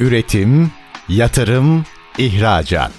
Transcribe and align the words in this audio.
Üretim, 0.00 0.70
yatırım, 1.08 1.84
ihracat. 2.18 2.92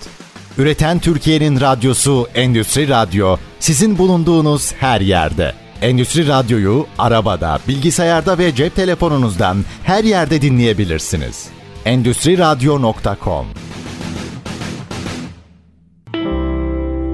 Üreten 0.58 1.00
Türkiye'nin 1.00 1.62
radyosu 1.62 2.28
Endüstri 2.36 2.90
Radyo 2.90 3.38
sizin 3.60 3.98
bulunduğunuz 3.98 4.74
her 4.74 5.02
yerde. 5.02 5.54
Endüstri 5.82 6.28
Radyo'yu 6.28 6.86
arabada, 6.98 7.60
bilgisayarda 7.68 8.38
ve 8.38 8.56
cep 8.56 8.76
telefonunuzdan 8.76 9.58
her 9.84 10.04
yerde 10.04 10.42
dinleyebilirsiniz. 10.42 11.48
Endüstri 11.86 12.38
Radyo.com 12.38 13.46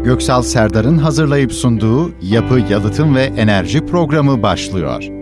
Göksal 0.03 0.41
Serdar'ın 0.41 0.97
hazırlayıp 0.97 1.53
sunduğu 1.53 2.11
Yapı, 2.21 2.59
Yalıtım 2.69 3.15
ve 3.15 3.23
Enerji 3.23 3.85
programı 3.85 4.43
başlıyor. 4.43 5.16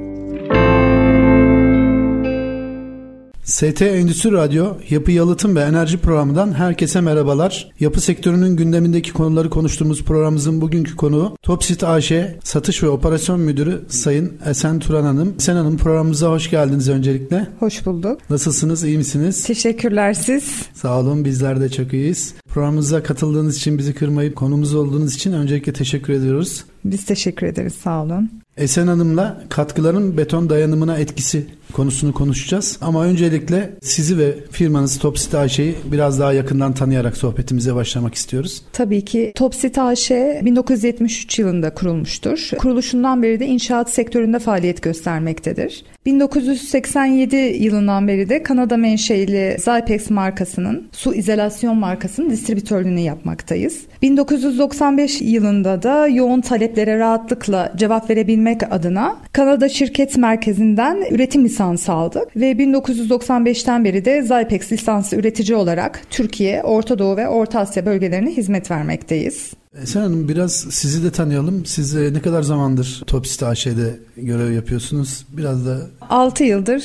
ST 3.56 3.82
Endüstri 3.82 4.32
Radyo 4.32 4.74
Yapı 4.90 5.12
Yalıtım 5.12 5.56
ve 5.56 5.60
Enerji 5.60 5.98
programından 5.98 6.54
herkese 6.54 7.02
merhabalar. 7.02 7.71
Yapı 7.79 8.02
sektörünün 8.02 8.56
gündemindeki 8.56 9.14
konuları 9.14 9.50
konuştuğumuz 9.50 10.04
programımızın 10.04 10.62
bugünkü 10.62 10.96
konuğu 10.96 11.38
Topsit 11.42 11.84
AŞ 11.84 12.12
Satış 12.43 12.84
ve 12.84 12.89
Operasyon 12.89 13.39
Müdürü 13.39 13.86
Sayın 13.88 14.34
Esen 14.46 14.79
Turan 14.79 15.04
Hanım. 15.04 15.34
Esen 15.39 15.56
Hanım 15.56 15.78
programımıza 15.78 16.29
hoş 16.29 16.50
geldiniz 16.50 16.89
öncelikle. 16.89 17.48
Hoş 17.60 17.86
bulduk. 17.86 18.29
Nasılsınız, 18.29 18.84
iyi 18.84 18.98
misiniz? 18.98 19.43
Teşekkürler 19.43 20.14
siz. 20.14 20.43
Sağ 20.74 21.00
olun, 21.00 21.26
bizler 21.26 21.62
de 21.62 21.70
çok 21.70 21.93
iyiyiz. 21.93 22.34
Programımıza 22.50 23.04
katıldığınız 23.04 23.57
için, 23.57 23.78
bizi 23.78 23.93
kırmayıp 23.93 24.36
konumuz 24.36 24.76
olduğunuz 24.76 25.15
için 25.15 25.34
öncelikle 25.34 25.74
teşekkür 25.74 26.14
ediyoruz. 26.14 26.64
Biz 26.86 27.06
teşekkür 27.06 27.48
ederiz, 27.48 27.74
sağ 27.84 28.04
olun. 28.04 28.32
Esen 28.57 28.87
Hanım'la 28.87 29.43
katkıların 29.50 30.18
beton 30.18 30.50
dayanımına 30.50 30.98
etkisi 30.98 31.48
konusunu 31.75 32.14
konuşacağız. 32.14 32.78
Ama 32.81 33.06
öncelikle 33.06 33.70
sizi 33.81 34.17
ve 34.17 34.36
firmanız 34.52 35.00
Topsit 35.00 35.36
AŞ'yi 35.36 35.75
biraz 35.86 36.20
daha 36.20 36.34
yakından 36.34 36.73
tanıyarak 36.73 37.17
sohbetimize 37.17 37.76
başlamak 37.76 38.16
istiyoruz. 38.16 38.62
Tabii 38.73 39.06
ki 39.06 39.31
Topsit 39.36 39.78
AŞ 39.78 40.12
1973 40.12 41.40
yılında 41.40 41.73
kurulmuştur. 41.73 42.50
Kuruluşundan 42.58 43.23
beri 43.23 43.40
de 43.40 43.46
inşaat 43.46 43.90
sektöründe 43.90 44.40
faaliyet 44.40 44.81
göstermektedir. 44.81 45.86
1987 46.06 47.36
yılından 47.36 48.08
beri 48.08 48.30
de 48.30 48.44
Kanada 48.44 48.78
menşeili 48.78 49.58
Zypex 49.59 50.09
markasının 50.09 50.88
su 50.92 51.14
izolasyon 51.14 51.78
markasının 51.78 52.30
distribütörlüğünü 52.30 53.00
yapmaktayız. 53.00 53.81
1995 54.02 55.22
yılında 55.22 55.84
da 55.84 56.08
yoğun 56.08 56.42
taleplere 56.42 57.00
rahatlıkla 57.00 57.73
cevap 57.76 58.09
verebilmek 58.09 58.73
adına 58.73 59.16
Kanada 59.34 59.70
şirket 59.70 60.18
merkezinden 60.18 61.06
üretim 61.12 61.46
lisansı 61.46 61.65
aldık 61.90 62.36
ve 62.36 62.52
1995'ten 62.52 63.86
beri 63.86 64.06
de 64.06 64.22
Zypex 64.22 64.72
lisanslı 64.72 65.18
üretici 65.18 65.58
olarak 65.58 66.02
Türkiye, 66.10 66.64
Orta 66.64 67.00
Doğu 67.00 67.18
ve 67.18 67.28
Orta 67.28 67.60
Asya 67.60 67.86
bölgelerine 67.86 68.32
hizmet 68.32 68.72
vermekteyiz. 68.72 69.54
Esen 69.82 70.02
Hanım 70.02 70.30
biraz 70.30 70.54
sizi 70.54 71.04
de 71.04 71.12
tanıyalım. 71.12 71.66
Siz 71.66 71.96
ne 71.96 72.22
kadar 72.22 72.42
zamandır 72.42 73.04
Topsit 73.08 73.44
AŞ'de 73.44 74.00
görev 74.18 74.52
yapıyorsunuz? 74.52 75.26
Biraz 75.30 75.66
da... 75.66 75.78
6 76.10 76.44
yıldır 76.44 76.84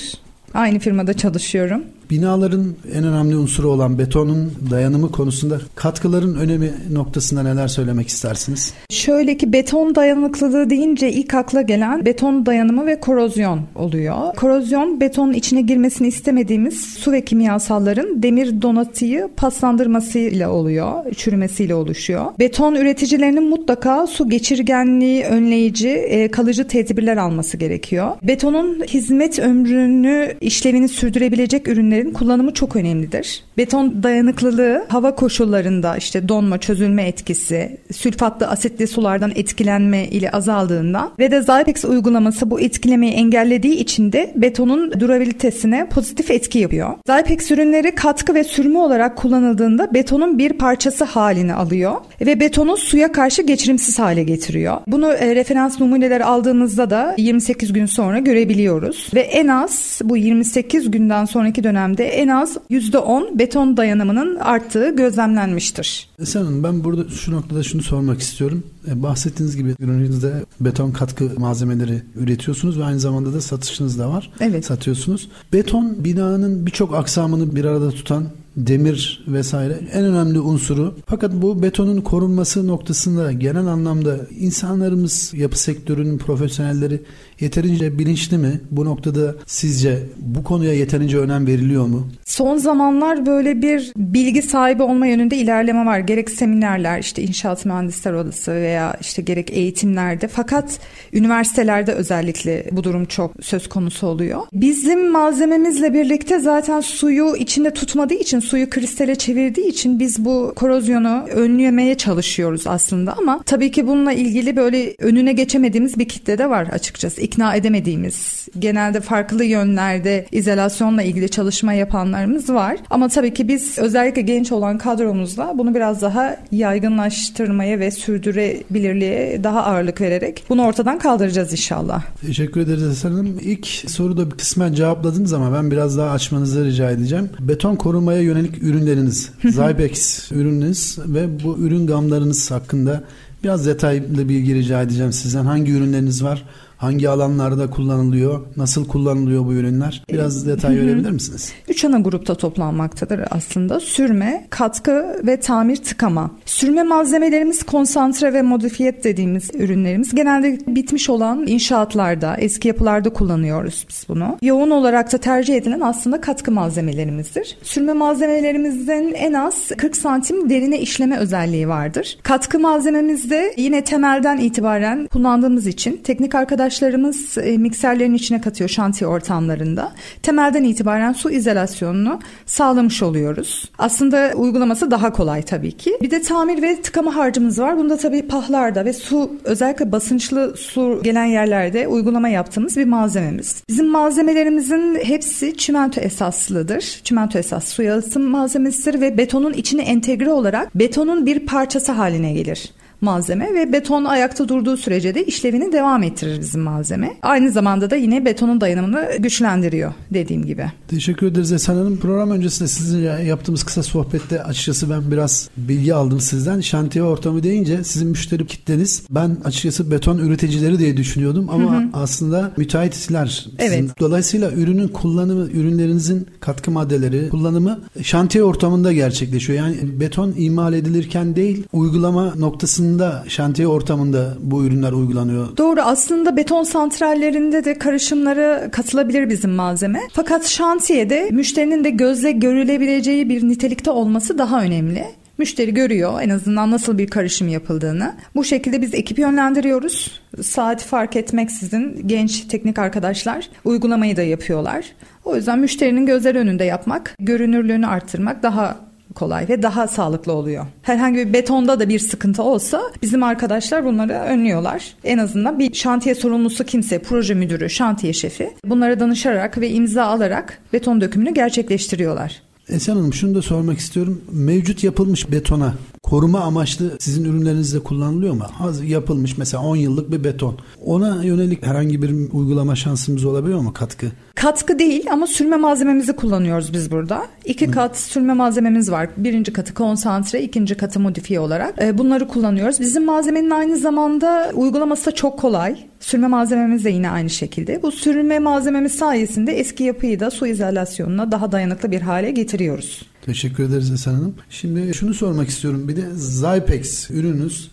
aynı 0.55 0.79
firmada 0.79 1.15
çalışıyorum. 1.15 1.85
Binaların 2.11 2.67
en 2.95 3.05
önemli 3.05 3.37
unsuru 3.37 3.69
olan 3.69 3.99
betonun 3.99 4.53
dayanımı 4.71 5.11
konusunda 5.11 5.59
katkıların 5.75 6.35
önemi 6.35 6.73
noktasında 6.93 7.43
neler 7.43 7.69
söylemek 7.69 8.09
istersiniz? 8.09 8.75
Şöyle 8.91 9.37
ki 9.37 9.53
beton 9.53 9.95
dayanıklılığı 9.95 10.71
deyince 10.71 11.13
ilk 11.13 11.35
akla 11.35 11.63
gelen 11.63 12.07
beton 12.07 12.47
dayanımı 12.47 12.87
ve 12.87 13.01
korozyon 13.01 13.61
oluyor. 13.75 14.35
Korozyon 14.37 15.01
betonun 15.01 15.33
içine 15.33 15.61
girmesini 15.61 16.09
istemediğimiz 16.09 16.81
su 16.81 17.13
ve 17.13 17.25
kimyasalların 17.25 18.23
demir 18.23 18.63
donatıyı 18.63 19.29
paslandırmasıyla 19.37 20.51
oluyor, 20.51 21.15
çürümesiyle 21.15 21.75
oluşuyor. 21.75 22.27
Beton 22.39 22.75
üreticilerinin 22.75 23.49
mutlaka 23.49 24.07
su 24.07 24.29
geçirgenliği 24.29 25.25
önleyici 25.25 25.89
e, 25.89 26.31
kalıcı 26.31 26.69
tedbirler 26.69 27.17
alması 27.17 27.57
gerekiyor. 27.57 28.11
Betonun 28.23 28.85
hizmet 28.85 29.39
ömrünü 29.39 30.35
işlevini 30.41 30.89
sürdürebilecek 30.89 31.69
ürünleri 31.69 32.00
ürünlerin 32.01 32.13
kullanımı 32.13 32.55
çok 32.55 32.77
önemlidir. 32.77 33.45
Beton 33.59 34.03
dayanıklılığı 34.03 34.85
hava 34.89 35.15
koşullarında 35.15 35.97
işte 35.97 36.29
donma, 36.29 36.59
çözülme 36.59 37.03
etkisi, 37.03 37.79
sülfatlı 37.93 38.47
asitli 38.47 38.87
sulardan 38.87 39.33
etkilenme 39.35 40.05
ile 40.05 40.31
azaldığından 40.31 41.11
ve 41.19 41.31
de 41.31 41.43
Zypex 41.43 41.85
uygulaması 41.85 42.51
bu 42.51 42.61
etkilemeyi 42.61 43.13
engellediği 43.13 43.75
için 43.75 44.13
de 44.13 44.33
betonun 44.37 45.01
durabilitesine 45.01 45.89
pozitif 45.89 46.31
etki 46.31 46.59
yapıyor. 46.59 46.91
Zypex 47.07 47.51
ürünleri 47.51 47.95
katkı 47.95 48.35
ve 48.35 48.45
sürme 48.45 48.79
olarak 48.79 49.17
kullanıldığında 49.17 49.95
betonun 49.95 50.39
bir 50.39 50.53
parçası 50.53 51.05
halini 51.05 51.55
alıyor 51.55 51.93
ve 52.21 52.41
betonu 52.41 52.77
suya 52.77 53.13
karşı 53.13 53.43
geçirimsiz 53.43 53.99
hale 53.99 54.23
getiriyor. 54.23 54.77
Bunu 54.87 55.13
e, 55.13 55.35
referans 55.35 55.81
numuneler 55.81 56.21
aldığımızda 56.21 56.91
da 56.91 57.15
28 57.19 57.73
gün 57.73 57.87
sonra 57.87 58.19
görebiliyoruz 58.19 59.11
ve 59.15 59.21
en 59.21 59.49
az 59.49 60.01
bu 60.05 60.17
28 60.17 60.91
günden 60.91 61.25
sonraki 61.25 61.65
dönem 61.65 61.90
dönemde 61.91 62.05
en 62.05 62.29
az 62.29 62.57
%10 62.71 63.39
beton 63.39 63.77
dayanımının 63.77 64.37
arttığı 64.37 64.97
gözlemlenmiştir. 64.97 66.09
Esen 66.21 66.45
Hanım 66.45 66.63
ben 66.63 66.85
burada 66.85 67.11
şu 67.11 67.33
noktada 67.33 67.63
şunu 67.63 67.83
sormak 67.83 68.21
istiyorum. 68.21 68.63
E, 68.89 69.03
bahsettiğiniz 69.03 69.57
gibi 69.57 69.75
ürününüzde 69.81 70.33
beton 70.61 70.91
katkı 70.91 71.31
malzemeleri 71.39 72.03
üretiyorsunuz 72.17 72.79
ve 72.79 72.85
aynı 72.85 73.01
zamanda 73.01 73.35
da 73.35 73.41
satışınız 73.41 73.99
da 73.99 74.11
var. 74.11 74.31
Evet. 74.41 74.65
Satıyorsunuz. 74.65 75.29
Beton 75.53 76.05
binanın 76.05 76.67
birçok 76.67 76.95
aksamını 76.95 77.57
bir 77.57 77.65
arada 77.65 77.91
tutan 77.91 78.25
demir 78.57 79.25
vesaire 79.29 79.81
en 79.93 80.05
önemli 80.05 80.41
unsuru. 80.41 80.95
Fakat 81.07 81.33
bu 81.33 81.63
betonun 81.63 82.01
korunması 82.01 82.67
noktasında 82.67 83.33
genel 83.33 83.67
anlamda 83.67 84.17
insanlarımız 84.39 85.33
yapı 85.35 85.59
sektörünün 85.59 86.19
profesyonelleri 86.19 87.03
yeterince 87.41 87.99
bilinçli 87.99 88.39
mi? 88.39 88.61
Bu 88.71 88.85
noktada 88.85 89.35
sizce 89.47 89.99
bu 90.17 90.45
konuya 90.45 90.73
yeterince 90.73 91.19
önem 91.19 91.47
veriliyor 91.47 91.87
mu? 91.87 92.09
Son 92.25 92.57
zamanlar 92.57 93.27
böyle 93.27 93.63
bir 93.63 93.93
bilgi 93.97 94.43
sahibi 94.43 94.83
olma 94.83 95.07
yönünde 95.07 95.37
ilerleme 95.37 95.87
var. 95.87 95.99
Gerek 95.99 96.31
seminerler 96.31 96.99
işte 96.99 97.23
inşaat 97.23 97.65
mühendisler 97.65 98.13
odası 98.13 98.53
veya 98.53 98.97
işte 99.01 99.23
gerek 99.23 99.51
eğitimlerde 99.51 100.29
fakat 100.29 100.79
üniversitelerde 101.13 101.93
özellikle 101.93 102.67
bu 102.73 102.85
durum 102.85 103.05
çok 103.05 103.33
söz 103.41 103.69
konusu 103.69 104.07
oluyor. 104.07 104.41
Bizim 104.53 105.11
malzememizle 105.11 105.95
birlikte 105.95 106.39
zaten 106.39 106.81
suyu 106.81 107.37
içinde 107.37 107.71
tutmadığı 107.71 108.15
için 108.15 108.41
suyu 108.41 108.71
kristale 108.71 109.15
çevirdiği 109.15 109.67
için 109.67 109.99
biz 109.99 110.25
bu 110.25 110.53
korozyonu 110.57 111.25
önlemeye 111.35 111.95
çalışıyoruz 111.97 112.67
aslında 112.67 113.15
ama 113.19 113.43
tabii 113.47 113.71
ki 113.71 113.87
bununla 113.87 114.13
ilgili 114.13 114.57
böyle 114.57 114.95
önüne 114.99 115.33
geçemediğimiz 115.33 115.99
bir 115.99 116.09
kitle 116.09 116.39
de 116.39 116.51
var 116.51 116.67
açıkçası. 116.73 117.21
İkna 117.31 117.55
edemediğimiz, 117.55 118.49
genelde 118.59 119.01
farklı 119.01 119.45
yönlerde 119.45 120.27
izolasyonla 120.33 121.03
ilgili 121.03 121.29
çalışma 121.29 121.73
yapanlarımız 121.73 122.49
var. 122.49 122.77
Ama 122.91 123.09
tabii 123.09 123.35
ki 123.35 123.49
biz 123.49 123.79
özellikle 123.79 124.23
genç 124.23 124.53
olan 124.53 124.79
kadromuzla 124.79 125.53
bunu 125.59 125.75
biraz 125.75 126.03
daha 126.03 126.37
yaygınlaştırmaya 126.53 127.79
ve 127.79 127.91
sürdürebilirliğe 127.91 129.45
daha 129.45 129.65
ağırlık 129.65 130.01
vererek 130.01 130.45
bunu 130.49 130.63
ortadan 130.63 130.99
kaldıracağız 130.99 131.53
inşallah. 131.53 132.03
Teşekkür 132.27 132.61
ederiz 132.61 132.83
Hasan 132.83 133.11
Hanım. 133.11 133.39
İlk 133.43 133.67
soruda 133.67 134.29
kısmen 134.29 134.73
cevapladınız 134.73 135.33
ama 135.33 135.53
ben 135.53 135.71
biraz 135.71 135.99
daha 135.99 136.11
açmanızı 136.11 136.65
rica 136.65 136.91
edeceğim. 136.91 137.31
Beton 137.41 137.77
korumaya 137.77 138.21
yönelik 138.21 138.63
ürünleriniz, 138.63 139.31
Zybex 139.45 140.33
ürününüz 140.33 140.99
ve 141.07 141.45
bu 141.45 141.59
ürün 141.59 141.87
gamlarınız 141.87 142.51
hakkında 142.51 143.03
biraz 143.45 143.67
detaylı 143.67 144.29
bilgi 144.29 144.55
rica 144.55 144.83
edeceğim 144.83 145.13
sizden. 145.13 145.45
Hangi 145.45 145.73
ürünleriniz 145.73 146.25
var? 146.25 146.45
Hangi 146.81 147.09
alanlarda 147.09 147.71
kullanılıyor? 147.71 148.41
Nasıl 148.57 148.89
kullanılıyor 148.89 149.47
bu 149.47 149.53
ürünler? 149.53 150.05
Biraz 150.11 150.47
detay 150.47 150.77
verebilir 150.77 151.11
misiniz? 151.11 151.53
Üç 151.69 151.85
ana 151.85 151.99
grupta 151.99 152.35
toplanmaktadır 152.35 153.21
aslında. 153.31 153.81
Sürme, 153.81 154.47
katkı 154.51 155.21
ve 155.27 155.41
tamir 155.41 155.77
tıkama. 155.77 156.31
Sürme 156.45 156.83
malzemelerimiz 156.83 157.63
konsantre 157.63 158.33
ve 158.33 158.43
modifiyet 158.43 159.05
dediğimiz 159.05 159.51
ürünlerimiz. 159.55 160.15
Genelde 160.15 160.59
bitmiş 160.67 161.11
olan 161.11 161.47
inşaatlarda, 161.47 162.37
eski 162.37 162.69
yapılarda 162.69 163.11
kullanıyoruz 163.11 163.87
biz 163.89 164.05
bunu. 164.09 164.39
Yoğun 164.43 164.71
olarak 164.71 165.13
da 165.13 165.19
tercih 165.19 165.55
edilen 165.55 165.81
aslında 165.81 166.21
katkı 166.21 166.53
malzemelerimizdir. 166.53 167.59
Sürme 167.63 167.93
malzemelerimizin 167.93 169.15
en 169.15 169.33
az 169.33 169.69
40 169.69 169.97
santim 169.97 170.51
derine 170.51 170.81
işleme 170.81 171.19
özelliği 171.19 171.69
vardır. 171.69 172.19
Katkı 172.23 172.59
malzememizde 172.59 173.55
yine 173.57 173.85
temelden 173.85 174.39
itibaren 174.39 175.07
kullandığımız 175.07 175.67
için 175.67 176.01
teknik 176.05 176.35
arkadaş 176.35 176.70
arkadaşlarımız 176.71 177.39
e, 177.39 177.59
mikserlerin 177.59 178.15
içine 178.15 178.41
katıyor 178.41 178.71
şantiye 178.71 179.09
ortamlarında. 179.09 179.93
Temelden 180.23 180.65
itibaren 180.65 181.13
su 181.13 181.31
izolasyonunu 181.31 182.21
sağlamış 182.47 183.03
oluyoruz. 183.03 183.71
Aslında 183.79 184.33
uygulaması 184.37 184.91
daha 184.91 185.13
kolay 185.13 185.43
tabii 185.43 185.73
ki. 185.73 185.99
Bir 186.03 186.11
de 186.11 186.23
tamir 186.23 186.63
ve 186.63 186.83
tıkama 186.83 187.17
harcımız 187.17 187.59
var. 187.59 187.79
Bunda 187.79 187.97
tabii 187.97 188.23
pahlarda 188.23 188.85
ve 188.85 188.93
su 188.93 189.33
özellikle 189.45 189.93
basınçlı 189.93 190.55
su 190.57 191.01
gelen 191.03 191.25
yerlerde 191.25 191.89
uygulama 191.89 192.29
yaptığımız 192.29 192.77
bir 192.77 192.85
malzememiz. 192.85 193.63
Bizim 193.69 193.87
malzemelerimizin 193.87 194.95
hepsi 195.03 195.57
çimento 195.57 196.01
esaslıdır. 196.01 197.01
Çimento 197.05 197.39
esas 197.39 197.69
su 197.69 197.83
yalıtım 197.83 198.23
malzemesidir 198.23 199.01
ve 199.01 199.19
betonun 199.19 199.53
içine 199.53 199.83
entegre 199.83 200.33
olarak 200.33 200.75
betonun 200.75 201.27
bir 201.27 201.47
parçası 201.47 201.93
haline 201.93 202.33
gelir 202.33 202.73
malzeme 203.01 203.55
ve 203.55 203.73
beton 203.73 204.05
ayakta 204.05 204.49
durduğu 204.49 204.77
sürece 204.77 205.15
de 205.15 205.25
işlevini 205.25 205.73
devam 205.73 206.03
ettirir 206.03 206.41
bizim 206.41 206.61
malzeme. 206.61 207.17
Aynı 207.23 207.51
zamanda 207.51 207.91
da 207.91 207.97
yine 207.97 208.25
betonun 208.25 208.61
dayanımını 208.61 209.09
güçlendiriyor 209.19 209.93
dediğim 210.11 210.47
gibi. 210.47 210.65
Teşekkür 210.89 211.27
ederiz 211.27 211.53
Esen 211.53 211.75
Hanım. 211.75 211.97
Program 211.97 212.31
öncesinde 212.31 212.69
sizinle 212.69 213.07
yaptığımız 213.07 213.65
kısa 213.65 213.83
sohbette 213.83 214.43
açıkçası 214.43 214.91
ben 214.91 215.11
biraz 215.11 215.51
bilgi 215.57 215.95
aldım 215.95 216.21
sizden. 216.21 216.61
Şantiye 216.61 217.05
ortamı 217.05 217.43
deyince 217.43 217.85
sizin 217.85 218.09
müşteri 218.09 218.47
kitleniz 218.47 219.03
ben 219.11 219.37
açıkçası 219.45 219.91
beton 219.91 220.19
üreticileri 220.19 220.79
diye 220.79 220.97
düşünüyordum 220.97 221.49
ama 221.51 221.73
hı 221.73 221.79
hı. 221.79 221.89
aslında 221.93 222.53
müteahhitler. 222.57 223.49
Evet. 223.59 224.01
Dolayısıyla 224.01 224.51
ürünün 224.53 224.89
kullanımı, 224.89 225.51
ürünlerinizin 225.51 226.27
katkı 226.41 226.71
maddeleri 226.71 227.29
kullanımı 227.29 227.81
şantiye 228.03 228.45
ortamında 228.45 228.93
gerçekleşiyor. 228.93 229.59
Yani 229.59 230.01
beton 230.01 230.35
imal 230.37 230.73
edilirken 230.73 231.37
değil 231.37 231.65
uygulama 231.73 232.35
noktasında 232.35 232.90
aslında 232.91 233.25
şantiye 233.29 233.69
ortamında 233.69 234.35
bu 234.41 234.65
ürünler 234.65 234.93
uygulanıyor. 234.93 235.57
Doğru 235.57 235.81
aslında 235.81 236.37
beton 236.37 236.63
santrallerinde 236.63 237.65
de 237.65 237.79
karışımları 237.79 238.69
katılabilir 238.73 239.29
bizim 239.29 239.51
malzeme. 239.51 240.01
Fakat 240.13 240.47
şantiyede 240.47 241.29
müşterinin 241.31 241.85
de 241.85 241.91
gözle 241.91 242.33
görülebileceği 242.33 243.29
bir 243.29 243.49
nitelikte 243.49 243.91
olması 243.91 244.39
daha 244.39 244.63
önemli. 244.63 245.05
Müşteri 245.39 245.75
görüyor 245.75 246.21
en 246.23 246.31
azından 246.31 246.71
nasıl 246.71 246.99
bir 246.99 247.07
karışım 247.07 247.49
yapıldığını. 247.49 248.15
Bu 248.35 248.45
şekilde 248.45 248.83
biz 248.83 248.95
ekibi 248.95 249.21
yönlendiriyoruz. 249.21 250.21
Saati 250.43 250.85
fark 250.85 251.17
etmeksizin 251.17 252.03
genç 252.07 252.41
teknik 252.41 252.79
arkadaşlar 252.79 253.49
uygulamayı 253.65 254.17
da 254.17 254.23
yapıyorlar. 254.23 254.85
O 255.25 255.37
yüzden 255.37 255.59
müşterinin 255.59 256.07
gözler 256.07 256.35
önünde 256.35 256.65
yapmak, 256.65 257.15
görünürlüğünü 257.21 257.87
arttırmak 257.87 258.43
daha 258.43 258.90
kolay 259.15 259.49
ve 259.49 259.63
daha 259.63 259.89
sağlıklı 259.89 260.33
oluyor. 260.33 260.67
Herhangi 260.83 261.19
bir 261.19 261.33
betonda 261.33 261.81
da 261.81 261.89
bir 261.89 261.99
sıkıntı 261.99 262.43
olsa 262.43 262.83
bizim 263.03 263.23
arkadaşlar 263.23 263.85
bunları 263.85 264.13
önlüyorlar. 264.13 264.95
En 265.05 265.19
azından 265.19 265.59
bir 265.59 265.75
şantiye 265.75 266.15
sorumlusu 266.15 266.65
kimse, 266.65 266.99
proje 266.99 267.35
müdürü, 267.35 267.71
şantiye 267.71 268.13
şefi 268.13 268.51
bunlara 268.65 269.01
danışarak 269.01 269.59
ve 269.59 269.71
imza 269.71 270.05
alarak 270.05 270.59
beton 270.73 271.01
dökümünü 271.01 271.35
gerçekleştiriyorlar. 271.35 272.50
Esen 272.71 272.97
Hanım 272.97 273.13
şunu 273.13 273.35
da 273.35 273.43
sormak 273.43 273.79
istiyorum. 273.79 274.21
Mevcut 274.33 274.85
yapılmış 274.85 275.33
betona 275.33 275.75
koruma 276.03 276.41
amaçlı 276.41 276.97
sizin 276.99 277.25
ürünlerinizde 277.25 277.79
kullanılıyor 277.79 278.35
mu? 278.35 278.45
Az 278.61 278.85
yapılmış 278.85 279.39
mesela 279.39 279.63
10 279.63 279.77
yıllık 279.77 280.13
bir 280.13 280.25
beton. 280.25 280.59
Ona 280.85 281.25
yönelik 281.25 281.67
herhangi 281.67 282.03
bir 282.03 282.11
uygulama 282.33 282.77
şansımız 282.77 283.25
olabiliyor 283.25 283.61
mu 283.61 283.73
katkı? 283.73 284.07
Katkı 284.35 284.79
değil 284.79 285.05
ama 285.13 285.27
sürme 285.27 285.57
malzememizi 285.57 286.17
kullanıyoruz 286.17 286.73
biz 286.73 286.91
burada. 286.91 287.27
İki 287.45 287.67
Hı. 287.67 287.71
kat 287.71 287.97
sürme 287.99 288.33
malzememiz 288.33 288.91
var. 288.91 289.09
Birinci 289.17 289.53
katı 289.53 289.75
konsantre, 289.75 290.43
ikinci 290.43 290.75
katı 290.75 291.01
modifiye 291.01 291.41
olarak. 291.41 291.83
E, 291.83 291.99
bunları 291.99 292.29
kullanıyoruz. 292.29 292.81
Bizim 292.81 293.05
malzemenin 293.05 293.51
aynı 293.51 293.77
zamanda 293.77 294.51
uygulaması 294.55 295.07
da 295.07 295.15
çok 295.15 295.39
kolay. 295.39 295.77
Sürme 296.01 296.27
malzememiz 296.27 296.85
de 296.85 296.91
yine 296.91 297.11
aynı 297.11 297.31
şekilde. 297.31 297.83
Bu 297.83 297.93
sürme 297.93 298.39
malzememiz 298.39 298.93
sayesinde 298.93 299.53
eski 299.53 299.85
yapıyı 299.85 300.21
da 300.21 300.31
su 300.31 300.47
izolasyonuna 300.47 301.33
daha 301.33 301.53
dayanıklı 301.53 301.91
bir 301.91 302.01
hale 302.01 302.31
getiriyoruz. 302.31 303.03
Teşekkür 303.23 303.65
ederiz 303.65 303.91
Esen 303.91 304.15
Hanım. 304.15 304.35
Şimdi 304.51 304.95
şunu 304.95 305.15
sormak 305.15 305.49
istiyorum. 305.49 305.89
Bir 305.89 305.97
de 305.97 306.05
Zypex 306.15 307.11
ürününüz 307.11 307.71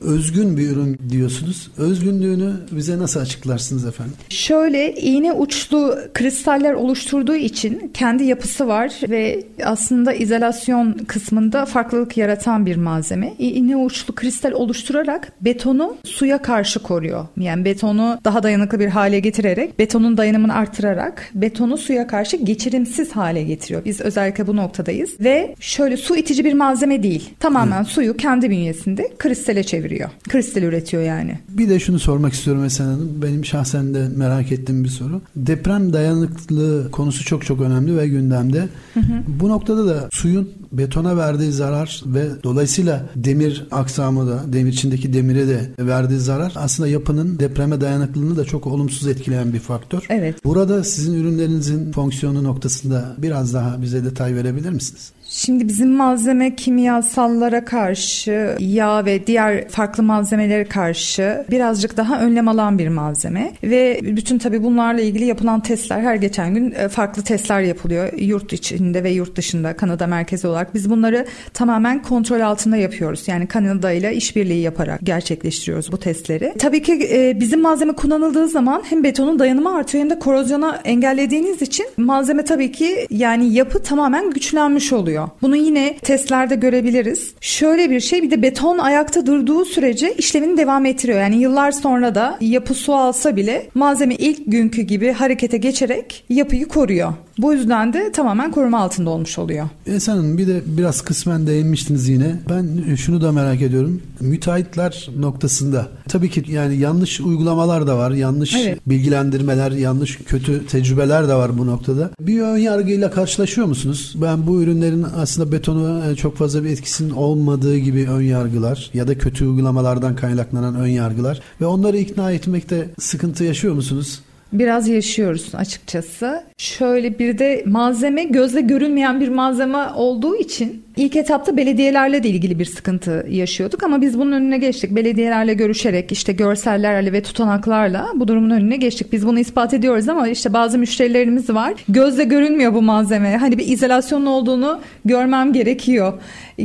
Özgün 0.00 0.56
bir 0.56 0.70
ürün 0.70 0.98
diyorsunuz. 1.10 1.70
Özgünlüğünü 1.78 2.52
bize 2.72 2.98
nasıl 2.98 3.20
açıklarsınız 3.20 3.86
efendim? 3.86 4.14
Şöyle 4.28 4.94
iğne 4.94 5.32
uçlu 5.32 5.98
kristaller 6.14 6.72
oluşturduğu 6.72 7.34
için 7.34 7.90
kendi 7.94 8.24
yapısı 8.24 8.68
var 8.68 8.92
ve 9.08 9.44
aslında 9.64 10.12
izolasyon 10.12 10.92
kısmında 10.92 11.66
farklılık 11.66 12.16
yaratan 12.16 12.66
bir 12.66 12.76
malzeme. 12.76 13.34
İğne 13.38 13.76
uçlu 13.76 14.14
kristal 14.14 14.52
oluşturarak 14.52 15.32
betonu 15.40 15.96
suya 16.04 16.42
karşı 16.42 16.82
koruyor. 16.82 17.26
Yani 17.36 17.64
betonu 17.64 18.20
daha 18.24 18.42
dayanıklı 18.42 18.80
bir 18.80 18.88
hale 18.88 19.20
getirerek, 19.20 19.78
betonun 19.78 20.16
dayanımını 20.16 20.54
artırarak 20.54 21.30
betonu 21.34 21.78
suya 21.78 22.06
karşı 22.06 22.36
geçirimsiz 22.36 23.12
hale 23.12 23.42
getiriyor. 23.42 23.84
Biz 23.84 24.00
özellikle 24.00 24.46
bu 24.46 24.56
noktadayız 24.56 25.20
ve 25.20 25.54
şöyle 25.60 25.96
su 25.96 26.16
itici 26.16 26.44
bir 26.44 26.52
malzeme 26.52 27.02
değil. 27.02 27.30
Tamamen 27.40 27.84
Hı. 27.84 27.88
suyu 27.88 28.16
kendi 28.16 28.50
bünyesinde 28.50 29.08
kristal 29.18 29.37
kristale 29.38 29.62
çeviriyor. 29.62 30.10
Kristal 30.28 30.62
üretiyor 30.62 31.02
yani. 31.02 31.38
Bir 31.48 31.68
de 31.68 31.80
şunu 31.80 31.98
sormak 31.98 32.32
istiyorum 32.32 32.64
Esen 32.64 32.84
Hanım. 32.84 33.22
Benim 33.22 33.44
şahsen 33.44 33.94
de 33.94 34.08
merak 34.16 34.52
ettiğim 34.52 34.84
bir 34.84 34.88
soru. 34.88 35.20
Deprem 35.36 35.92
dayanıklılığı 35.92 36.90
konusu 36.90 37.24
çok 37.24 37.46
çok 37.46 37.60
önemli 37.60 37.96
ve 37.96 38.08
gündemde. 38.08 38.68
Hı 38.94 39.00
hı. 39.00 39.22
Bu 39.26 39.48
noktada 39.48 39.86
da 39.86 40.08
suyun 40.12 40.48
betona 40.72 41.16
verdiği 41.16 41.52
zarar 41.52 42.02
ve 42.06 42.26
dolayısıyla 42.44 43.06
demir 43.16 43.66
aksamı 43.70 44.28
da 44.28 44.52
demir 44.52 44.72
içindeki 44.72 45.12
demire 45.12 45.48
de 45.48 45.70
verdiği 45.78 46.18
zarar 46.18 46.52
aslında 46.56 46.88
yapının 46.88 47.38
depreme 47.38 47.80
dayanıklılığını 47.80 48.36
da 48.36 48.44
çok 48.44 48.66
olumsuz 48.66 49.08
etkileyen 49.08 49.52
bir 49.52 49.60
faktör. 49.60 50.06
Evet. 50.08 50.44
Burada 50.44 50.84
sizin 50.84 51.14
ürünlerinizin 51.14 51.92
fonksiyonu 51.92 52.44
noktasında 52.44 53.14
biraz 53.18 53.54
daha 53.54 53.82
bize 53.82 54.04
detay 54.04 54.34
verebilir 54.34 54.70
misiniz? 54.70 55.12
Şimdi 55.30 55.68
bizim 55.68 55.90
malzeme 55.90 56.56
kimyasallara 56.56 57.64
karşı, 57.64 58.56
yağ 58.58 59.04
ve 59.04 59.26
diğer 59.26 59.68
farklı 59.68 60.02
malzemelere 60.02 60.64
karşı 60.64 61.44
birazcık 61.50 61.96
daha 61.96 62.20
önlem 62.20 62.48
alan 62.48 62.78
bir 62.78 62.88
malzeme 62.88 63.52
ve 63.62 64.00
bütün 64.02 64.38
tabii 64.38 64.62
bunlarla 64.62 65.00
ilgili 65.00 65.24
yapılan 65.24 65.60
testler 65.60 66.00
her 66.00 66.14
geçen 66.14 66.54
gün 66.54 66.70
e, 66.70 66.88
farklı 66.88 67.22
testler 67.22 67.60
yapılıyor 67.60 68.12
yurt 68.12 68.52
içinde 68.52 69.04
ve 69.04 69.10
yurt 69.10 69.36
dışında 69.36 69.76
Kanada 69.76 70.06
merkezi 70.06 70.46
olarak. 70.46 70.74
Biz 70.74 70.90
bunları 70.90 71.26
tamamen 71.54 72.02
kontrol 72.02 72.40
altında 72.40 72.76
yapıyoruz. 72.76 73.28
Yani 73.28 73.46
Kanada 73.46 73.92
ile 73.92 74.14
işbirliği 74.14 74.62
yaparak 74.62 75.00
gerçekleştiriyoruz 75.02 75.92
bu 75.92 75.98
testleri. 75.98 76.54
Tabii 76.58 76.82
ki 76.82 77.08
e, 77.12 77.40
bizim 77.40 77.60
malzeme 77.60 77.92
kullanıldığı 77.92 78.48
zaman 78.48 78.82
hem 78.88 79.04
betonun 79.04 79.38
dayanımı 79.38 79.74
artıyor 79.74 80.04
hem 80.04 80.10
de 80.10 80.18
korozyona 80.18 80.80
engellediğiniz 80.84 81.62
için 81.62 81.86
malzeme 81.96 82.44
tabii 82.44 82.72
ki 82.72 83.06
yani 83.10 83.54
yapı 83.54 83.82
tamamen 83.82 84.30
güçlenmiş 84.30 84.92
oluyor 84.92 85.17
oluyor. 85.18 85.38
Bunu 85.42 85.56
yine 85.56 85.98
testlerde 85.98 86.56
görebiliriz. 86.56 87.32
Şöyle 87.40 87.90
bir 87.90 88.00
şey 88.00 88.22
bir 88.22 88.30
de 88.30 88.42
beton 88.42 88.78
ayakta 88.78 89.26
durduğu 89.26 89.64
sürece 89.64 90.14
işlemini 90.14 90.56
devam 90.56 90.86
ettiriyor. 90.86 91.20
Yani 91.20 91.36
yıllar 91.36 91.72
sonra 91.72 92.14
da 92.14 92.38
yapı 92.40 92.74
su 92.74 92.94
alsa 92.94 93.36
bile 93.36 93.70
malzeme 93.74 94.14
ilk 94.14 94.40
günkü 94.46 94.82
gibi 94.82 95.12
harekete 95.12 95.56
geçerek 95.56 96.24
yapıyı 96.28 96.68
koruyor. 96.68 97.12
Bu 97.38 97.52
yüzden 97.52 97.92
de 97.92 98.12
tamamen 98.12 98.50
koruma 98.50 98.80
altında 98.80 99.10
olmuş 99.10 99.38
oluyor. 99.38 99.68
Esen 99.86 100.16
Hanım 100.16 100.38
bir 100.38 100.46
de 100.46 100.62
biraz 100.66 101.00
kısmen 101.00 101.46
değinmiştiniz 101.46 102.08
yine. 102.08 102.36
Ben 102.50 102.94
şunu 102.94 103.20
da 103.20 103.32
merak 103.32 103.62
ediyorum. 103.62 104.02
Müteahhitler 104.20 105.10
noktasında 105.18 105.88
tabii 106.08 106.30
ki 106.30 106.44
yani 106.48 106.76
yanlış 106.76 107.20
uygulamalar 107.20 107.86
da 107.86 107.98
var. 107.98 108.10
Yanlış 108.10 108.54
evet. 108.54 108.78
bilgilendirmeler, 108.86 109.70
yanlış 109.70 110.16
kötü 110.16 110.66
tecrübeler 110.66 111.28
de 111.28 111.34
var 111.34 111.58
bu 111.58 111.66
noktada. 111.66 112.10
Bir 112.20 112.40
ön 112.40 112.56
yargıyla 112.56 113.10
karşılaşıyor 113.10 113.66
musunuz? 113.66 114.14
Ben 114.22 114.46
bu 114.46 114.62
ürünlerin 114.62 115.02
aslında 115.16 115.52
betonu 115.52 116.04
e, 116.10 116.16
çok 116.16 116.36
fazla 116.36 116.64
bir 116.64 116.68
etkisinin 116.68 117.10
olmadığı 117.10 117.76
gibi 117.76 118.08
ön 118.08 118.22
yargılar 118.22 118.90
ya 118.94 119.08
da 119.08 119.18
kötü 119.18 119.46
uygulamalardan 119.46 120.16
kaynaklanan 120.16 120.74
ön 120.74 120.86
yargılar 120.86 121.40
ve 121.60 121.66
onları 121.66 121.96
ikna 121.98 122.32
etmekte 122.32 122.90
sıkıntı 122.98 123.44
yaşıyor 123.44 123.74
musunuz? 123.74 124.20
Biraz 124.52 124.88
yaşıyoruz 124.88 125.54
açıkçası. 125.54 126.42
Şöyle 126.58 127.18
bir 127.18 127.38
de 127.38 127.62
malzeme 127.66 128.24
gözle 128.24 128.60
görünmeyen 128.60 129.20
bir 129.20 129.28
malzeme 129.28 129.78
olduğu 129.78 130.36
için 130.36 130.82
ilk 130.96 131.16
etapta 131.16 131.56
belediyelerle 131.56 132.22
de 132.22 132.28
ilgili 132.28 132.58
bir 132.58 132.64
sıkıntı 132.64 133.26
yaşıyorduk 133.30 133.82
ama 133.82 134.00
biz 134.00 134.18
bunun 134.18 134.32
önüne 134.32 134.58
geçtik. 134.58 134.90
Belediyelerle 134.90 135.54
görüşerek 135.54 136.12
işte 136.12 136.32
görsellerle 136.32 137.12
ve 137.12 137.22
tutanaklarla 137.22 138.08
bu 138.14 138.28
durumun 138.28 138.50
önüne 138.50 138.76
geçtik. 138.76 139.12
Biz 139.12 139.26
bunu 139.26 139.38
ispat 139.38 139.74
ediyoruz 139.74 140.08
ama 140.08 140.28
işte 140.28 140.52
bazı 140.52 140.78
müşterilerimiz 140.78 141.50
var. 141.50 141.74
Gözle 141.88 142.24
görünmüyor 142.24 142.74
bu 142.74 142.82
malzeme. 142.82 143.36
Hani 143.36 143.58
bir 143.58 143.68
izolasyonun 143.68 144.26
olduğunu 144.26 144.80
görmem 145.04 145.52
gerekiyor 145.52 146.12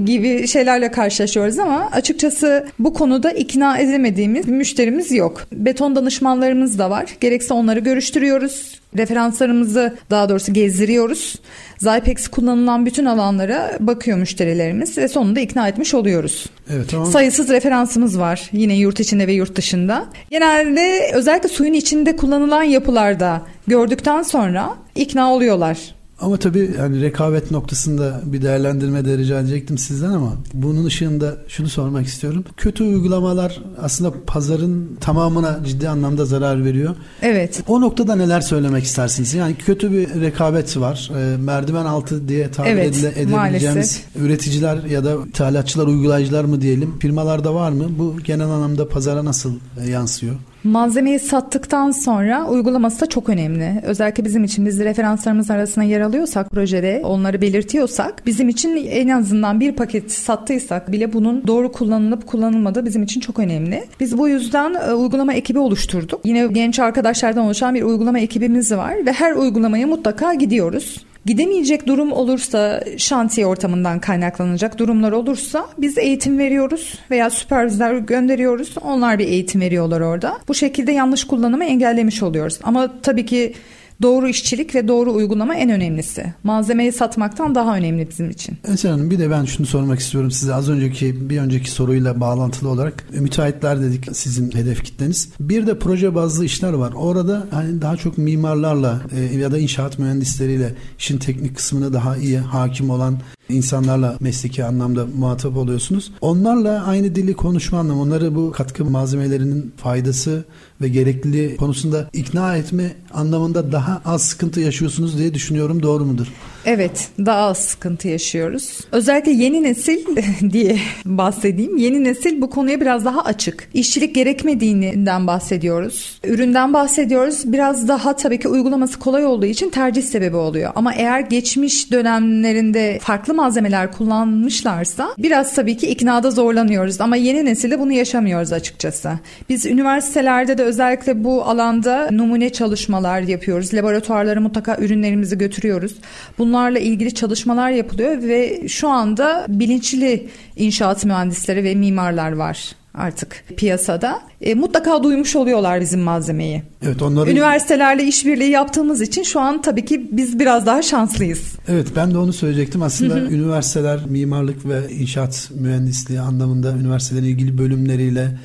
gibi 0.05 0.47
şeylerle 0.47 0.91
karşılaşıyoruz 0.91 1.59
ama 1.59 1.89
açıkçası 1.91 2.67
bu 2.79 2.93
konuda 2.93 3.31
ikna 3.31 3.77
edemediğimiz 3.77 4.47
bir 4.47 4.51
müşterimiz 4.51 5.11
yok. 5.11 5.41
Beton 5.51 5.95
danışmanlarımız 5.95 6.79
da 6.79 6.89
var. 6.89 7.05
Gerekse 7.21 7.53
onları 7.53 7.72
Onları 7.73 7.83
görüştürüyoruz. 7.83 8.79
Referanslarımızı 8.97 9.95
daha 10.09 10.29
doğrusu 10.29 10.53
gezdiriyoruz. 10.53 11.35
Zypex 11.79 12.27
kullanılan 12.27 12.85
bütün 12.85 13.05
alanlara 13.05 13.77
bakıyor 13.79 14.17
müşterilerimiz 14.17 14.97
ve 14.97 15.07
sonunda 15.07 15.39
ikna 15.39 15.67
etmiş 15.67 15.93
oluyoruz. 15.93 16.45
Evet 16.73 16.89
tamam. 16.89 17.11
Sayısız 17.11 17.49
referansımız 17.49 18.19
var 18.19 18.49
yine 18.51 18.77
yurt 18.77 18.99
içinde 18.99 19.27
ve 19.27 19.33
yurt 19.33 19.55
dışında. 19.55 20.05
Genelde 20.29 21.11
özellikle 21.13 21.49
suyun 21.49 21.73
içinde 21.73 22.15
kullanılan 22.15 22.63
yapılarda 22.63 23.41
gördükten 23.67 24.23
sonra 24.23 24.69
ikna 24.95 25.33
oluyorlar. 25.33 25.77
Ama 26.23 26.37
tabii 26.37 26.71
yani 26.77 27.01
rekabet 27.01 27.51
noktasında 27.51 28.21
bir 28.25 28.41
değerlendirme 28.41 29.05
de 29.05 29.17
rica 29.17 29.39
edecektim 29.39 29.77
sizden 29.77 30.09
ama 30.09 30.33
bunun 30.53 30.85
ışığında 30.85 31.37
şunu 31.47 31.69
sormak 31.69 32.05
istiyorum. 32.05 32.43
Kötü 32.57 32.83
uygulamalar 32.83 33.61
aslında 33.81 34.13
pazarın 34.27 34.97
tamamına 35.01 35.59
ciddi 35.65 35.89
anlamda 35.89 36.25
zarar 36.25 36.65
veriyor. 36.65 36.95
Evet. 37.21 37.63
O 37.67 37.81
noktada 37.81 38.15
neler 38.15 38.41
söylemek 38.41 38.83
istersiniz? 38.83 39.33
Yani 39.33 39.55
kötü 39.55 39.91
bir 39.91 40.21
rekabet 40.21 40.77
var. 40.77 41.11
E, 41.17 41.37
merdiven 41.37 41.85
altı 41.85 42.27
diye 42.27 42.51
tabir 42.51 42.69
Evet, 42.69 42.87
edile, 42.97 43.07
edebileceğimiz 43.07 43.31
maalesef. 43.75 44.05
üreticiler 44.15 44.83
ya 44.83 45.03
da 45.05 45.15
ithalatçılar, 45.29 45.87
uygulayıcılar 45.87 46.43
mı 46.43 46.61
diyelim 46.61 46.99
firmalarda 46.99 47.55
var 47.55 47.71
mı? 47.71 47.85
Bu 47.99 48.15
genel 48.23 48.45
anlamda 48.49 48.89
pazara 48.89 49.25
nasıl 49.25 49.53
e, 49.85 49.89
yansıyor? 49.89 50.35
Malzemeyi 50.63 51.19
sattıktan 51.19 51.91
sonra 51.91 52.45
uygulaması 52.45 53.01
da 53.01 53.05
çok 53.05 53.29
önemli. 53.29 53.81
Özellikle 53.83 54.25
bizim 54.25 54.43
için 54.43 54.65
biz 54.65 54.79
referanslarımız 54.79 55.51
arasında 55.51 55.85
yer 55.85 56.01
alıyorsak 56.01 56.51
projede 56.51 57.01
onları 57.05 57.41
belirtiyorsak 57.41 58.23
bizim 58.25 58.49
için 58.49 58.75
en 58.75 59.07
azından 59.07 59.59
bir 59.59 59.71
paket 59.71 60.11
sattıysak 60.11 60.91
bile 60.91 61.13
bunun 61.13 61.47
doğru 61.47 61.71
kullanılıp 61.71 62.27
kullanılmadığı 62.27 62.85
bizim 62.85 63.03
için 63.03 63.19
çok 63.19 63.39
önemli. 63.39 63.83
Biz 63.99 64.17
bu 64.17 64.27
yüzden 64.29 64.73
e, 64.73 64.93
uygulama 64.93 65.33
ekibi 65.33 65.59
oluşturduk. 65.59 66.21
Yine 66.23 66.47
genç 66.47 66.79
arkadaşlardan 66.79 67.45
oluşan 67.45 67.75
bir 67.75 67.83
uygulama 67.83 68.19
ekibimiz 68.19 68.71
var 68.71 69.05
ve 69.05 69.11
her 69.13 69.35
uygulamaya 69.35 69.87
mutlaka 69.87 70.33
gidiyoruz. 70.33 71.05
Gidemeyecek 71.25 71.87
durum 71.87 72.11
olursa 72.11 72.83
şantiye 72.97 73.45
ortamından 73.45 73.99
kaynaklanacak 73.99 74.77
durumlar 74.77 75.11
olursa 75.11 75.67
biz 75.77 75.97
eğitim 75.97 76.39
veriyoruz 76.39 76.99
veya 77.11 77.29
süpervizör 77.29 77.97
gönderiyoruz. 77.97 78.75
Onlar 78.81 79.19
bir 79.19 79.27
eğitim 79.27 79.61
veriyorlar 79.61 80.01
orada. 80.01 80.39
Bu 80.47 80.53
şekilde 80.53 80.91
yanlış 80.91 81.23
kullanımı 81.23 81.65
engellemiş 81.65 82.23
oluyoruz. 82.23 82.59
Ama 82.63 82.93
tabii 83.01 83.25
ki 83.25 83.53
doğru 84.01 84.27
işçilik 84.27 84.75
ve 84.75 84.87
doğru 84.87 85.13
uygulama 85.13 85.55
en 85.55 85.69
önemlisi. 85.69 86.33
Malzemeyi 86.43 86.91
satmaktan 86.91 87.55
daha 87.55 87.77
önemli 87.77 88.09
bizim 88.09 88.29
için. 88.29 88.57
Eser 88.73 88.89
Hanım 88.89 89.11
bir 89.11 89.19
de 89.19 89.29
ben 89.29 89.45
şunu 89.45 89.67
sormak 89.67 89.99
istiyorum 89.99 90.31
size 90.31 90.53
az 90.53 90.69
önceki 90.69 91.29
bir 91.29 91.39
önceki 91.39 91.71
soruyla 91.71 92.19
bağlantılı 92.19 92.69
olarak 92.69 93.03
e, 93.17 93.19
müteahhitler 93.19 93.81
dedik 93.81 94.17
sizin 94.17 94.51
hedef 94.51 94.83
kitleniz. 94.83 95.29
Bir 95.39 95.67
de 95.67 95.79
proje 95.79 96.15
bazlı 96.15 96.45
işler 96.45 96.73
var. 96.73 96.93
Orada 96.95 97.47
hani 97.51 97.81
daha 97.81 97.97
çok 97.97 98.17
mimarlarla 98.17 99.01
e, 99.15 99.37
ya 99.37 99.51
da 99.51 99.57
inşaat 99.57 99.99
mühendisleriyle 99.99 100.73
işin 100.99 101.17
teknik 101.17 101.55
kısmına 101.55 101.93
daha 101.93 102.17
iyi 102.17 102.37
hakim 102.37 102.89
olan 102.89 103.17
insanlarla 103.49 104.17
mesleki 104.19 104.65
anlamda 104.65 105.05
muhatap 105.17 105.57
oluyorsunuz. 105.57 106.11
Onlarla 106.21 106.85
aynı 106.85 107.15
dili 107.15 107.33
konuşma 107.33 107.79
anlamı, 107.79 108.01
onları 108.01 108.35
bu 108.35 108.51
katkı 108.51 108.85
malzemelerinin 108.85 109.73
faydası 109.77 110.43
ve 110.81 110.87
gerekliliği 110.87 111.57
konusunda 111.57 112.09
ikna 112.13 112.57
etme 112.57 112.95
anlamında 113.13 113.71
daha 113.71 114.01
az 114.05 114.21
sıkıntı 114.21 114.59
yaşıyorsunuz 114.59 115.17
diye 115.17 115.33
düşünüyorum. 115.33 115.83
Doğru 115.83 116.05
mudur? 116.05 116.27
Evet, 116.65 117.09
daha 117.19 117.37
az 117.37 117.57
sıkıntı 117.57 118.07
yaşıyoruz. 118.07 118.79
Özellikle 118.91 119.31
yeni 119.31 119.63
nesil 119.63 119.99
diye 120.51 120.79
bahsedeyim. 121.05 121.77
Yeni 121.77 122.03
nesil 122.03 122.41
bu 122.41 122.49
konuya 122.49 122.81
biraz 122.81 123.05
daha 123.05 123.21
açık. 123.21 123.69
İşçilik 123.73 124.15
gerekmediğinden 124.15 125.27
bahsediyoruz. 125.27 126.19
Üründen 126.23 126.73
bahsediyoruz. 126.73 127.41
Biraz 127.45 127.87
daha 127.87 128.15
tabii 128.15 128.39
ki 128.39 128.47
uygulaması 128.47 128.99
kolay 128.99 129.25
olduğu 129.25 129.45
için 129.45 129.69
tercih 129.69 130.01
sebebi 130.01 130.35
oluyor. 130.35 130.71
Ama 130.75 130.93
eğer 130.93 131.19
geçmiş 131.19 131.91
dönemlerinde 131.91 132.99
farklı 133.01 133.32
malzemeler 133.33 133.91
kullanmışlarsa 133.91 135.09
biraz 135.17 135.55
tabii 135.55 135.77
ki 135.77 135.87
iknada 135.87 136.31
zorlanıyoruz. 136.31 137.01
Ama 137.01 137.15
yeni 137.15 137.45
nesilde 137.45 137.79
bunu 137.79 137.91
yaşamıyoruz 137.91 138.53
açıkçası. 138.53 139.11
Biz 139.49 139.65
üniversitelerde 139.65 140.57
de 140.57 140.63
özellikle 140.63 141.23
bu 141.23 141.43
alanda 141.43 142.09
numune 142.11 142.49
çalışmalar 142.49 143.21
yapıyoruz. 143.21 143.73
Laboratuvarlara 143.73 144.41
mutlaka 144.41 144.77
ürünlerimizi 144.77 145.37
götürüyoruz. 145.37 145.95
Bunlarla 146.37 146.79
ilgili 146.79 147.13
çalışmalar 147.13 147.69
yapılıyor 147.69 148.23
ve 148.23 148.67
şu 148.67 148.89
anda 148.89 149.45
bilinçli 149.49 150.27
inşaat 150.55 151.05
mühendisleri 151.05 151.63
ve 151.63 151.75
mimarlar 151.75 152.31
var 152.31 152.75
artık 152.93 153.43
piyasada. 153.57 154.21
E, 154.41 154.53
mutlaka 154.53 155.03
duymuş 155.03 155.35
oluyorlar 155.35 155.81
bizim 155.81 155.99
malzemeyi. 155.99 156.63
Evet 156.85 157.01
onları 157.01 157.31
Üniversitelerle 157.31 158.03
işbirliği 158.03 158.49
yaptığımız 158.49 159.01
için 159.01 159.23
şu 159.23 159.39
an 159.39 159.61
tabii 159.61 159.85
ki 159.85 160.07
biz 160.11 160.39
biraz 160.39 160.65
daha 160.65 160.81
şanslıyız. 160.81 161.41
Evet 161.67 161.87
ben 161.95 162.13
de 162.13 162.17
onu 162.17 162.33
söyleyecektim. 162.33 162.81
Aslında 162.81 163.19
üniversiteler 163.19 163.99
mimarlık 164.05 164.65
ve 164.69 164.93
inşaat 164.93 165.49
mühendisliği 165.55 166.19
anlamında 166.19 166.71
üniversitelerin 166.71 167.25
ilgili 167.25 167.57
bölümleriyle 167.57 168.37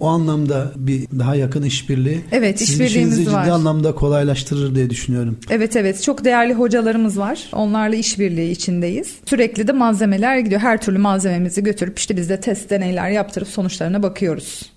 o 0.00 0.06
anlamda 0.06 0.72
bir 0.76 1.06
daha 1.18 1.34
yakın 1.34 1.62
işbirliği 1.62 2.20
Evet, 2.32 2.58
sizin 2.58 2.72
işbirliğimiz 2.84 3.12
işinizi 3.18 3.36
var. 3.36 3.42
ciddi 3.44 3.52
anlamda 3.52 3.94
kolaylaştırır 3.94 4.74
diye 4.74 4.90
düşünüyorum. 4.90 5.38
Evet 5.50 5.76
evet 5.76 6.02
çok 6.02 6.24
değerli 6.24 6.54
hocalarımız 6.54 7.18
var. 7.18 7.48
Onlarla 7.52 7.96
işbirliği 7.96 8.50
içindeyiz. 8.50 9.14
Sürekli 9.26 9.68
de 9.68 9.72
malzemeler 9.72 10.38
gidiyor. 10.38 10.60
Her 10.60 10.80
türlü 10.80 10.98
malzememizi 10.98 11.62
götürüp 11.62 11.98
işte 11.98 12.16
biz 12.16 12.28
de 12.28 12.40
test 12.40 12.70
deneyler 12.70 13.10
yaptırıp 13.10 13.48
sonuçlarına 13.48 14.02
bakıyoruz. 14.02 14.72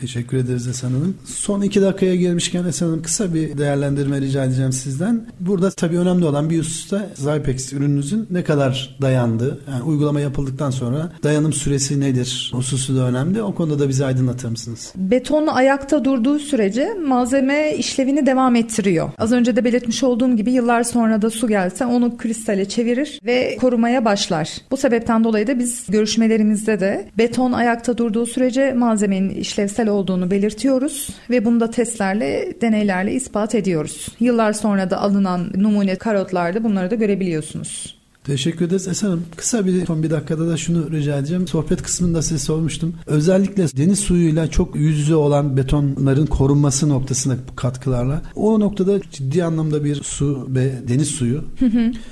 Teşekkür 0.00 0.36
ederiz 0.36 0.66
Esen 0.66 0.88
Hanım. 0.88 1.14
Son 1.24 1.62
iki 1.62 1.82
dakikaya 1.82 2.16
gelmişken 2.16 2.64
Esen 2.64 2.86
Hanım 2.86 3.02
kısa 3.02 3.34
bir 3.34 3.58
değerlendirme 3.58 4.20
rica 4.20 4.44
edeceğim 4.44 4.72
sizden. 4.72 5.26
Burada 5.40 5.70
tabii 5.70 5.98
önemli 5.98 6.24
olan 6.24 6.50
bir 6.50 6.58
hususta 6.58 7.10
Zypex 7.14 7.72
ürününüzün 7.72 8.26
ne 8.30 8.44
kadar 8.44 8.96
dayandığı, 9.02 9.60
yani 9.70 9.82
uygulama 9.82 10.20
yapıldıktan 10.20 10.70
sonra 10.70 11.12
dayanım 11.22 11.52
süresi 11.52 12.00
nedir? 12.00 12.52
Hususu 12.54 12.96
da 12.96 13.08
önemli. 13.08 13.42
O 13.42 13.54
konuda 13.54 13.78
da 13.78 13.88
bizi 13.88 14.04
aydınlatır 14.04 14.48
mısınız? 14.48 14.92
Beton 14.96 15.46
ayakta 15.46 16.04
durduğu 16.04 16.38
sürece 16.38 16.94
malzeme 17.06 17.74
işlevini 17.78 18.26
devam 18.26 18.56
ettiriyor. 18.56 19.10
Az 19.18 19.32
önce 19.32 19.56
de 19.56 19.64
belirtmiş 19.64 20.02
olduğum 20.02 20.36
gibi 20.36 20.52
yıllar 20.52 20.82
sonra 20.82 21.22
da 21.22 21.30
su 21.30 21.48
gelse 21.48 21.86
onu 21.86 22.16
kristale 22.16 22.68
çevirir 22.68 23.20
ve 23.24 23.56
korumaya 23.60 24.04
başlar. 24.04 24.50
Bu 24.70 24.76
sebepten 24.76 25.24
dolayı 25.24 25.46
da 25.46 25.58
biz 25.58 25.86
görüşmelerimizde 25.88 26.80
de 26.80 27.08
beton 27.18 27.52
ayakta 27.52 27.98
durduğu 27.98 28.26
sürece 28.26 28.72
malzemenin 28.72 29.30
işlevsel 29.30 29.89
olduğunu 29.90 30.30
belirtiyoruz 30.30 31.08
ve 31.30 31.44
bunu 31.44 31.60
da 31.60 31.70
testlerle, 31.70 32.54
deneylerle 32.60 33.12
ispat 33.12 33.54
ediyoruz. 33.54 34.08
Yıllar 34.20 34.52
sonra 34.52 34.90
da 34.90 35.00
alınan 35.00 35.52
numune 35.56 35.96
karotlarda 35.96 36.64
bunları 36.64 36.90
da 36.90 36.94
görebiliyorsunuz. 36.94 38.00
Teşekkür 38.24 38.64
ederiz 38.64 38.88
Esen 38.88 39.06
Hanım. 39.06 39.24
Kısa 39.36 39.66
bir 39.66 39.86
son 39.86 40.02
bir 40.02 40.10
dakikada 40.10 40.48
da 40.48 40.56
şunu 40.56 40.90
rica 40.90 41.16
edeceğim. 41.16 41.48
Sohbet 41.48 41.82
kısmında 41.82 42.22
size 42.22 42.38
sormuştum. 42.38 42.94
Özellikle 43.06 43.66
deniz 43.76 43.98
suyuyla 43.98 44.50
çok 44.50 44.76
yüz 44.76 44.98
yüze 44.98 45.14
olan 45.14 45.56
betonların 45.56 46.26
korunması 46.26 46.88
noktasında 46.88 47.36
bu 47.52 47.56
katkılarla. 47.56 48.22
O 48.36 48.60
noktada 48.60 49.00
ciddi 49.12 49.44
anlamda 49.44 49.84
bir 49.84 50.02
su 50.02 50.48
ve 50.50 50.72
deniz 50.88 51.08
suyu 51.08 51.44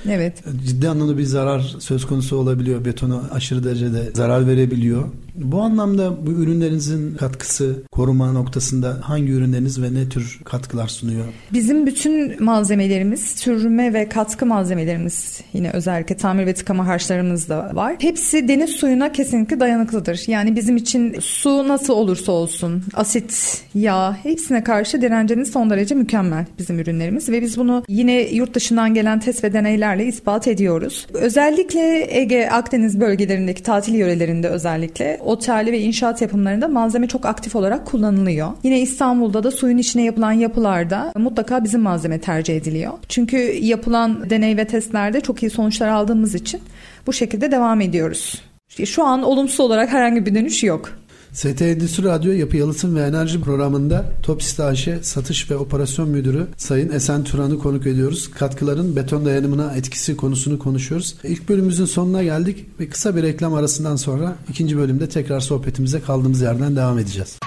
Evet. 0.08 0.44
ciddi 0.66 0.88
anlamda 0.88 1.18
bir 1.18 1.24
zarar 1.24 1.76
söz 1.78 2.06
konusu 2.06 2.36
olabiliyor. 2.36 2.84
Betona 2.84 3.22
aşırı 3.32 3.64
derecede 3.64 4.10
zarar 4.14 4.46
verebiliyor. 4.46 5.04
Bu 5.42 5.62
anlamda 5.62 6.26
bu 6.26 6.30
ürünlerinizin 6.30 7.14
katkısı 7.14 7.82
koruma 7.92 8.32
noktasında 8.32 8.98
hangi 9.02 9.32
ürünleriniz 9.32 9.82
ve 9.82 9.94
ne 9.94 10.08
tür 10.08 10.40
katkılar 10.44 10.88
sunuyor? 10.88 11.24
Bizim 11.52 11.86
bütün 11.86 12.44
malzemelerimiz, 12.44 13.20
sürme 13.20 13.92
ve 13.94 14.08
katkı 14.08 14.46
malzemelerimiz 14.46 15.40
yine 15.52 15.70
özellikle 15.70 16.16
tamir 16.16 16.46
ve 16.46 16.54
tıkama 16.54 16.86
harçlarımız 16.86 17.48
da 17.48 17.70
var. 17.74 17.96
Hepsi 17.98 18.48
deniz 18.48 18.70
suyuna 18.70 19.12
kesinlikle 19.12 19.60
dayanıklıdır. 19.60 20.24
Yani 20.26 20.56
bizim 20.56 20.76
için 20.76 21.16
su 21.20 21.68
nasıl 21.68 21.94
olursa 21.94 22.32
olsun, 22.32 22.82
asit, 22.94 23.62
yağ 23.74 24.16
hepsine 24.22 24.64
karşı 24.64 25.02
direnceniz 25.02 25.50
son 25.50 25.70
derece 25.70 25.94
mükemmel 25.94 26.46
bizim 26.58 26.78
ürünlerimiz 26.78 27.28
ve 27.28 27.42
biz 27.42 27.58
bunu 27.58 27.84
yine 27.88 28.20
yurt 28.20 28.54
dışından 28.54 28.94
gelen 28.94 29.20
test 29.20 29.44
ve 29.44 29.52
deneylerle 29.52 30.06
ispat 30.06 30.48
ediyoruz. 30.48 31.06
Özellikle 31.14 32.06
Ege, 32.18 32.48
Akdeniz 32.48 33.00
bölgelerindeki 33.00 33.62
tatil 33.62 33.94
yörelerinde 33.94 34.48
özellikle 34.48 35.18
otel 35.28 35.68
ve 35.72 35.80
inşaat 35.80 36.22
yapımlarında 36.22 36.68
malzeme 36.68 37.08
çok 37.08 37.26
aktif 37.26 37.56
olarak 37.56 37.86
kullanılıyor. 37.86 38.50
Yine 38.62 38.80
İstanbul'da 38.80 39.44
da 39.44 39.50
suyun 39.50 39.78
içine 39.78 40.02
yapılan 40.02 40.32
yapılarda 40.32 41.12
mutlaka 41.16 41.64
bizim 41.64 41.80
malzeme 41.80 42.20
tercih 42.20 42.56
ediliyor. 42.56 42.92
Çünkü 43.08 43.36
yapılan 43.62 44.30
deney 44.30 44.56
ve 44.56 44.64
testlerde 44.64 45.20
çok 45.20 45.42
iyi 45.42 45.50
sonuçlar 45.50 45.88
aldığımız 45.88 46.34
için 46.34 46.60
bu 47.06 47.12
şekilde 47.12 47.50
devam 47.50 47.80
ediyoruz. 47.80 48.42
Şu 48.84 49.04
an 49.04 49.22
olumsuz 49.22 49.60
olarak 49.60 49.90
herhangi 49.90 50.26
bir 50.26 50.34
dönüş 50.34 50.64
yok. 50.64 50.98
ST 51.38 51.62
Endüstri 51.62 52.04
Radyo 52.04 52.32
Yapı 52.32 52.56
Yalıtım 52.56 52.96
ve 52.96 53.02
Enerji 53.02 53.40
programında 53.40 54.12
Topsist 54.22 54.60
AŞ 54.60 54.88
Satış 55.02 55.50
ve 55.50 55.56
Operasyon 55.56 56.08
Müdürü 56.08 56.46
Sayın 56.56 56.92
Esen 56.92 57.24
Turan'ı 57.24 57.58
konuk 57.58 57.86
ediyoruz. 57.86 58.30
Katkıların 58.30 58.96
beton 58.96 59.24
dayanımına 59.24 59.76
etkisi 59.76 60.16
konusunu 60.16 60.58
konuşuyoruz. 60.58 61.14
İlk 61.24 61.48
bölümümüzün 61.48 61.84
sonuna 61.84 62.22
geldik 62.22 62.66
ve 62.80 62.88
kısa 62.88 63.16
bir 63.16 63.22
reklam 63.22 63.54
arasından 63.54 63.96
sonra 63.96 64.36
ikinci 64.50 64.78
bölümde 64.78 65.08
tekrar 65.08 65.40
sohbetimize 65.40 66.00
kaldığımız 66.00 66.40
yerden 66.40 66.76
devam 66.76 66.98
edeceğiz. 66.98 67.38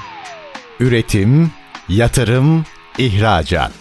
Üretim, 0.79 1.51
yatırım, 1.89 2.65
ihracat. 2.97 3.73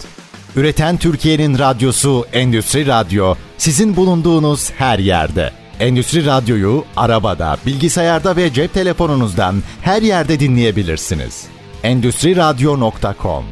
Üreten 0.57 0.97
Türkiye'nin 0.97 1.59
radyosu 1.59 2.27
Endüstri 2.33 2.87
Radyo 2.87 3.35
sizin 3.59 3.97
bulunduğunuz 3.97 4.71
her 4.71 4.99
yerde. 4.99 5.60
Endüstri 5.81 6.27
Radyo'yu 6.27 6.85
arabada, 6.97 7.57
bilgisayarda 7.67 8.37
ve 8.37 8.53
cep 8.53 8.75
telefonunuzdan 8.75 9.63
her 9.83 10.03
yerde 10.03 10.41
dinleyebilirsiniz. 10.41 11.47
Endüstri 11.83 12.37
Radyo.com 12.37 13.45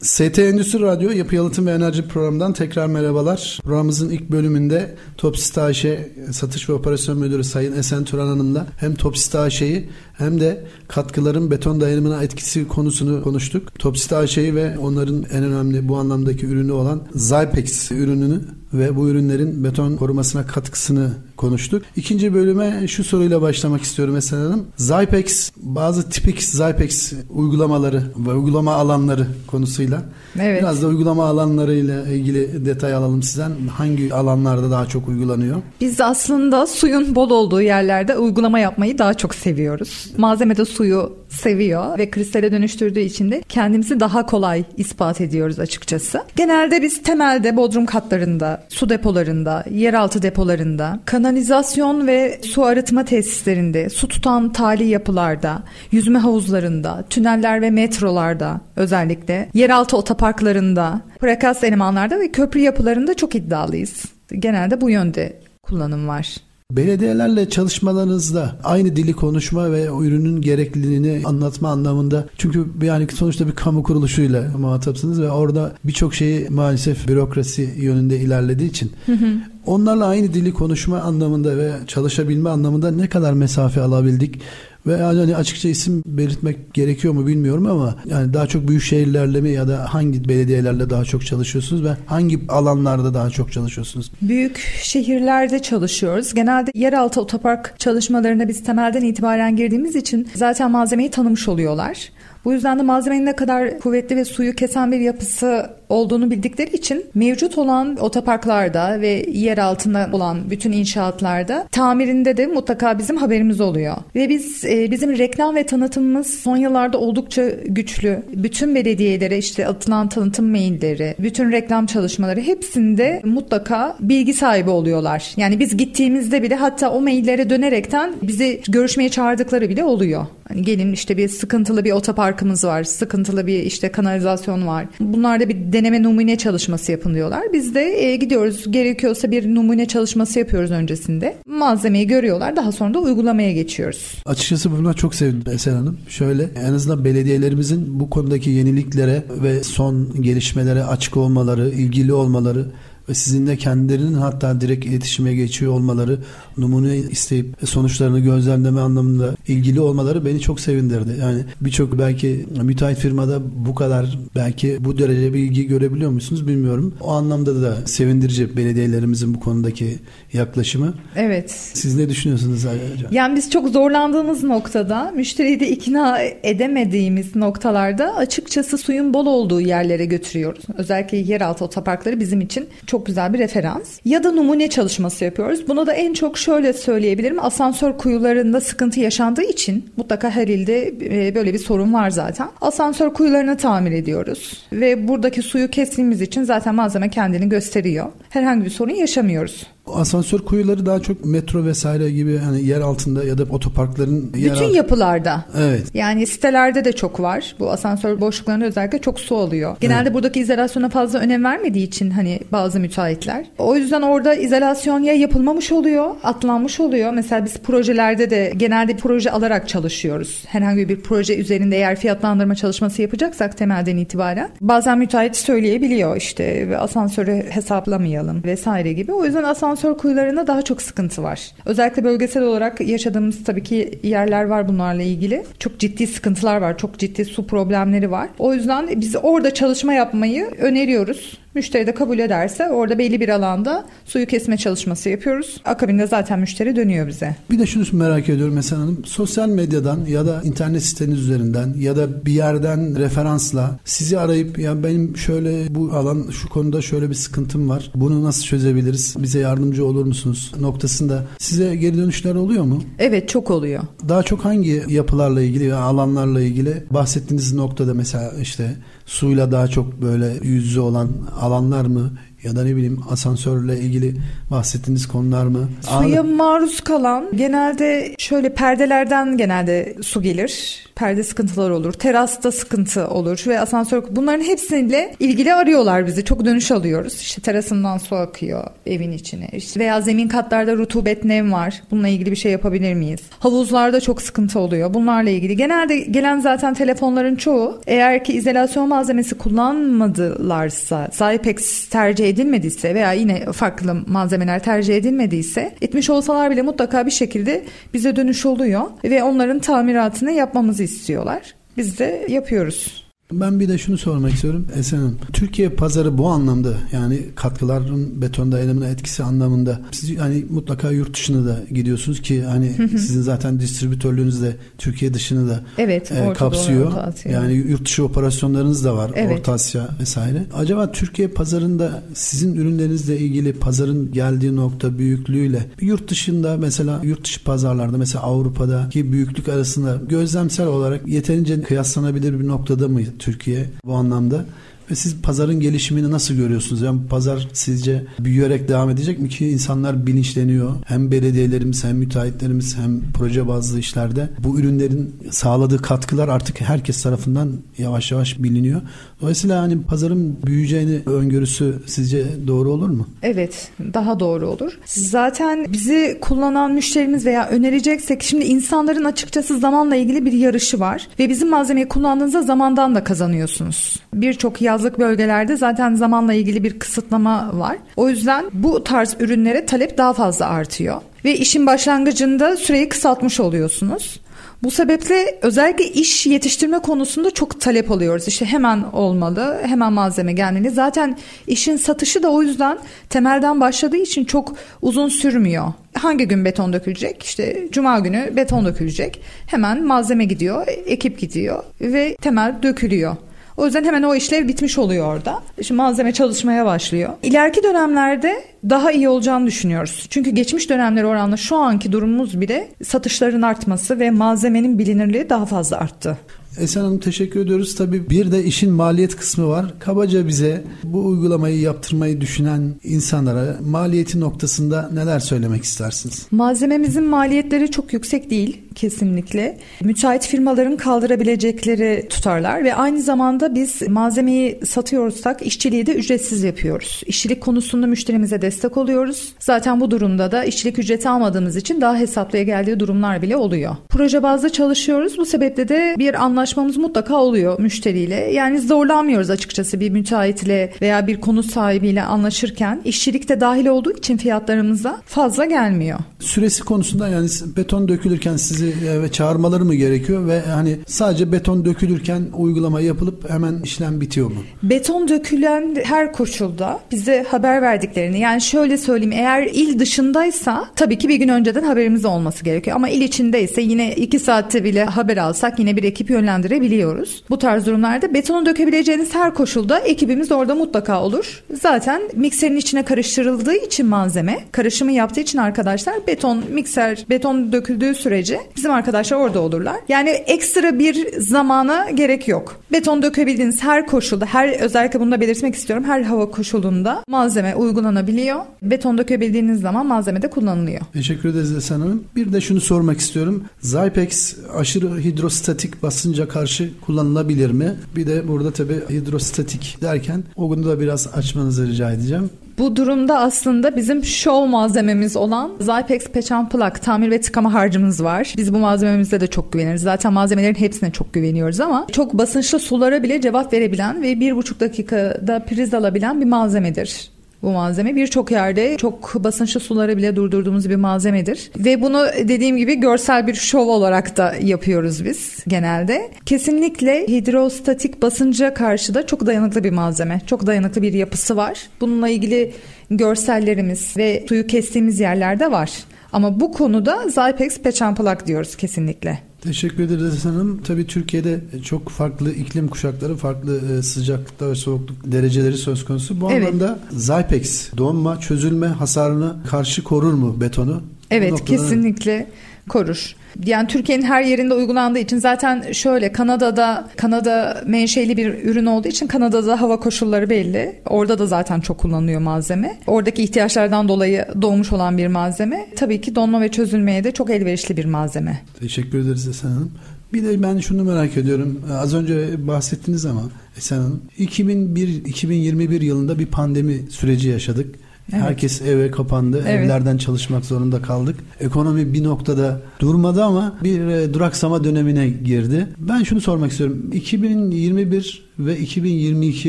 ST 0.00 0.38
Endüstri 0.38 0.80
Radyo 0.80 1.10
Yapı 1.10 1.34
Yalıtım 1.34 1.66
ve 1.66 1.70
Enerji 1.70 2.08
programından 2.08 2.52
tekrar 2.52 2.86
merhabalar. 2.86 3.58
Programımızın 3.62 4.10
ilk 4.10 4.30
bölümünde 4.30 4.96
Topsista 5.16 5.62
AŞ 5.62 5.86
Satış 6.32 6.68
ve 6.68 6.72
Operasyon 6.72 7.18
Müdürü 7.18 7.44
Sayın 7.44 7.76
Esen 7.76 8.04
Turan 8.04 8.26
Hanım'la 8.26 8.66
hem 8.76 8.94
Topsista 8.94 9.40
AŞ'yi 9.40 9.88
hem 10.12 10.40
de 10.40 10.66
katkıların 10.88 11.50
beton 11.50 11.80
dayanımına 11.80 12.22
etkisi 12.22 12.68
konusunu 12.68 13.22
konuştuk. 13.22 13.78
Topsista 13.78 14.16
AŞ'yi 14.16 14.54
ve 14.54 14.78
onların 14.78 15.24
en 15.32 15.44
önemli 15.44 15.88
bu 15.88 15.96
anlamdaki 15.96 16.46
ürünü 16.46 16.72
olan 16.72 17.02
Zypex 17.14 17.90
ürününü 17.92 18.40
ve 18.72 18.96
bu 18.96 19.08
ürünlerin 19.08 19.64
beton 19.64 19.96
korumasına 19.96 20.46
katkısını 20.46 21.10
konuştuk. 21.36 21.82
İkinci 21.96 22.34
bölüme 22.34 22.88
şu 22.88 23.04
soruyla 23.04 23.42
başlamak 23.42 23.82
istiyorum 23.82 24.14
mesela 24.14 24.42
Hanım. 24.42 24.66
Zypex 24.76 25.50
bazı 25.56 26.10
tipik 26.10 26.42
Zypex 26.42 27.12
uygulamaları 27.30 28.02
ve 28.16 28.32
uygulama 28.32 28.74
alanları 28.74 29.26
konusuyla 29.46 30.02
evet. 30.40 30.62
biraz 30.62 30.82
da 30.82 30.86
uygulama 30.86 31.24
alanlarıyla 31.26 32.08
ilgili 32.08 32.66
detay 32.66 32.94
alalım 32.94 33.22
sizden. 33.22 33.52
Hangi 33.76 34.14
alanlarda 34.14 34.70
daha 34.70 34.86
çok 34.86 35.08
uygulanıyor? 35.08 35.56
Biz 35.80 36.00
aslında 36.00 36.66
suyun 36.66 37.14
bol 37.14 37.30
olduğu 37.30 37.62
yerlerde 37.62 38.16
uygulama 38.18 38.58
yapmayı 38.58 38.98
daha 38.98 39.14
çok 39.14 39.34
seviyoruz. 39.34 40.10
Malzeme 40.16 40.56
de 40.56 40.64
suyu 40.64 41.12
seviyor 41.36 41.98
ve 41.98 42.10
kristale 42.10 42.52
dönüştürdüğü 42.52 43.00
için 43.00 43.30
de 43.30 43.42
kendimizi 43.48 44.00
daha 44.00 44.26
kolay 44.26 44.64
ispat 44.76 45.20
ediyoruz 45.20 45.60
açıkçası. 45.60 46.22
Genelde 46.36 46.82
biz 46.82 47.02
temelde 47.02 47.56
bodrum 47.56 47.86
katlarında, 47.86 48.62
su 48.68 48.88
depolarında, 48.88 49.64
yeraltı 49.70 50.22
depolarında, 50.22 51.00
kanalizasyon 51.04 52.06
ve 52.06 52.40
su 52.42 52.64
arıtma 52.64 53.04
tesislerinde, 53.04 53.88
su 53.88 54.08
tutan 54.08 54.52
tali 54.52 54.84
yapılarda, 54.84 55.62
yüzme 55.92 56.18
havuzlarında, 56.18 57.04
tüneller 57.10 57.62
ve 57.62 57.70
metrolarda 57.70 58.60
özellikle, 58.76 59.48
yeraltı 59.54 59.96
otoparklarında, 59.96 61.00
prakas 61.20 61.64
elemanlarda 61.64 62.20
ve 62.20 62.32
köprü 62.32 62.60
yapılarında 62.60 63.14
çok 63.14 63.34
iddialıyız. 63.34 64.04
Genelde 64.32 64.80
bu 64.80 64.90
yönde 64.90 65.40
kullanım 65.62 66.08
var. 66.08 66.36
Belediyelerle 66.72 67.50
çalışmalarınızda 67.50 68.56
aynı 68.64 68.96
dili 68.96 69.12
konuşma 69.12 69.72
ve 69.72 69.90
o 69.90 70.04
ürünün 70.04 70.40
gerekliliğini 70.40 71.22
anlatma 71.24 71.68
anlamında 71.68 72.26
çünkü 72.38 72.66
yani 72.82 73.06
sonuçta 73.14 73.46
bir 73.46 73.52
kamu 73.52 73.82
kuruluşuyla 73.82 74.58
muhatapsınız 74.58 75.22
ve 75.22 75.30
orada 75.30 75.72
birçok 75.84 76.14
şeyi 76.14 76.50
maalesef 76.50 77.08
bürokrasi 77.08 77.74
yönünde 77.76 78.18
ilerlediği 78.18 78.70
için 78.70 78.92
hı 79.06 79.12
hı. 79.12 79.26
onlarla 79.66 80.06
aynı 80.06 80.34
dili 80.34 80.54
konuşma 80.54 80.98
anlamında 80.98 81.56
ve 81.56 81.72
çalışabilme 81.86 82.50
anlamında 82.50 82.90
ne 82.90 83.08
kadar 83.08 83.32
mesafe 83.32 83.80
alabildik 83.80 84.40
ve 84.86 84.92
yani 84.92 85.36
açıkça 85.36 85.68
isim 85.68 86.02
belirtmek 86.06 86.74
gerekiyor 86.74 87.14
mu 87.14 87.26
bilmiyorum 87.26 87.66
ama 87.66 87.96
yani 88.04 88.34
daha 88.34 88.46
çok 88.46 88.68
büyük 88.68 88.82
şehirlerle 88.82 89.40
mi 89.40 89.50
ya 89.50 89.68
da 89.68 89.94
hangi 89.94 90.28
belediyelerle 90.28 90.90
daha 90.90 91.04
çok 91.04 91.26
çalışıyorsunuz 91.26 91.84
ve 91.84 91.96
hangi 92.06 92.40
alanlarda 92.48 93.14
daha 93.14 93.30
çok 93.30 93.52
çalışıyorsunuz? 93.52 94.12
Büyük 94.22 94.58
şehirlerde 94.82 95.58
çalışıyoruz. 95.58 96.34
Genelde 96.34 96.70
yeraltı 96.74 97.20
otopark 97.20 97.74
çalışmalarına 97.78 98.48
biz 98.48 98.64
temelden 98.64 99.02
itibaren 99.02 99.56
girdiğimiz 99.56 99.96
için 99.96 100.28
zaten 100.34 100.70
malzemeyi 100.70 101.10
tanımış 101.10 101.48
oluyorlar. 101.48 102.10
Bu 102.46 102.52
yüzden 102.52 102.78
de 102.78 102.82
malzemenin 102.82 103.26
ne 103.26 103.36
kadar 103.36 103.78
kuvvetli 103.78 104.16
ve 104.16 104.24
suyu 104.24 104.54
kesen 104.54 104.92
bir 104.92 105.00
yapısı 105.00 105.70
olduğunu 105.88 106.30
bildikleri 106.30 106.76
için 106.76 107.04
mevcut 107.14 107.58
olan 107.58 107.96
otoparklarda 107.96 109.00
ve 109.00 109.26
yer 109.32 109.58
altında 109.58 110.10
olan 110.12 110.50
bütün 110.50 110.72
inşaatlarda 110.72 111.68
tamirinde 111.72 112.36
de 112.36 112.46
mutlaka 112.46 112.98
bizim 112.98 113.16
haberimiz 113.16 113.60
oluyor. 113.60 113.96
Ve 114.14 114.28
biz 114.28 114.64
e, 114.76 114.90
bizim 114.90 115.18
reklam 115.18 115.54
ve 115.54 115.66
tanıtımımız 115.66 116.40
son 116.40 116.56
yıllarda 116.56 116.98
oldukça 116.98 117.50
güçlü. 117.66 118.22
Bütün 118.34 118.74
belediyelere 118.74 119.38
işte 119.38 119.66
atılan 119.66 120.08
tanıtım 120.08 120.50
mailleri, 120.50 121.14
bütün 121.18 121.52
reklam 121.52 121.86
çalışmaları 121.86 122.40
hepsinde 122.40 123.20
mutlaka 123.24 123.96
bilgi 124.00 124.34
sahibi 124.34 124.70
oluyorlar. 124.70 125.32
Yani 125.36 125.60
biz 125.60 125.76
gittiğimizde 125.76 126.42
bile 126.42 126.54
hatta 126.54 126.90
o 126.90 127.00
maillere 127.00 127.50
dönerekten 127.50 128.12
bizi 128.22 128.60
görüşmeye 128.68 129.08
çağırdıkları 129.08 129.68
bile 129.68 129.84
oluyor. 129.84 130.26
Hani 130.48 130.62
gelin 130.62 130.92
işte 130.92 131.16
bir 131.16 131.28
sıkıntılı 131.28 131.84
bir 131.84 131.92
otoparkımız 131.92 132.64
var, 132.64 132.84
sıkıntılı 132.84 133.46
bir 133.46 133.58
işte 133.58 133.92
kanalizasyon 133.92 134.66
var. 134.66 134.86
Bunlarda 135.00 135.48
bir 135.48 135.72
deneme 135.72 136.02
numune 136.02 136.38
çalışması 136.38 136.92
yapın 136.92 137.14
diyorlar. 137.14 137.42
Biz 137.52 137.74
de 137.74 137.80
e, 137.80 138.16
gidiyoruz 138.16 138.72
gerekiyorsa 138.72 139.30
bir 139.30 139.54
numune 139.54 139.86
çalışması 139.86 140.38
yapıyoruz 140.38 140.70
öncesinde. 140.70 141.36
Malzemeyi 141.46 142.06
görüyorlar 142.06 142.56
daha 142.56 142.72
sonra 142.72 142.94
da 142.94 142.98
uygulamaya 142.98 143.52
geçiyoruz. 143.52 144.14
Açıkçası 144.26 144.72
buna 144.72 144.94
çok 144.94 145.14
sevindim 145.14 145.52
Esen 145.52 145.74
Hanım. 145.74 145.98
Şöyle 146.08 146.48
en 146.66 146.72
azından 146.72 147.04
belediyelerimizin 147.04 148.00
bu 148.00 148.10
konudaki 148.10 148.50
yeniliklere 148.50 149.22
ve 149.42 149.62
son 149.62 150.22
gelişmelere 150.22 150.84
açık 150.84 151.16
olmaları, 151.16 151.68
ilgili 151.68 152.12
olmaları 152.12 152.66
ve 153.08 153.14
sizinle 153.14 153.56
kendilerinin 153.56 154.14
hatta 154.14 154.60
direkt 154.60 154.86
iletişime 154.86 155.34
geçiyor 155.34 155.72
olmaları, 155.72 156.18
numune 156.58 156.96
isteyip 156.96 157.46
sonuçlarını 157.64 158.20
gözlemleme 158.20 158.80
anlamında 158.80 159.34
ilgili 159.48 159.80
olmaları 159.80 160.26
beni 160.26 160.40
çok 160.40 160.60
sevindirdi. 160.60 161.16
Yani 161.20 161.40
birçok 161.60 161.98
belki 161.98 162.46
müteahhit 162.62 162.98
firmada 162.98 163.40
bu 163.66 163.74
kadar 163.74 164.18
belki 164.34 164.84
bu 164.84 164.98
derece 164.98 165.34
bir 165.34 165.38
ilgi 165.38 165.66
görebiliyor 165.66 166.10
musunuz 166.10 166.48
bilmiyorum. 166.48 166.94
O 167.00 167.10
anlamda 167.10 167.62
da 167.62 167.76
sevindirici 167.86 168.56
belediyelerimizin 168.56 169.34
bu 169.34 169.40
konudaki 169.40 169.98
yaklaşımı. 170.32 170.94
Evet. 171.16 171.50
Siz 171.50 171.96
ne 171.96 172.08
düşünüyorsunuz 172.08 172.64
hocam? 172.64 173.12
Yani 173.12 173.36
biz 173.36 173.50
çok 173.50 173.68
zorlandığımız 173.68 174.42
noktada, 174.42 175.10
müşteriyi 175.10 175.60
de 175.60 175.68
ikna 175.70 176.18
edemediğimiz 176.42 177.36
noktalarda 177.36 178.16
açıkçası 178.16 178.78
suyun 178.78 179.14
bol 179.14 179.26
olduğu 179.26 179.60
yerlere 179.60 180.04
götürüyoruz. 180.04 180.64
Özellikle 180.78 181.16
yeraltı 181.16 181.64
otoparkları 181.64 182.20
bizim 182.20 182.40
için 182.40 182.68
çok 182.86 182.96
çok 182.96 183.06
güzel 183.06 183.32
bir 183.34 183.38
referans. 183.38 184.00
Ya 184.04 184.24
da 184.24 184.32
numune 184.32 184.68
çalışması 184.68 185.24
yapıyoruz. 185.24 185.68
Buna 185.68 185.86
da 185.86 185.92
en 185.92 186.14
çok 186.14 186.38
şöyle 186.46 186.72
söyleyebilirim. 186.72 187.44
Asansör 187.44 187.98
kuyularında 187.98 188.60
sıkıntı 188.60 189.00
yaşandığı 189.00 189.42
için 189.42 189.90
mutlaka 189.96 190.30
her 190.30 190.48
ilde 190.48 190.88
e, 190.88 191.34
böyle 191.34 191.54
bir 191.54 191.58
sorun 191.58 191.94
var 191.94 192.10
zaten. 192.10 192.48
Asansör 192.60 193.14
kuyularını 193.14 193.56
tamir 193.56 193.92
ediyoruz. 193.92 194.66
Ve 194.72 195.08
buradaki 195.08 195.42
suyu 195.42 195.70
kestiğimiz 195.70 196.20
için 196.20 196.42
zaten 196.42 196.74
malzeme 196.74 197.10
kendini 197.10 197.48
gösteriyor. 197.48 198.06
Herhangi 198.30 198.64
bir 198.64 198.70
sorun 198.70 198.94
yaşamıyoruz. 198.94 199.66
Asansör 199.94 200.38
kuyuları 200.38 200.86
daha 200.86 201.00
çok 201.00 201.24
metro 201.24 201.64
vesaire 201.64 202.10
gibi 202.10 202.38
hani 202.38 202.64
yer 202.64 202.80
altında 202.80 203.24
ya 203.24 203.38
da 203.38 203.42
otoparkların 203.42 204.32
yer 204.36 204.54
Bütün 204.54 204.68
alt... 204.68 204.74
yapılarda. 204.74 205.44
Evet. 205.58 205.82
Yani 205.94 206.26
sitelerde 206.26 206.84
de 206.84 206.92
çok 206.92 207.20
var. 207.20 207.56
Bu 207.58 207.70
asansör 207.70 208.20
boşluklarında 208.20 208.64
özellikle 208.64 208.98
çok 208.98 209.20
su 209.20 209.36
alıyor. 209.36 209.76
Genelde 209.80 210.02
evet. 210.02 210.14
buradaki 210.14 210.40
izolasyona 210.40 210.88
fazla 210.88 211.18
önem 211.18 211.44
vermediği 211.44 211.86
için 211.86 212.10
hani 212.10 212.40
bazı 212.52 212.80
müteahhitler. 212.80 213.46
O 213.58 213.76
yüzden 213.76 214.02
orada 214.02 214.34
izolasyon 214.34 215.00
ya 215.00 215.14
yapılmamış 215.14 215.72
oluyor, 215.72 216.06
atlanmış 216.22 216.80
oluyor. 216.80 217.12
Mesela 217.12 217.44
biz 217.44 217.58
projelerde 217.58 218.30
de 218.30 218.52
genelde 218.56 218.96
proje 218.96 219.30
alarak 219.30 219.68
çalışıyoruz. 219.68 220.44
Herhangi 220.46 220.88
bir 220.88 221.00
proje 221.00 221.36
üzerinde 221.36 221.76
eğer 221.76 221.96
fiyatlandırma 221.96 222.54
çalışması 222.54 223.02
yapacaksak 223.02 223.56
temelden 223.56 223.96
itibaren 223.96 224.50
bazen 224.60 224.98
müteahhit 224.98 225.36
söyleyebiliyor 225.36 226.16
işte 226.16 226.76
asansörü 226.78 227.44
hesaplamayalım 227.50 228.44
vesaire 228.44 228.92
gibi. 228.92 229.12
O 229.12 229.24
yüzden 229.24 229.44
asansör 229.44 229.75
asansör 229.76 229.98
kuyularında 229.98 230.46
daha 230.46 230.62
çok 230.62 230.82
sıkıntı 230.82 231.22
var. 231.22 231.52
Özellikle 231.66 232.04
bölgesel 232.04 232.42
olarak 232.42 232.80
yaşadığımız 232.80 233.44
tabii 233.44 233.62
ki 233.62 233.98
yerler 234.02 234.44
var 234.44 234.68
bunlarla 234.68 235.02
ilgili. 235.02 235.44
Çok 235.58 235.78
ciddi 235.78 236.06
sıkıntılar 236.06 236.56
var. 236.56 236.78
Çok 236.78 236.98
ciddi 236.98 237.24
su 237.24 237.46
problemleri 237.46 238.10
var. 238.10 238.28
O 238.38 238.54
yüzden 238.54 238.88
biz 238.96 239.16
orada 239.22 239.54
çalışma 239.54 239.92
yapmayı 239.92 240.46
öneriyoruz. 240.58 241.38
Müşteri 241.56 241.86
de 241.86 241.94
kabul 241.94 242.18
ederse 242.18 242.68
orada 242.68 242.98
belli 242.98 243.20
bir 243.20 243.28
alanda 243.28 243.84
suyu 244.04 244.26
kesme 244.26 244.56
çalışması 244.56 245.08
yapıyoruz. 245.08 245.60
Akabinde 245.64 246.06
zaten 246.06 246.40
müşteri 246.40 246.76
dönüyor 246.76 247.06
bize. 247.06 247.36
Bir 247.50 247.58
de 247.58 247.66
şunu 247.66 247.84
merak 247.92 248.28
ediyorum 248.28 248.54
mesela 248.54 248.82
hanım. 248.82 249.02
Sosyal 249.04 249.48
medyadan 249.48 250.04
ya 250.04 250.26
da 250.26 250.42
internet 250.44 250.82
siteniz 250.82 251.20
üzerinden 251.20 251.74
ya 251.78 251.96
da 251.96 252.26
bir 252.26 252.32
yerden 252.32 252.98
referansla 252.98 253.78
sizi 253.84 254.18
arayıp 254.18 254.58
ya 254.58 254.84
benim 254.84 255.16
şöyle 255.16 255.74
bu 255.74 255.90
alan 255.92 256.30
şu 256.30 256.48
konuda 256.48 256.82
şöyle 256.82 257.10
bir 257.10 257.14
sıkıntım 257.14 257.68
var. 257.68 257.90
Bunu 257.94 258.24
nasıl 258.24 258.42
çözebiliriz? 258.42 259.14
Bize 259.18 259.38
yardımcı 259.38 259.86
olur 259.86 260.04
musunuz? 260.04 260.52
Noktasında 260.60 261.24
size 261.38 261.76
geri 261.76 261.98
dönüşler 261.98 262.34
oluyor 262.34 262.64
mu? 262.64 262.82
Evet 262.98 263.28
çok 263.28 263.50
oluyor. 263.50 263.82
Daha 264.08 264.22
çok 264.22 264.44
hangi 264.44 264.82
yapılarla 264.88 265.42
ilgili 265.42 265.74
alanlarla 265.74 266.40
ilgili 266.40 266.84
bahsettiğiniz 266.90 267.54
noktada 267.54 267.94
mesela 267.94 268.32
işte 268.42 268.76
suyla 269.06 269.52
daha 269.52 269.68
çok 269.68 270.02
böyle 270.02 270.38
yüzü 270.42 270.80
olan 270.80 271.08
alanlar 271.40 271.84
mı 271.84 272.12
ya 272.46 272.56
da 272.56 272.64
ne 272.64 272.76
bileyim 272.76 273.00
asansörle 273.10 273.80
ilgili 273.80 274.14
bahsettiğiniz 274.50 275.08
konular 275.08 275.46
mı? 275.46 275.68
Suya 275.80 276.20
Ağır... 276.20 276.28
maruz 276.28 276.80
kalan 276.80 277.26
genelde 277.34 278.14
şöyle 278.18 278.54
perdelerden 278.54 279.36
genelde 279.36 279.96
su 280.02 280.22
gelir. 280.22 280.86
Perde 280.96 281.22
sıkıntılar 281.22 281.70
olur. 281.70 281.92
Terasta 281.92 282.52
sıkıntı 282.52 283.08
olur 283.08 283.44
ve 283.46 283.60
asansör 283.60 284.02
bunların 284.10 284.44
hepsiyle 284.44 285.14
ilgili 285.20 285.54
arıyorlar 285.54 286.06
bizi. 286.06 286.24
Çok 286.24 286.44
dönüş 286.44 286.70
alıyoruz. 286.70 287.14
İşte 287.14 287.42
terasından 287.42 287.98
su 287.98 288.16
akıyor 288.16 288.64
evin 288.86 289.12
içine. 289.12 289.48
İşte 289.52 289.80
veya 289.80 290.00
zemin 290.00 290.28
katlarda 290.28 290.76
rutubet 290.76 291.24
nem 291.24 291.52
var. 291.52 291.82
Bununla 291.90 292.08
ilgili 292.08 292.30
bir 292.30 292.36
şey 292.36 292.52
yapabilir 292.52 292.94
miyiz? 292.94 293.20
Havuzlarda 293.38 294.00
çok 294.00 294.22
sıkıntı 294.22 294.58
oluyor. 294.58 294.94
Bunlarla 294.94 295.30
ilgili. 295.30 295.56
Genelde 295.56 295.98
gelen 295.98 296.40
zaten 296.40 296.74
telefonların 296.74 297.36
çoğu 297.36 297.80
eğer 297.86 298.24
ki 298.24 298.32
izolasyon 298.32 298.88
malzemesi 298.88 299.38
kullanmadılarsa, 299.38 301.08
Zypex 301.12 301.88
tercih 301.88 302.28
edilmediyse 302.36 302.94
veya 302.94 303.12
yine 303.12 303.52
farklı 303.52 303.94
malzemeler 304.06 304.62
tercih 304.62 304.96
edilmediyse 304.96 305.74
etmiş 305.80 306.10
olsalar 306.10 306.50
bile 306.50 306.62
mutlaka 306.62 307.06
bir 307.06 307.10
şekilde 307.10 307.64
bize 307.94 308.16
dönüş 308.16 308.46
oluyor 308.46 308.82
ve 309.04 309.22
onların 309.22 309.58
tamiratını 309.58 310.32
yapmamızı 310.32 310.82
istiyorlar. 310.82 311.54
Biz 311.76 311.98
de 311.98 312.26
yapıyoruz. 312.28 313.05
Ben 313.32 313.60
bir 313.60 313.68
de 313.68 313.78
şunu 313.78 313.98
sormak 313.98 314.32
istiyorum 314.32 314.66
Esen 314.78 314.96
Hanım. 314.96 315.18
Türkiye 315.32 315.68
pazarı 315.68 316.18
bu 316.18 316.28
anlamda 316.28 316.74
yani 316.92 317.20
katkıların 317.34 318.22
beton 318.22 318.52
dayanımına 318.52 318.88
etkisi 318.88 319.22
anlamında 319.22 319.80
siz 319.92 320.18
hani 320.18 320.44
mutlaka 320.50 320.90
yurt 320.90 321.14
dışına 321.14 321.46
da 321.46 321.60
gidiyorsunuz 321.70 322.22
ki 322.22 322.42
hani 322.42 322.72
sizin 322.90 323.22
zaten 323.22 323.60
distribütörlüğünüz 323.60 324.42
de 324.42 324.56
Türkiye 324.78 325.14
dışını 325.14 325.48
da 325.48 325.60
evet, 325.78 326.12
e, 326.12 326.32
kapsıyor. 326.32 326.92
Yani 327.24 327.52
yurt 327.54 327.84
dışı 327.84 328.04
operasyonlarınız 328.04 328.84
da 328.84 328.96
var 328.96 329.10
evet. 329.14 329.38
Orta 329.38 329.52
Asya 329.52 329.88
vesaire. 330.00 330.42
Acaba 330.54 330.92
Türkiye 330.92 331.28
pazarında 331.28 332.02
sizin 332.14 332.56
ürünlerinizle 332.56 333.18
ilgili 333.18 333.52
pazarın 333.52 334.12
geldiği 334.12 334.56
nokta 334.56 334.98
büyüklüğüyle 334.98 335.66
yurt 335.80 336.10
dışında 336.10 336.56
mesela 336.56 337.00
yurt 337.02 337.24
dışı 337.24 337.44
pazarlarda 337.44 337.98
mesela 337.98 338.24
Avrupa'daki 338.24 339.12
büyüklük 339.12 339.48
arasında 339.48 340.00
gözlemsel 340.08 340.66
olarak 340.66 341.08
yeterince 341.08 341.62
kıyaslanabilir 341.62 342.40
bir 342.40 342.48
noktada 342.48 342.88
mı 342.88 343.02
Türkiye 343.18 343.66
bu 343.84 343.94
anlamda. 343.94 344.44
Ve 344.90 344.94
siz 344.94 345.22
pazarın 345.22 345.60
gelişimini 345.60 346.10
nasıl 346.10 346.34
görüyorsunuz? 346.34 346.82
Yani 346.82 347.00
pazar 347.10 347.48
sizce 347.52 348.04
büyüyerek 348.18 348.68
devam 348.68 348.90
edecek 348.90 349.18
mi 349.18 349.28
ki 349.28 349.48
insanlar 349.48 350.06
bilinçleniyor? 350.06 350.72
Hem 350.86 351.10
belediyelerimiz 351.10 351.84
hem 351.84 351.96
müteahhitlerimiz 351.96 352.76
hem 352.76 353.00
proje 353.14 353.48
bazlı 353.48 353.78
işlerde 353.78 354.28
bu 354.38 354.60
ürünlerin 354.60 355.14
sağladığı 355.30 355.82
katkılar 355.82 356.28
artık 356.28 356.60
herkes 356.60 357.02
tarafından 357.02 357.52
yavaş 357.78 358.12
yavaş 358.12 358.42
biliniyor. 358.42 358.80
Dolayısıyla 359.20 359.62
hani 359.62 359.82
pazarın 359.82 360.36
büyüyeceğini 360.46 361.00
öngörüsü 361.06 361.74
sizce 361.86 362.26
doğru 362.46 362.70
olur 362.70 362.88
mu? 362.88 363.08
Evet, 363.22 363.70
daha 363.94 364.20
doğru 364.20 364.48
olur. 364.48 364.78
Zaten 364.86 365.66
bizi 365.72 366.18
kullanan 366.20 366.72
müşterimiz 366.72 367.26
veya 367.26 367.48
önereceksek 367.48 368.22
şimdi 368.22 368.44
insanların 368.44 369.04
açıkçası 369.04 369.58
zamanla 369.58 369.96
ilgili 369.96 370.24
bir 370.24 370.32
yarışı 370.32 370.80
var 370.80 371.08
ve 371.18 371.28
bizim 371.28 371.48
malzemeyi 371.50 371.88
kullandığınızda 371.88 372.42
zamandan 372.42 372.94
da 372.94 373.04
kazanıyorsunuz. 373.04 374.00
Birçok 374.14 374.62
yazlık 374.76 374.98
bölgelerde 374.98 375.56
zaten 375.56 375.94
zamanla 375.94 376.32
ilgili 376.34 376.64
bir 376.64 376.78
kısıtlama 376.78 377.50
var. 377.58 377.76
O 377.96 378.08
yüzden 378.08 378.44
bu 378.52 378.84
tarz 378.84 379.16
ürünlere 379.20 379.66
talep 379.66 379.98
daha 379.98 380.12
fazla 380.12 380.46
artıyor 380.46 381.00
ve 381.24 381.36
işin 381.36 381.66
başlangıcında 381.66 382.56
süreyi 382.56 382.88
kısaltmış 382.88 383.40
oluyorsunuz. 383.40 384.20
Bu 384.62 384.70
sebeple 384.70 385.38
özellikle 385.42 385.84
iş 385.84 386.26
yetiştirme 386.26 386.78
konusunda 386.78 387.30
çok 387.30 387.60
talep 387.60 387.90
alıyoruz. 387.90 388.28
İşte 388.28 388.44
hemen 388.44 388.82
olmalı, 388.92 389.58
hemen 389.62 389.92
malzeme 389.92 390.32
gelmeli. 390.32 390.70
Zaten 390.70 391.18
işin 391.46 391.76
satışı 391.76 392.22
da 392.22 392.30
o 392.30 392.42
yüzden 392.42 392.78
temelden 393.10 393.60
başladığı 393.60 393.96
için 393.96 394.24
çok 394.24 394.52
uzun 394.82 395.08
sürmüyor. 395.08 395.72
Hangi 395.94 396.28
gün 396.28 396.44
beton 396.44 396.72
dökülecek? 396.72 397.22
İşte 397.22 397.68
cuma 397.72 397.98
günü 397.98 398.32
beton 398.36 398.64
dökülecek. 398.64 399.20
Hemen 399.46 399.84
malzeme 399.84 400.24
gidiyor, 400.24 400.66
ekip 400.86 401.18
gidiyor 401.18 401.62
ve 401.80 402.16
temel 402.16 402.54
dökülüyor. 402.62 403.16
O 403.56 403.64
yüzden 403.64 403.84
hemen 403.84 404.02
o 404.02 404.14
işlev 404.14 404.48
bitmiş 404.48 404.78
oluyor 404.78 405.06
orada. 405.06 405.42
Şimdi 405.62 405.78
malzeme 405.78 406.12
çalışmaya 406.12 406.66
başlıyor. 406.66 407.12
İleriki 407.22 407.62
dönemlerde 407.62 408.44
daha 408.70 408.92
iyi 408.92 409.08
olacağını 409.08 409.46
düşünüyoruz. 409.46 410.06
Çünkü 410.10 410.30
geçmiş 410.30 410.70
dönemler 410.70 411.04
oranla 411.04 411.36
şu 411.36 411.56
anki 411.56 411.92
durumumuz 411.92 412.40
bile 412.40 412.68
satışların 412.84 413.42
artması 413.42 413.98
ve 414.00 414.10
malzemenin 414.10 414.78
bilinirliği 414.78 415.30
daha 415.30 415.46
fazla 415.46 415.76
arttı. 415.76 416.18
Esen 416.60 416.80
Hanım 416.80 416.98
teşekkür 416.98 417.40
ediyoruz. 417.40 417.74
Tabii 417.74 418.10
bir 418.10 418.32
de 418.32 418.44
işin 418.44 418.72
maliyet 418.72 419.16
kısmı 419.16 419.48
var. 419.48 419.74
Kabaca 419.78 420.28
bize 420.28 420.64
bu 420.84 421.06
uygulamayı 421.06 421.60
yaptırmayı 421.60 422.20
düşünen 422.20 422.74
insanlara 422.84 423.56
maliyeti 423.66 424.20
noktasında 424.20 424.90
neler 424.92 425.20
söylemek 425.20 425.64
istersiniz? 425.64 426.26
Malzememizin 426.30 427.04
maliyetleri 427.04 427.70
çok 427.70 427.92
yüksek 427.92 428.30
değil 428.30 428.65
kesinlikle. 428.76 429.58
Müteahhit 429.84 430.26
firmaların 430.26 430.76
kaldırabilecekleri 430.76 432.06
tutarlar 432.10 432.64
ve 432.64 432.74
aynı 432.74 433.02
zamanda 433.02 433.54
biz 433.54 433.82
malzemeyi 433.88 434.60
satıyorsak 434.66 435.42
işçiliği 435.42 435.86
de 435.86 435.94
ücretsiz 435.94 436.42
yapıyoruz. 436.42 437.02
İşçilik 437.06 437.40
konusunda 437.40 437.86
müşterimize 437.86 438.42
destek 438.42 438.76
oluyoruz. 438.76 439.32
Zaten 439.40 439.80
bu 439.80 439.90
durumda 439.90 440.32
da 440.32 440.44
işçilik 440.44 440.78
ücreti 440.78 441.08
almadığımız 441.08 441.56
için 441.56 441.80
daha 441.80 441.96
hesaplıya 441.96 442.42
geldiği 442.42 442.80
durumlar 442.80 443.22
bile 443.22 443.36
oluyor. 443.36 443.76
Proje 443.88 444.22
bazlı 444.22 444.50
çalışıyoruz. 444.50 445.18
Bu 445.18 445.24
sebeple 445.26 445.68
de 445.68 445.94
bir 445.98 446.24
anlaşmamız 446.24 446.76
mutlaka 446.76 447.16
oluyor 447.16 447.60
müşteriyle. 447.60 448.14
Yani 448.14 448.60
zorlanmıyoruz 448.60 449.30
açıkçası 449.30 449.80
bir 449.80 449.90
müteahhitle 449.90 450.72
veya 450.82 451.06
bir 451.06 451.20
konut 451.20 451.46
sahibiyle 451.52 452.02
anlaşırken. 452.02 452.80
işçilik 452.84 453.28
de 453.28 453.40
dahil 453.40 453.66
olduğu 453.66 453.92
için 453.92 454.16
fiyatlarımıza 454.16 455.00
fazla 455.06 455.44
gelmiyor. 455.44 455.98
Süresi 456.20 456.62
konusunda 456.62 457.08
yani 457.08 457.28
beton 457.56 457.88
dökülürken 457.88 458.36
sizi 458.36 458.65
sizi 458.72 459.02
ve 459.02 459.12
çağırmaları 459.12 459.64
mı 459.64 459.74
gerekiyor 459.74 460.28
ve 460.28 460.40
hani 460.40 460.76
sadece 460.86 461.32
beton 461.32 461.64
dökülürken 461.64 462.22
uygulama 462.36 462.80
yapılıp 462.80 463.30
hemen 463.30 463.62
işlem 463.62 464.00
bitiyor 464.00 464.26
mu? 464.26 464.36
Beton 464.62 465.08
dökülen 465.08 465.76
her 465.84 466.12
koşulda 466.12 466.80
bize 466.92 467.26
haber 467.28 467.62
verdiklerini 467.62 468.20
yani 468.20 468.40
şöyle 468.40 468.78
söyleyeyim 468.78 469.12
eğer 469.12 469.48
il 469.52 469.78
dışındaysa 469.78 470.68
tabii 470.76 470.98
ki 470.98 471.08
bir 471.08 471.16
gün 471.16 471.28
önceden 471.28 471.62
haberimiz 471.62 472.04
olması 472.04 472.44
gerekiyor 472.44 472.76
ama 472.76 472.88
il 472.88 473.00
içindeyse 473.00 473.62
yine 473.62 473.94
iki 473.94 474.18
saatte 474.18 474.64
bile 474.64 474.84
haber 474.84 475.16
alsak 475.16 475.58
yine 475.58 475.76
bir 475.76 475.84
ekip 475.84 476.10
yönlendirebiliyoruz. 476.10 477.24
Bu 477.30 477.38
tarz 477.38 477.66
durumlarda 477.66 478.14
betonu 478.14 478.46
dökebileceğiniz 478.46 479.14
her 479.14 479.34
koşulda 479.34 479.78
ekibimiz 479.78 480.32
orada 480.32 480.54
mutlaka 480.54 481.02
olur. 481.02 481.42
Zaten 481.60 482.02
mikserin 482.14 482.56
içine 482.56 482.84
karıştırıldığı 482.84 483.56
için 483.56 483.86
malzeme 483.86 484.38
karışımı 484.52 484.92
yaptığı 484.92 485.20
için 485.20 485.38
arkadaşlar 485.38 485.94
beton 486.06 486.42
mikser 486.50 487.04
beton 487.10 487.52
döküldüğü 487.52 487.94
sürece 487.94 488.40
Bizim 488.56 488.70
arkadaşlar 488.70 489.16
orada 489.16 489.40
olurlar. 489.40 489.76
Yani 489.88 490.10
ekstra 490.10 490.78
bir 490.78 491.20
zamana 491.20 491.90
gerek 491.90 492.28
yok. 492.28 492.60
Beton 492.72 493.02
dökebildiğiniz 493.02 493.62
her 493.62 493.86
koşulda, 493.86 494.26
her 494.26 494.48
özellikle 494.60 495.00
bunu 495.00 495.10
da 495.12 495.20
belirtmek 495.20 495.54
istiyorum. 495.54 495.84
Her 495.84 496.02
hava 496.02 496.30
koşulunda 496.30 497.02
malzeme 497.08 497.54
uygulanabiliyor. 497.54 498.40
Beton 498.62 498.98
dökebildiğiniz 498.98 499.60
zaman 499.60 499.86
malzeme 499.86 500.22
de 500.22 500.30
kullanılıyor. 500.30 500.80
Teşekkür 500.92 501.28
ederiz 501.28 501.52
Esen 501.56 501.80
Hanım. 501.80 502.04
Bir 502.16 502.32
de 502.32 502.40
şunu 502.40 502.60
sormak 502.60 503.00
istiyorum. 503.00 503.44
Zypex 503.60 504.36
aşırı 504.54 504.98
hidrostatik 505.00 505.82
basınca 505.82 506.28
karşı 506.28 506.70
kullanılabilir 506.86 507.50
mi? 507.50 507.74
Bir 507.96 508.06
de 508.06 508.28
burada 508.28 508.50
tabii 508.50 508.80
hidrostatik 508.90 509.78
derken 509.82 510.24
o 510.36 510.48
konuda 510.48 510.68
da 510.68 510.80
biraz 510.80 511.08
açmanızı 511.14 511.66
rica 511.68 511.92
edeceğim. 511.92 512.30
Bu 512.58 512.76
durumda 512.76 513.18
aslında 513.18 513.76
bizim 513.76 514.04
show 514.04 514.50
malzememiz 514.50 515.16
olan 515.16 515.52
Zypex 515.60 516.06
Peçan 516.08 516.48
Plak 516.48 516.82
tamir 516.82 517.10
ve 517.10 517.20
tıkama 517.20 517.54
harcımız 517.54 518.04
var. 518.04 518.34
Biz 518.36 518.54
bu 518.54 518.58
malzememize 518.58 519.20
de 519.20 519.26
çok 519.26 519.52
güveniriz. 519.52 519.82
Zaten 519.82 520.12
malzemelerin 520.12 520.54
hepsine 520.54 520.92
çok 520.92 521.12
güveniyoruz 521.12 521.60
ama 521.60 521.86
çok 521.92 522.14
basınçlı 522.14 522.58
sulara 522.58 523.02
bile 523.02 523.20
cevap 523.20 523.52
verebilen 523.52 524.02
ve 524.02 524.20
bir 524.20 524.36
buçuk 524.36 524.60
dakikada 524.60 525.44
priz 525.44 525.74
alabilen 525.74 526.20
bir 526.20 526.26
malzemedir 526.26 527.15
bu 527.42 527.50
malzeme. 527.50 527.96
Birçok 527.96 528.30
yerde 528.30 528.76
çok 528.76 529.14
basınçlı 529.24 529.60
suları 529.60 529.96
bile 529.96 530.16
durdurduğumuz 530.16 530.70
bir 530.70 530.76
malzemedir. 530.76 531.50
Ve 531.58 531.82
bunu 531.82 532.06
dediğim 532.28 532.56
gibi 532.56 532.74
görsel 532.80 533.26
bir 533.26 533.34
şov 533.34 533.66
olarak 533.66 534.16
da 534.16 534.34
yapıyoruz 534.42 535.04
biz 535.04 535.44
genelde. 535.48 536.10
Kesinlikle 536.26 537.06
hidrostatik 537.08 538.02
basınca 538.02 538.54
karşı 538.54 538.94
da 538.94 539.06
çok 539.06 539.26
dayanıklı 539.26 539.64
bir 539.64 539.70
malzeme. 539.70 540.20
Çok 540.26 540.46
dayanıklı 540.46 540.82
bir 540.82 540.92
yapısı 540.92 541.36
var. 541.36 541.58
Bununla 541.80 542.08
ilgili 542.08 542.52
görsellerimiz 542.90 543.96
ve 543.96 544.24
suyu 544.28 544.46
kestiğimiz 544.46 545.00
yerlerde 545.00 545.50
var. 545.50 545.70
Ama 546.12 546.40
bu 546.40 546.52
konuda 546.52 547.08
Zypex 547.08 547.60
Peçamplak 547.60 548.26
diyoruz 548.26 548.56
kesinlikle. 548.56 549.18
Teşekkür 549.46 549.82
ederiz 549.82 550.24
hanım. 550.24 550.62
Tabii 550.62 550.86
Türkiye'de 550.86 551.40
çok 551.64 551.88
farklı 551.88 552.32
iklim 552.32 552.68
kuşakları, 552.68 553.16
farklı 553.16 553.78
e, 553.78 553.82
sıcaklıkta 553.82 554.50
ve 554.50 554.54
soğukluk 554.54 555.12
dereceleri 555.12 555.56
söz 555.56 555.84
konusu. 555.84 556.20
Bu 556.20 556.32
evet. 556.32 556.48
anlamda 556.48 556.78
Zypex 556.90 557.70
donma, 557.76 558.20
çözülme 558.20 558.66
hasarını 558.66 559.36
karşı 559.50 559.84
korur 559.84 560.12
mu 560.12 560.40
betonu? 560.40 560.82
Evet 561.10 561.44
kesinlikle 561.44 562.30
korur. 562.68 563.16
Yani 563.44 563.68
Türkiye'nin 563.68 564.04
her 564.04 564.22
yerinde 564.22 564.54
uygulandığı 564.54 564.98
için 564.98 565.18
zaten 565.18 565.72
şöyle 565.72 566.12
Kanada'da 566.12 566.88
Kanada 566.96 567.62
menşeli 567.66 568.16
bir 568.16 568.44
ürün 568.44 568.66
olduğu 568.66 568.88
için 568.88 569.06
Kanada'da 569.06 569.60
hava 569.60 569.80
koşulları 569.80 570.30
belli. 570.30 570.80
Orada 570.86 571.18
da 571.18 571.26
zaten 571.26 571.60
çok 571.60 571.78
kullanılıyor 571.78 572.20
malzeme. 572.20 572.78
Oradaki 572.86 573.22
ihtiyaçlardan 573.22 573.88
dolayı 573.88 574.26
doğmuş 574.42 574.72
olan 574.72 574.98
bir 574.98 575.06
malzeme. 575.06 575.66
Tabii 575.76 576.00
ki 576.00 576.14
donma 576.14 576.40
ve 576.40 576.48
çözülmeye 576.48 577.04
de 577.04 577.12
çok 577.12 577.30
elverişli 577.30 577.76
bir 577.76 577.84
malzeme. 577.84 578.42
Teşekkür 578.60 578.98
ederiz 578.98 579.28
Esen 579.28 579.48
Hanım. 579.48 579.72
Bir 580.12 580.24
de 580.24 580.42
ben 580.42 580.58
şunu 580.58 580.84
merak 580.84 581.16
ediyorum. 581.16 581.60
Az 581.72 581.94
önce 581.94 582.46
bahsettiniz 582.46 583.06
ama 583.06 583.22
Esen 583.58 583.76
Hanım 583.76 584.02
2001-2021 584.18 585.84
yılında 585.84 586.18
bir 586.18 586.26
pandemi 586.26 586.90
süreci 586.90 587.28
yaşadık. 587.28 587.74
Evet. 588.12 588.22
Herkes 588.22 588.62
eve 588.62 588.90
kapandı. 588.90 589.44
Evet. 589.48 589.64
Evlerden 589.64 589.96
çalışmak 589.96 590.44
zorunda 590.44 590.82
kaldık. 590.82 591.16
Ekonomi 591.40 591.92
bir 591.92 592.04
noktada 592.04 592.60
durmadı 592.80 593.24
ama 593.24 593.58
bir 593.64 593.80
e, 593.80 594.14
duraksama 594.14 594.64
dönemine 594.64 595.08
girdi. 595.08 595.66
Ben 595.78 596.02
şunu 596.02 596.20
sormak 596.20 596.50
istiyorum. 596.50 596.90
2021 596.92 598.26
ve 598.38 598.58
2022 598.58 599.48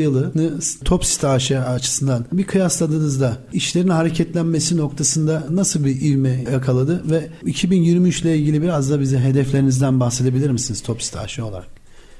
yılını 0.00 0.58
top 0.84 1.04
site 1.04 1.58
açısından 1.58 2.24
bir 2.32 2.44
kıyasladığınızda 2.44 3.36
işlerin 3.52 3.88
hareketlenmesi 3.88 4.76
noktasında 4.76 5.44
nasıl 5.50 5.84
bir 5.84 6.00
ivme 6.00 6.44
yakaladı 6.52 7.10
ve 7.10 7.28
2023 7.46 8.22
ile 8.22 8.38
ilgili 8.38 8.62
biraz 8.62 8.90
da 8.90 9.00
bize 9.00 9.18
hedeflerinizden 9.18 10.00
bahsedebilir 10.00 10.50
misiniz 10.50 10.82
top 10.82 11.02
site 11.02 11.42
olarak? 11.42 11.66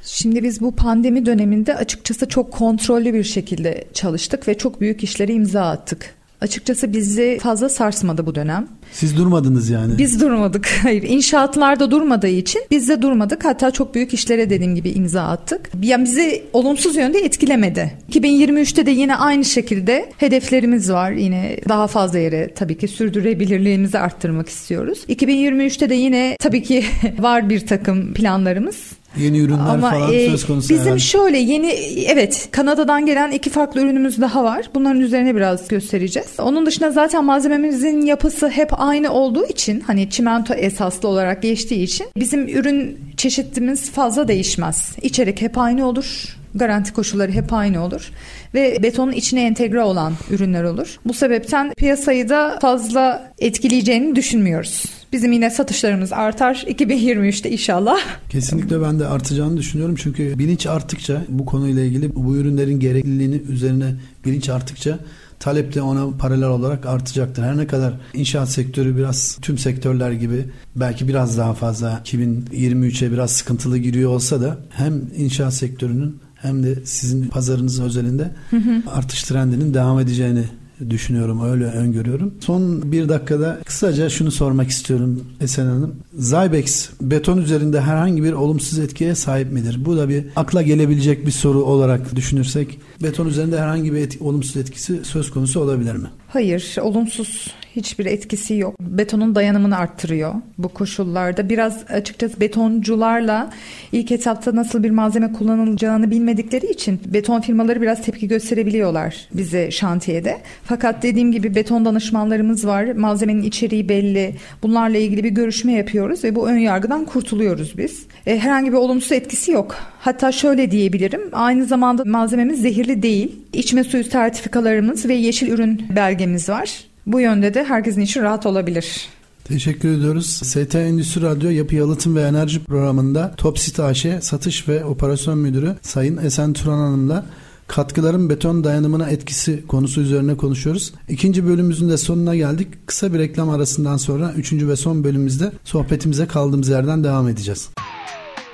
Şimdi 0.03 0.43
biz 0.43 0.61
bu 0.61 0.77
pandemi 0.77 1.27
döneminde 1.27 1.77
açıkçası 1.77 2.29
çok 2.29 2.53
kontrollü 2.53 3.15
bir 3.15 3.25
şekilde 3.25 3.85
çalıştık 3.95 4.49
ve 4.49 4.59
çok 4.59 4.81
büyük 4.81 5.05
işlere 5.05 5.33
imza 5.33 5.63
attık. 5.63 6.18
Açıkçası 6.41 6.93
bizi 6.93 7.39
fazla 7.43 7.69
sarsmadı 7.69 8.27
bu 8.27 8.35
dönem. 8.35 8.69
Siz 8.93 9.17
durmadınız 9.17 9.71
yani. 9.71 9.99
Biz 9.99 10.21
durmadık. 10.21 10.69
Hayır. 10.83 11.03
İnşaatlarda 11.03 11.91
durmadığı 11.91 12.29
için 12.29 12.63
biz 12.71 12.89
de 12.89 13.03
durmadık. 13.03 13.45
Hatta 13.45 13.71
çok 13.71 13.95
büyük 13.95 14.15
işlere 14.15 14.51
dediğim 14.51 14.75
gibi 14.75 14.91
imza 14.91 15.23
attık. 15.23 15.71
Yani 15.83 16.05
bizi 16.05 16.43
olumsuz 16.53 16.97
yönde 16.97 17.19
etkilemedi. 17.19 17.93
2023'te 18.13 18.87
de 18.87 18.91
yine 18.91 19.17
aynı 19.17 19.45
şekilde 19.45 20.13
hedeflerimiz 20.19 20.93
var. 20.93 21.11
Yine 21.11 21.57
daha 21.69 21.87
fazla 21.87 22.19
yere 22.19 22.55
tabii 22.55 22.79
ki 22.79 22.89
sürdürebilirliğimizi 22.89 23.99
arttırmak 23.99 24.49
istiyoruz. 24.49 24.99
2023'te 25.09 25.91
de 25.91 25.95
yine 25.95 26.37
tabii 26.41 26.63
ki 26.63 26.85
var 27.19 27.51
bir 27.51 27.67
takım 27.67 28.15
planlarımız. 28.15 28.77
Yeni 29.21 29.39
ürünler 29.39 29.75
Ama, 29.75 29.91
falan 29.91 30.15
e, 30.15 30.27
söz 30.27 30.47
konusu. 30.47 30.69
Bizim 30.69 30.85
herhalde. 30.85 30.99
şöyle 31.01 31.39
yeni 31.39 31.71
evet 32.07 32.49
Kanada'dan 32.51 33.07
gelen 33.07 33.31
iki 33.31 33.51
farklı 33.51 33.81
ürünümüz 33.81 34.21
daha 34.21 34.45
var. 34.45 34.71
Bunların 34.75 35.01
üzerine 35.01 35.37
biraz 35.37 35.69
göstereceğiz. 35.69 36.29
Onun 36.41 36.67
dışında 36.67 36.91
zaten 36.91 37.25
malzememizin 37.25 38.03
yapısı 38.03 38.49
hep 38.49 38.81
aynı 38.81 39.13
olduğu 39.13 39.47
için 39.47 39.81
hani 39.81 40.11
çimento 40.11 40.55
esaslı 40.55 41.09
olarak 41.09 41.43
geçtiği 41.43 41.83
için 41.83 42.07
bizim 42.17 42.49
ürün 42.49 42.99
çeşitimiz 43.17 43.91
fazla 43.91 44.29
değişmez. 44.29 44.93
İçerik 45.03 45.43
hep 45.43 45.59
aynı 45.59 45.87
olur. 45.89 46.37
Garanti 46.55 46.93
koşulları 46.93 47.33
hep 47.33 47.53
aynı 47.53 47.85
olur 47.85 48.11
ve 48.55 48.83
betonun 48.83 49.13
içine 49.13 49.43
entegre 49.47 49.83
olan 49.83 50.13
ürünler 50.31 50.65
olur. 50.65 50.97
Bu 51.05 51.13
sebepten 51.13 51.73
piyasayı 51.77 52.29
da 52.29 52.59
fazla 52.63 53.33
etkileyeceğini 53.39 54.17
düşünmüyoruz. 54.17 54.85
Bizim 55.13 55.33
yine 55.33 55.51
satışlarımız 55.51 56.13
artar 56.13 56.55
2023'te 56.55 57.51
inşallah. 57.51 57.99
Kesinlikle 58.29 58.83
ben 58.83 59.01
de 59.01 59.07
artacağını 59.07 59.57
düşünüyorum. 59.57 59.95
Çünkü 59.99 60.39
bilinç 60.39 60.67
arttıkça 60.67 61.25
bu 61.29 61.47
konuyla 61.47 61.83
ilgili 61.83 62.15
bu 62.15 62.37
ürünlerin 62.37 62.81
gerekliliğini 62.81 63.43
üzerine 63.49 63.95
bilinç 64.25 64.49
arttıkça 64.49 64.99
talep 65.41 65.75
de 65.75 65.83
ona 65.83 66.17
paralel 66.17 66.49
olarak 66.49 66.87
artacaktır. 66.87 67.43
Her 67.43 67.57
ne 67.57 67.67
kadar 67.67 67.95
inşaat 68.15 68.49
sektörü 68.49 68.97
biraz 68.97 69.39
tüm 69.43 69.59
sektörler 69.59 70.13
gibi 70.13 70.45
belki 70.77 71.09
biraz 71.09 71.39
daha 71.39 71.55
fazla 71.55 72.03
2023'e 72.05 73.13
biraz 73.13 73.31
sıkıntılı 73.31 73.79
giriyor 73.79 74.11
olsa 74.11 74.41
da 74.41 74.59
hem 74.71 75.03
inşaat 75.17 75.55
sektörünün 75.55 76.21
hem 76.35 76.63
de 76.63 76.75
sizin 76.85 77.29
pazarınız 77.29 77.81
özelinde 77.81 78.31
hı 78.51 78.57
hı. 78.57 78.83
artış 78.87 79.23
trendinin 79.23 79.75
devam 79.75 80.01
edeceğini 80.01 80.45
düşünüyorum. 80.91 81.45
Öyle 81.45 81.65
öngörüyorum. 81.65 82.35
Son 82.41 82.93
bir 82.93 83.09
dakikada 83.09 83.59
kısaca 83.67 84.09
şunu 84.09 84.31
sormak 84.31 84.69
istiyorum 84.69 85.25
Esen 85.41 85.67
Hanım. 85.67 85.95
Zybex 86.19 86.91
beton 87.01 87.39
üzerinde 87.39 87.81
herhangi 87.81 88.25
bir 88.25 88.33
olumsuz 88.33 88.79
etkiye 88.79 89.15
sahip 89.15 89.53
midir? 89.53 89.85
Bu 89.85 89.97
da 89.97 90.09
bir 90.09 90.25
akla 90.37 90.63
gelebilecek 90.63 91.27
bir 91.27 91.31
soru 91.31 91.63
olarak 91.63 92.17
düşünürsek 92.17 92.79
beton 93.03 93.27
üzerinde 93.27 93.61
herhangi 93.61 93.93
bir 93.93 93.99
et, 93.99 94.17
olumsuz 94.21 94.57
etkisi 94.57 95.05
söz 95.05 95.31
konusu 95.31 95.61
olabilir 95.61 95.95
mi? 95.95 96.09
Hayır, 96.29 96.77
olumsuz 96.81 97.55
hiçbir 97.77 98.07
etkisi 98.07 98.55
yok. 98.55 98.75
Betonun 98.81 99.35
dayanımını 99.35 99.79
arttırıyor 99.79 100.35
bu 100.59 100.69
koşullarda. 100.69 101.49
Biraz 101.49 101.85
açıkçası 101.89 102.41
betoncularla 102.41 103.51
ilk 103.93 104.13
etapta 104.13 104.57
nasıl 104.57 104.83
bir 104.83 104.91
malzeme 104.91 105.33
kullanılacağını 105.33 106.11
bilmedikleri 106.11 106.67
için 106.67 107.01
beton 107.07 107.41
firmaları 107.41 107.83
biraz 107.83 108.03
tepki 108.03 108.29
gösterebiliyorlar 108.29 109.29
bize 109.35 109.71
şantiyede. 109.71 110.39
Fakat 110.65 111.03
dediğim 111.03 111.33
gibi 111.33 111.55
beton 111.55 111.85
danışmanlarımız 111.85 112.67
var. 112.67 112.85
Malzemenin 112.85 113.43
içeriği 113.43 113.89
belli. 113.89 114.35
Bunlarla 114.63 114.99
ilgili 114.99 115.25
bir 115.25 115.31
görüşme 115.31 115.73
yapıyoruz 115.73 116.25
ve 116.25 116.35
bu 116.35 116.49
ön 116.49 116.59
yargıdan 116.59 117.05
kurtuluyoruz 117.05 117.79
biz. 117.79 118.07
E, 118.27 118.39
herhangi 118.39 118.73
bir 118.73 118.77
olumsuz 118.77 119.13
etkisi 119.13 119.53
yok. 119.53 119.77
Hatta 120.01 120.33
şöyle 120.33 120.71
diyebilirim. 120.71 121.21
Aynı 121.33 121.65
zamanda 121.65 122.05
malzememiz 122.05 122.61
zehirli 122.61 123.03
değil. 123.03 123.37
İçme 123.53 123.85
suyu 123.85 124.05
sertifikalarımız 124.05 125.09
ve 125.09 125.15
yeşil 125.15 125.49
ürün 125.49 125.83
belgemiz 126.19 126.49
var. 126.49 126.85
Bu 127.07 127.21
yönde 127.21 127.55
de 127.55 127.65
herkesin 127.65 128.01
için 128.01 128.23
rahat 128.23 128.47
olabilir. 128.47 129.09
Teşekkür 129.45 129.89
ediyoruz. 129.89 130.27
ST 130.27 130.75
Endüstri 130.75 131.23
Radyo 131.23 131.51
Yapı 131.51 131.75
Yalıtım 131.75 132.17
ve 132.17 132.23
Enerji 132.23 132.65
programında 132.65 133.35
Topsit 133.37 133.81
AŞ 133.81 134.07
Satış 134.21 134.69
ve 134.69 134.85
Operasyon 134.85 135.39
Müdürü 135.39 135.77
Sayın 135.83 136.17
Esen 136.17 136.53
Turan 136.53 136.79
Hanım'la 136.79 137.27
katkıların 137.67 138.31
beton 138.31 138.65
dayanımına 138.65 139.11
etkisi 139.11 139.67
konusu 139.67 140.01
üzerine 140.01 140.37
konuşuyoruz. 140.37 140.93
İkinci 141.09 141.47
bölümümüzün 141.47 141.89
de 141.89 141.97
sonuna 141.97 142.37
geldik. 142.37 142.69
Kısa 142.87 143.15
bir 143.15 143.19
reklam 143.19 143.51
arasından 143.51 143.97
sonra 143.97 144.33
üçüncü 144.37 144.69
ve 144.69 144.77
son 144.77 145.05
bölümümüzde 145.05 145.53
sohbetimize 145.65 146.27
kaldığımız 146.27 146.69
yerden 146.69 147.05
devam 147.05 147.29
edeceğiz. 147.29 147.69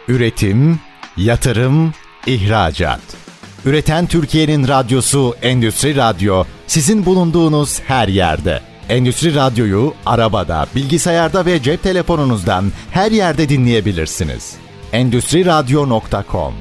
Üretim, 0.09 0.81
yatırım, 1.17 1.93
ihracat. 2.27 3.24
Üreten 3.65 4.07
Türkiye'nin 4.07 4.69
radyosu 4.69 5.35
Endüstri 5.43 5.97
Radyo 5.97 6.45
sizin 6.67 7.07
bulunduğunuz 7.07 7.81
her 7.81 8.09
yerde. 8.09 8.61
Endüstri 8.89 9.35
Radyo'yu 9.35 9.95
arabada, 10.07 10.67
bilgisayarda 10.75 11.47
ve 11.47 11.63
cep 11.63 11.83
telefonunuzdan 11.83 12.65
her 12.91 13.11
yerde 13.13 13.49
dinleyebilirsiniz. 13.49 14.55
Endüstri 14.93 15.47
Radyo.com 15.47 16.55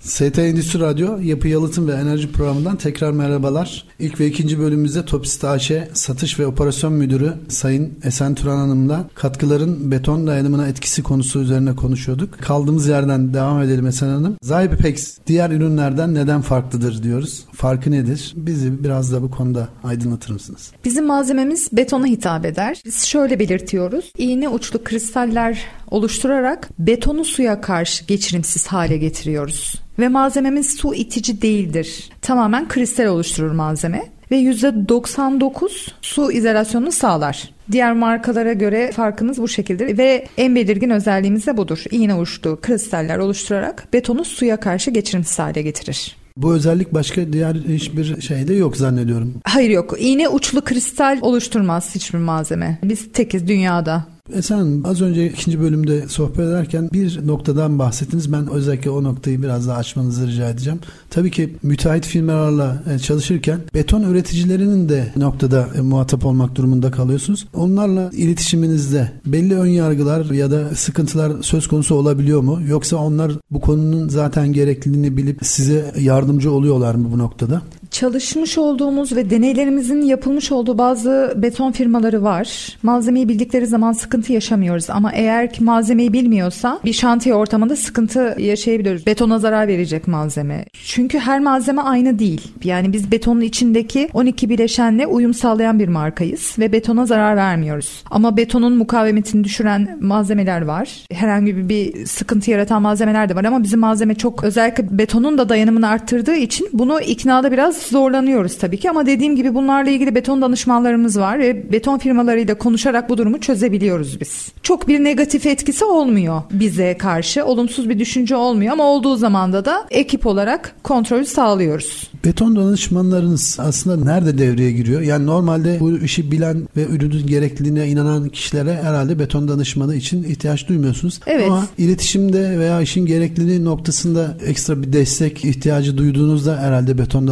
ST 0.00 0.38
Endüstri 0.38 0.80
Radyo 0.80 1.18
Yapı 1.18 1.48
Yalıtım 1.48 1.88
ve 1.88 1.92
Enerji 1.92 2.32
Programı'ndan 2.32 2.76
tekrar 2.76 3.10
merhabalar. 3.10 3.84
İlk 3.98 4.20
ve 4.20 4.26
ikinci 4.26 4.58
bölümümüzde 4.58 5.04
Topist 5.04 5.44
AŞ 5.44 5.72
Satış 5.92 6.38
ve 6.38 6.46
Operasyon 6.46 6.92
Müdürü 6.92 7.32
Sayın 7.48 7.98
Esen 8.04 8.34
Turan 8.34 8.56
Hanım'la 8.56 9.08
katkıların 9.14 9.90
beton 9.90 10.26
dayanımına 10.26 10.68
etkisi 10.68 11.02
konusu 11.02 11.40
üzerine 11.40 11.76
konuşuyorduk. 11.76 12.38
Kaldığımız 12.38 12.88
yerden 12.88 13.34
devam 13.34 13.62
edelim 13.62 13.86
Esen 13.86 14.08
Hanım. 14.08 14.36
Zybepex 14.42 15.18
diğer 15.26 15.50
ürünlerden 15.50 16.14
neden 16.14 16.40
farklıdır 16.40 17.02
diyoruz. 17.02 17.44
Farkı 17.52 17.90
nedir? 17.90 18.32
Bizi 18.36 18.84
biraz 18.84 19.12
da 19.12 19.22
bu 19.22 19.30
konuda 19.30 19.68
aydınlatır 19.84 20.30
mısınız? 20.32 20.72
Bizim 20.84 21.06
malzememiz 21.06 21.68
betona 21.72 22.06
hitap 22.06 22.46
eder. 22.46 22.82
Biz 22.84 23.04
şöyle 23.04 23.38
belirtiyoruz. 23.38 24.12
İğne 24.18 24.48
uçlu 24.48 24.84
kristaller 24.84 25.58
oluşturarak 25.90 26.68
betonu 26.78 27.24
suya 27.24 27.60
karşı 27.60 28.04
geçirimsiz 28.04 28.66
hale 28.66 28.96
getiriyoruz. 28.96 29.86
Ve 29.98 30.08
malzememiz 30.08 30.76
su 30.76 30.94
itici 30.94 31.42
değildir. 31.42 32.10
Tamamen 32.22 32.68
kristal 32.68 33.06
oluşturur 33.06 33.50
malzeme 33.50 33.85
ve 34.30 34.36
%99 34.36 35.90
su 36.02 36.32
izolasyonunu 36.32 36.92
sağlar. 36.92 37.50
Diğer 37.72 37.92
markalara 37.92 38.52
göre 38.52 38.92
farkımız 38.92 39.38
bu 39.38 39.48
şekilde 39.48 39.98
ve 39.98 40.26
en 40.36 40.54
belirgin 40.54 40.90
özelliğimiz 40.90 41.46
de 41.46 41.56
budur. 41.56 41.84
İğne 41.90 42.14
uçlu 42.14 42.58
kristaller 42.62 43.18
oluşturarak 43.18 43.88
betonu 43.92 44.24
suya 44.24 44.56
karşı 44.56 44.90
geçirimsiz 44.90 45.38
hale 45.38 45.62
getirir. 45.62 46.16
Bu 46.36 46.54
özellik 46.54 46.94
başka 46.94 47.32
diğer 47.32 47.54
hiçbir 47.54 48.20
şeyde 48.20 48.54
yok 48.54 48.76
zannediyorum. 48.76 49.34
Hayır 49.44 49.70
yok. 49.70 49.94
İğne 49.98 50.28
uçlu 50.28 50.64
kristal 50.64 51.18
oluşturmaz 51.20 51.94
hiçbir 51.94 52.18
malzeme. 52.18 52.78
Biz 52.84 53.12
tekiz 53.12 53.48
dünyada. 53.48 54.15
Esen 54.34 54.80
az 54.84 55.00
önce 55.00 55.30
ikinci 55.30 55.60
bölümde 55.60 56.08
sohbet 56.08 56.38
ederken 56.38 56.90
bir 56.92 57.26
noktadan 57.26 57.78
bahsettiniz. 57.78 58.32
Ben 58.32 58.50
özellikle 58.50 58.90
o 58.90 59.04
noktayı 59.04 59.42
biraz 59.42 59.68
daha 59.68 59.76
açmanızı 59.76 60.26
rica 60.26 60.50
edeceğim. 60.50 60.78
Tabii 61.10 61.30
ki 61.30 61.56
müteahhit 61.62 62.06
firmalarla 62.06 62.82
e, 62.94 62.98
çalışırken 62.98 63.60
beton 63.74 64.02
üreticilerinin 64.02 64.88
de 64.88 65.12
noktada 65.16 65.68
e, 65.78 65.80
muhatap 65.80 66.26
olmak 66.26 66.54
durumunda 66.54 66.90
kalıyorsunuz. 66.90 67.46
Onlarla 67.54 68.10
iletişiminizde 68.12 69.12
belli 69.26 69.58
ön 69.58 69.66
yargılar 69.66 70.30
ya 70.30 70.50
da 70.50 70.74
sıkıntılar 70.74 71.32
söz 71.42 71.68
konusu 71.68 71.94
olabiliyor 71.94 72.40
mu? 72.40 72.60
Yoksa 72.68 72.96
onlar 72.96 73.32
bu 73.50 73.60
konunun 73.60 74.08
zaten 74.08 74.52
gerekliliğini 74.52 75.16
bilip 75.16 75.38
size 75.42 75.92
yardımcı 76.00 76.52
oluyorlar 76.52 76.94
mı 76.94 77.08
bu 77.12 77.18
noktada? 77.18 77.62
Çalışmış 78.00 78.58
olduğumuz 78.58 79.16
ve 79.16 79.30
deneylerimizin 79.30 80.02
yapılmış 80.02 80.52
olduğu 80.52 80.78
bazı 80.78 81.34
beton 81.36 81.72
firmaları 81.72 82.22
var. 82.22 82.76
Malzemeyi 82.82 83.28
bildikleri 83.28 83.66
zaman 83.66 83.92
sıkıntı 83.92 84.32
yaşamıyoruz 84.32 84.90
ama 84.90 85.12
eğer 85.12 85.52
ki 85.52 85.64
malzemeyi 85.64 86.12
bilmiyorsa 86.12 86.80
bir 86.84 86.92
şantiye 86.92 87.34
ortamında 87.34 87.76
sıkıntı 87.76 88.36
yaşayabiliyoruz. 88.38 89.06
Betona 89.06 89.38
zarar 89.38 89.68
verecek 89.68 90.08
malzeme. 90.08 90.64
Çünkü 90.86 91.18
her 91.18 91.40
malzeme 91.40 91.82
aynı 91.82 92.18
değil. 92.18 92.52
Yani 92.64 92.92
biz 92.92 93.12
betonun 93.12 93.40
içindeki 93.40 94.08
12 94.14 94.48
bileşenle 94.48 95.06
uyum 95.06 95.34
sağlayan 95.34 95.78
bir 95.78 95.88
markayız 95.88 96.54
ve 96.58 96.72
betona 96.72 97.06
zarar 97.06 97.36
vermiyoruz. 97.36 98.04
Ama 98.10 98.36
betonun 98.36 98.76
mukavemetini 98.76 99.44
düşüren 99.44 99.98
malzemeler 100.00 100.62
var. 100.62 101.04
Herhangi 101.12 101.68
bir 101.68 102.06
sıkıntı 102.06 102.50
yaratan 102.50 102.82
malzemeler 102.82 103.28
de 103.28 103.36
var 103.36 103.44
ama 103.44 103.62
bizim 103.62 103.80
malzeme 103.80 104.14
çok 104.14 104.44
özellikle 104.44 104.98
betonun 104.98 105.38
da 105.38 105.48
dayanımını 105.48 105.88
arttırdığı 105.88 106.36
için 106.36 106.68
bunu 106.72 107.00
iknada 107.00 107.52
biraz 107.52 107.85
zorlanıyoruz 107.86 108.58
tabii 108.58 108.76
ki 108.76 108.90
ama 108.90 109.06
dediğim 109.06 109.36
gibi 109.36 109.54
bunlarla 109.54 109.90
ilgili 109.90 110.14
beton 110.14 110.42
danışmanlarımız 110.42 111.18
var 111.18 111.38
ve 111.38 111.72
beton 111.72 111.98
firmalarıyla 111.98 112.58
konuşarak 112.58 113.08
bu 113.08 113.18
durumu 113.18 113.40
çözebiliyoruz 113.40 114.20
biz. 114.20 114.52
Çok 114.62 114.88
bir 114.88 115.04
negatif 115.04 115.46
etkisi 115.46 115.84
olmuyor 115.84 116.42
bize 116.50 116.98
karşı. 116.98 117.44
Olumsuz 117.44 117.88
bir 117.88 117.98
düşünce 117.98 118.36
olmuyor 118.36 118.72
ama 118.72 118.84
olduğu 118.84 119.16
zamanda 119.16 119.64
da 119.64 119.86
ekip 119.90 120.26
olarak 120.26 120.74
kontrolü 120.82 121.26
sağlıyoruz. 121.26 122.10
Beton 122.24 122.56
danışmanlarınız 122.56 123.58
aslında 123.60 124.04
nerede 124.04 124.38
devreye 124.38 124.72
giriyor? 124.72 125.00
Yani 125.00 125.26
normalde 125.26 125.80
bu 125.80 125.98
işi 125.98 126.30
bilen 126.30 126.68
ve 126.76 126.86
ürünün 126.86 127.26
gerekliliğine 127.26 127.88
inanan 127.88 128.28
kişilere 128.28 128.74
herhalde 128.82 129.18
beton 129.18 129.48
danışmanı 129.48 129.94
için 129.94 130.24
ihtiyaç 130.24 130.68
duymuyorsunuz. 130.68 131.20
Evet. 131.26 131.46
Ama 131.46 131.66
iletişimde 131.78 132.58
veya 132.58 132.80
işin 132.80 133.06
gerekliliği 133.06 133.64
noktasında 133.64 134.36
ekstra 134.46 134.82
bir 134.82 134.92
destek 134.92 135.44
ihtiyacı 135.44 135.98
duyduğunuzda 135.98 136.58
herhalde 136.58 136.98
beton 136.98 137.28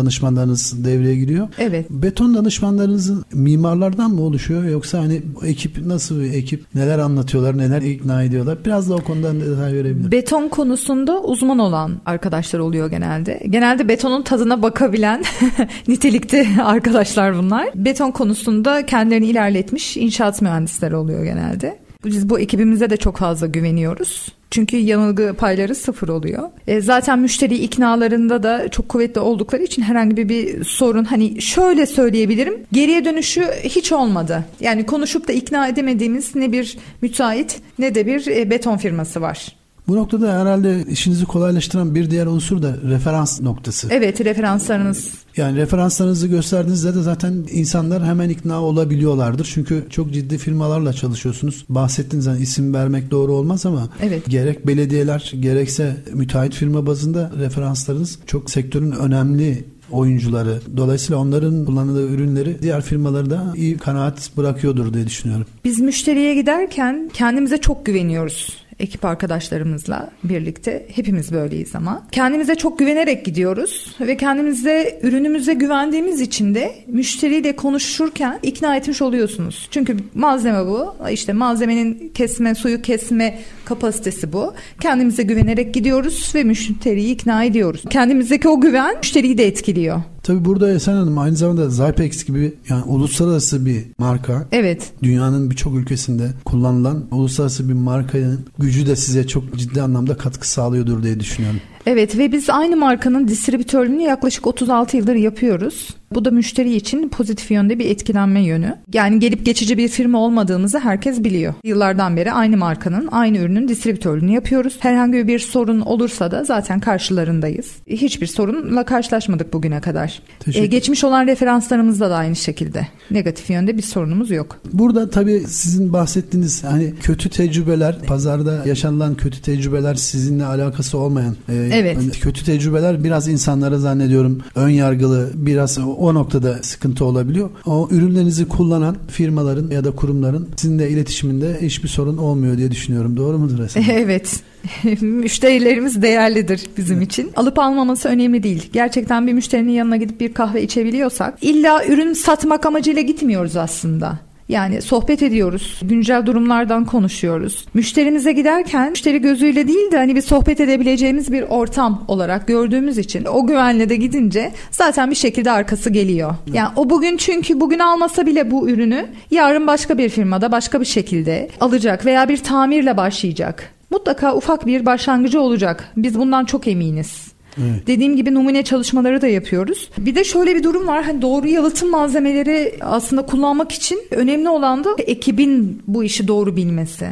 danışmanlarınız 0.48 0.84
devreye 0.84 1.16
giriyor. 1.16 1.48
Evet. 1.58 1.90
Beton 1.90 2.34
danışmanlarınızın 2.34 3.24
mimarlardan 3.32 4.10
mı 4.10 4.22
oluşuyor 4.22 4.64
yoksa 4.64 4.98
hani 4.98 5.22
ekip 5.46 5.86
nasıl 5.86 6.20
bir 6.20 6.32
ekip? 6.32 6.64
Neler 6.74 6.98
anlatıyorlar, 6.98 7.58
neler 7.58 7.82
ikna 7.82 8.22
ediyorlar? 8.22 8.58
Biraz 8.64 8.90
da 8.90 8.94
o 8.94 9.00
konudan 9.00 9.40
detay 9.40 9.72
verebilir. 9.74 10.10
Beton 10.10 10.48
konusunda 10.48 11.22
uzman 11.22 11.58
olan 11.58 11.92
arkadaşlar 12.06 12.60
oluyor 12.60 12.90
genelde. 12.90 13.42
Genelde 13.50 13.88
betonun 13.88 14.22
tadına 14.22 14.62
bakabilen 14.62 15.24
nitelikte 15.88 16.46
arkadaşlar 16.64 17.38
bunlar. 17.38 17.68
Beton 17.74 18.10
konusunda 18.10 18.86
kendilerini 18.86 19.26
ilerletmiş 19.26 19.96
inşaat 19.96 20.42
mühendisleri 20.42 20.96
oluyor 20.96 21.24
genelde. 21.24 21.83
Biz 22.04 22.28
bu 22.28 22.40
ekibimize 22.40 22.90
de 22.90 22.96
çok 22.96 23.16
fazla 23.16 23.46
güveniyoruz. 23.46 24.28
Çünkü 24.50 24.76
yanılgı 24.76 25.34
payları 25.38 25.74
sıfır 25.74 26.08
oluyor. 26.08 26.50
E, 26.66 26.80
zaten 26.80 27.18
müşteri 27.18 27.54
iknalarında 27.54 28.42
da 28.42 28.68
çok 28.68 28.88
kuvvetli 28.88 29.20
oldukları 29.20 29.62
için 29.62 29.82
herhangi 29.82 30.16
bir, 30.16 30.28
bir 30.28 30.64
sorun 30.64 31.04
hani 31.04 31.42
şöyle 31.42 31.86
söyleyebilirim. 31.86 32.54
Geriye 32.72 33.04
dönüşü 33.04 33.44
hiç 33.62 33.92
olmadı. 33.92 34.44
Yani 34.60 34.86
konuşup 34.86 35.28
da 35.28 35.32
ikna 35.32 35.68
edemediğimiz 35.68 36.34
ne 36.34 36.52
bir 36.52 36.78
müteahhit 37.02 37.60
ne 37.78 37.94
de 37.94 38.06
bir 38.06 38.26
e, 38.26 38.50
beton 38.50 38.76
firması 38.76 39.20
var. 39.20 39.56
Bu 39.88 39.96
noktada 39.96 40.40
herhalde 40.40 40.84
işinizi 40.90 41.24
kolaylaştıran 41.24 41.94
bir 41.94 42.10
diğer 42.10 42.26
unsur 42.26 42.62
da 42.62 42.76
referans 42.88 43.40
noktası. 43.40 43.88
Evet 43.90 44.24
referanslarınız 44.24 45.12
Yani 45.36 45.56
referanslarınızı 45.56 46.26
gösterdiğinizde 46.28 46.94
de 46.94 47.02
zaten 47.02 47.44
insanlar 47.50 48.04
hemen 48.04 48.28
ikna 48.28 48.62
olabiliyorlardır. 48.62 49.50
Çünkü 49.54 49.84
çok 49.90 50.12
ciddi 50.12 50.38
firmalarla 50.38 50.92
çalışıyorsunuz. 50.92 51.64
Bahsettiğiniz 51.68 52.26
hani 52.26 52.40
isim 52.40 52.74
vermek 52.74 53.10
doğru 53.10 53.32
olmaz 53.32 53.66
ama 53.66 53.88
Evet. 54.02 54.22
gerek 54.28 54.66
belediyeler 54.66 55.32
gerekse 55.40 55.96
müteahhit 56.12 56.54
firma 56.54 56.86
bazında 56.86 57.32
referanslarınız 57.38 58.18
çok 58.26 58.50
sektörün 58.50 58.92
önemli 58.92 59.64
oyuncuları. 59.90 60.60
Dolayısıyla 60.76 61.20
onların 61.20 61.64
kullandığı 61.64 62.08
ürünleri 62.08 62.62
diğer 62.62 62.82
firmaları 62.82 63.30
da 63.30 63.52
iyi 63.56 63.78
kanaat 63.78 64.30
bırakıyordur 64.36 64.94
diye 64.94 65.06
düşünüyorum. 65.06 65.46
Biz 65.64 65.80
müşteriye 65.80 66.34
giderken 66.34 67.10
kendimize 67.12 67.56
çok 67.56 67.86
güveniyoruz. 67.86 68.63
Ekip 68.80 69.04
arkadaşlarımızla 69.04 70.10
birlikte 70.24 70.86
hepimiz 70.94 71.32
böyleyiz 71.32 71.74
ama 71.74 72.06
kendimize 72.12 72.54
çok 72.54 72.78
güvenerek 72.78 73.24
gidiyoruz 73.24 73.96
ve 74.00 74.16
kendimize 74.16 75.00
ürünümüze 75.02 75.54
güvendiğimiz 75.54 76.20
için 76.20 76.54
de 76.54 76.74
müşteriyle 76.86 77.56
konuşurken 77.56 78.38
ikna 78.42 78.76
etmiş 78.76 79.02
oluyorsunuz. 79.02 79.68
Çünkü 79.70 79.96
malzeme 80.14 80.66
bu 80.66 80.94
işte 81.10 81.32
malzemenin 81.32 82.12
kesme 82.14 82.54
suyu 82.54 82.82
kesme 82.82 83.38
kapasitesi 83.64 84.32
bu. 84.32 84.54
Kendimize 84.80 85.22
güvenerek 85.22 85.74
gidiyoruz 85.74 86.32
ve 86.34 86.44
müşteriyi 86.44 87.14
ikna 87.14 87.44
ediyoruz. 87.44 87.82
Kendimizdeki 87.90 88.48
o 88.48 88.60
güven 88.60 88.98
müşteriyi 88.98 89.38
de 89.38 89.46
etkiliyor. 89.46 90.13
Tabi 90.24 90.44
burada 90.44 90.72
Esen 90.72 90.94
Hanım 90.94 91.18
aynı 91.18 91.36
zamanda 91.36 91.70
Zypex 91.70 92.24
gibi 92.24 92.54
yani 92.68 92.82
uluslararası 92.82 93.66
bir 93.66 93.84
marka. 93.98 94.48
Evet 94.52 94.92
Dünyanın 95.02 95.50
birçok 95.50 95.74
ülkesinde 95.74 96.30
kullanılan 96.44 97.04
uluslararası 97.10 97.68
bir 97.68 97.74
markanın 97.74 98.40
gücü 98.58 98.86
de 98.86 98.96
size 98.96 99.26
çok 99.26 99.56
ciddi 99.56 99.82
anlamda 99.82 100.16
katkı 100.16 100.50
sağlıyordur 100.50 101.02
diye 101.02 101.20
düşünüyorum. 101.20 101.60
Evet 101.86 102.18
ve 102.18 102.32
biz 102.32 102.50
aynı 102.50 102.76
markanın 102.76 103.28
distribütörlüğünü 103.28 104.02
yaklaşık 104.02 104.46
36 104.46 104.96
yıldır 104.96 105.14
yapıyoruz. 105.14 105.88
Bu 106.14 106.24
da 106.24 106.30
müşteri 106.30 106.74
için 106.74 107.08
pozitif 107.08 107.50
yönde 107.50 107.78
bir 107.78 107.90
etkilenme 107.90 108.40
yönü. 108.40 108.76
Yani 108.92 109.18
gelip 109.18 109.46
geçici 109.46 109.78
bir 109.78 109.88
firma 109.88 110.18
olmadığımızı 110.18 110.78
herkes 110.78 111.24
biliyor. 111.24 111.54
Yıllardan 111.64 112.16
beri 112.16 112.32
aynı 112.32 112.56
markanın, 112.56 113.08
aynı 113.12 113.38
ürünün 113.38 113.68
distribütörlüğünü 113.68 114.32
yapıyoruz. 114.32 114.76
Herhangi 114.78 115.28
bir 115.28 115.38
sorun 115.38 115.80
olursa 115.80 116.30
da 116.30 116.44
zaten 116.44 116.80
karşılarındayız. 116.80 117.72
Hiçbir 117.86 118.26
sorunla 118.26 118.84
karşılaşmadık 118.84 119.52
bugüne 119.52 119.80
kadar. 119.80 120.22
Ee, 120.54 120.66
geçmiş 120.66 121.04
olan 121.04 121.26
referanslarımızda 121.26 122.10
da 122.10 122.16
aynı 122.16 122.36
şekilde. 122.36 122.86
Negatif 123.10 123.50
yönde 123.50 123.76
bir 123.76 123.82
sorunumuz 123.82 124.30
yok. 124.30 124.60
Burada 124.72 125.10
tabii 125.10 125.40
sizin 125.40 125.92
bahsettiğiniz 125.92 126.64
hani 126.64 126.94
kötü 127.02 127.30
tecrübeler, 127.30 127.98
pazarda 128.06 128.62
yaşanılan 128.66 129.14
kötü 129.14 129.42
tecrübeler 129.42 129.94
sizinle 129.94 130.44
alakası 130.44 130.98
olmayan 130.98 131.36
e, 131.48 131.73
Evet. 131.74 131.96
hani 131.96 132.10
kötü 132.10 132.44
tecrübeler 132.44 133.04
biraz 133.04 133.28
insanlara 133.28 133.78
zannediyorum 133.78 134.42
ön 134.54 134.68
yargılı 134.68 135.30
biraz 135.34 135.78
o, 135.78 136.14
noktada 136.14 136.62
sıkıntı 136.62 137.04
olabiliyor. 137.04 137.50
O 137.66 137.88
ürünlerinizi 137.90 138.48
kullanan 138.48 138.96
firmaların 139.08 139.70
ya 139.70 139.84
da 139.84 139.90
kurumların 139.90 140.48
sizinle 140.56 140.90
iletişiminde 140.90 141.58
hiçbir 141.60 141.88
sorun 141.88 142.16
olmuyor 142.16 142.58
diye 142.58 142.70
düşünüyorum. 142.70 143.16
Doğru 143.16 143.38
mudur 143.38 143.64
Esen? 143.64 143.84
Evet. 143.94 144.42
Müşterilerimiz 145.00 146.02
değerlidir 146.02 146.60
bizim 146.76 147.02
için. 147.02 147.30
Alıp 147.36 147.58
almaması 147.58 148.08
önemli 148.08 148.42
değil. 148.42 148.70
Gerçekten 148.72 149.26
bir 149.26 149.32
müşterinin 149.32 149.72
yanına 149.72 149.96
gidip 149.96 150.20
bir 150.20 150.34
kahve 150.34 150.62
içebiliyorsak 150.62 151.38
illa 151.40 151.86
ürün 151.86 152.12
satmak 152.12 152.66
amacıyla 152.66 153.02
gitmiyoruz 153.02 153.56
aslında. 153.56 154.18
Yani 154.48 154.82
sohbet 154.82 155.22
ediyoruz, 155.22 155.80
güncel 155.82 156.26
durumlardan 156.26 156.84
konuşuyoruz. 156.84 157.66
Müşterimize 157.74 158.32
giderken 158.32 158.90
müşteri 158.90 159.20
gözüyle 159.20 159.68
değil 159.68 159.92
de 159.92 159.96
hani 159.96 160.14
bir 160.14 160.20
sohbet 160.20 160.60
edebileceğimiz 160.60 161.32
bir 161.32 161.42
ortam 161.42 162.04
olarak 162.08 162.46
gördüğümüz 162.46 162.98
için 162.98 163.24
o 163.24 163.46
güvenle 163.46 163.88
de 163.88 163.96
gidince 163.96 164.52
zaten 164.70 165.10
bir 165.10 165.16
şekilde 165.16 165.50
arkası 165.50 165.90
geliyor. 165.90 166.34
Yani 166.52 166.68
o 166.76 166.90
bugün 166.90 167.16
çünkü 167.16 167.60
bugün 167.60 167.78
almasa 167.78 168.26
bile 168.26 168.50
bu 168.50 168.68
ürünü 168.68 169.06
yarın 169.30 169.66
başka 169.66 169.98
bir 169.98 170.08
firmada 170.08 170.52
başka 170.52 170.80
bir 170.80 170.86
şekilde 170.86 171.48
alacak 171.60 172.06
veya 172.06 172.28
bir 172.28 172.36
tamirle 172.36 172.96
başlayacak. 172.96 173.70
Mutlaka 173.90 174.34
ufak 174.34 174.66
bir 174.66 174.86
başlangıcı 174.86 175.40
olacak. 175.40 175.92
Biz 175.96 176.18
bundan 176.18 176.44
çok 176.44 176.68
eminiz. 176.68 177.33
Evet. 177.58 177.86
Dediğim 177.86 178.16
gibi 178.16 178.34
numune 178.34 178.62
çalışmaları 178.62 179.22
da 179.22 179.26
yapıyoruz. 179.26 179.90
Bir 179.98 180.14
de 180.14 180.24
şöyle 180.24 180.54
bir 180.54 180.62
durum 180.62 180.86
var. 180.86 181.04
Hani 181.04 181.22
doğru 181.22 181.46
yalıtım 181.46 181.90
malzemeleri 181.90 182.74
aslında 182.80 183.26
kullanmak 183.26 183.72
için 183.72 184.00
önemli 184.10 184.48
olan 184.48 184.84
da 184.84 184.90
ekibin 184.98 185.82
bu 185.86 186.04
işi 186.04 186.28
doğru 186.28 186.56
bilmesi. 186.56 187.08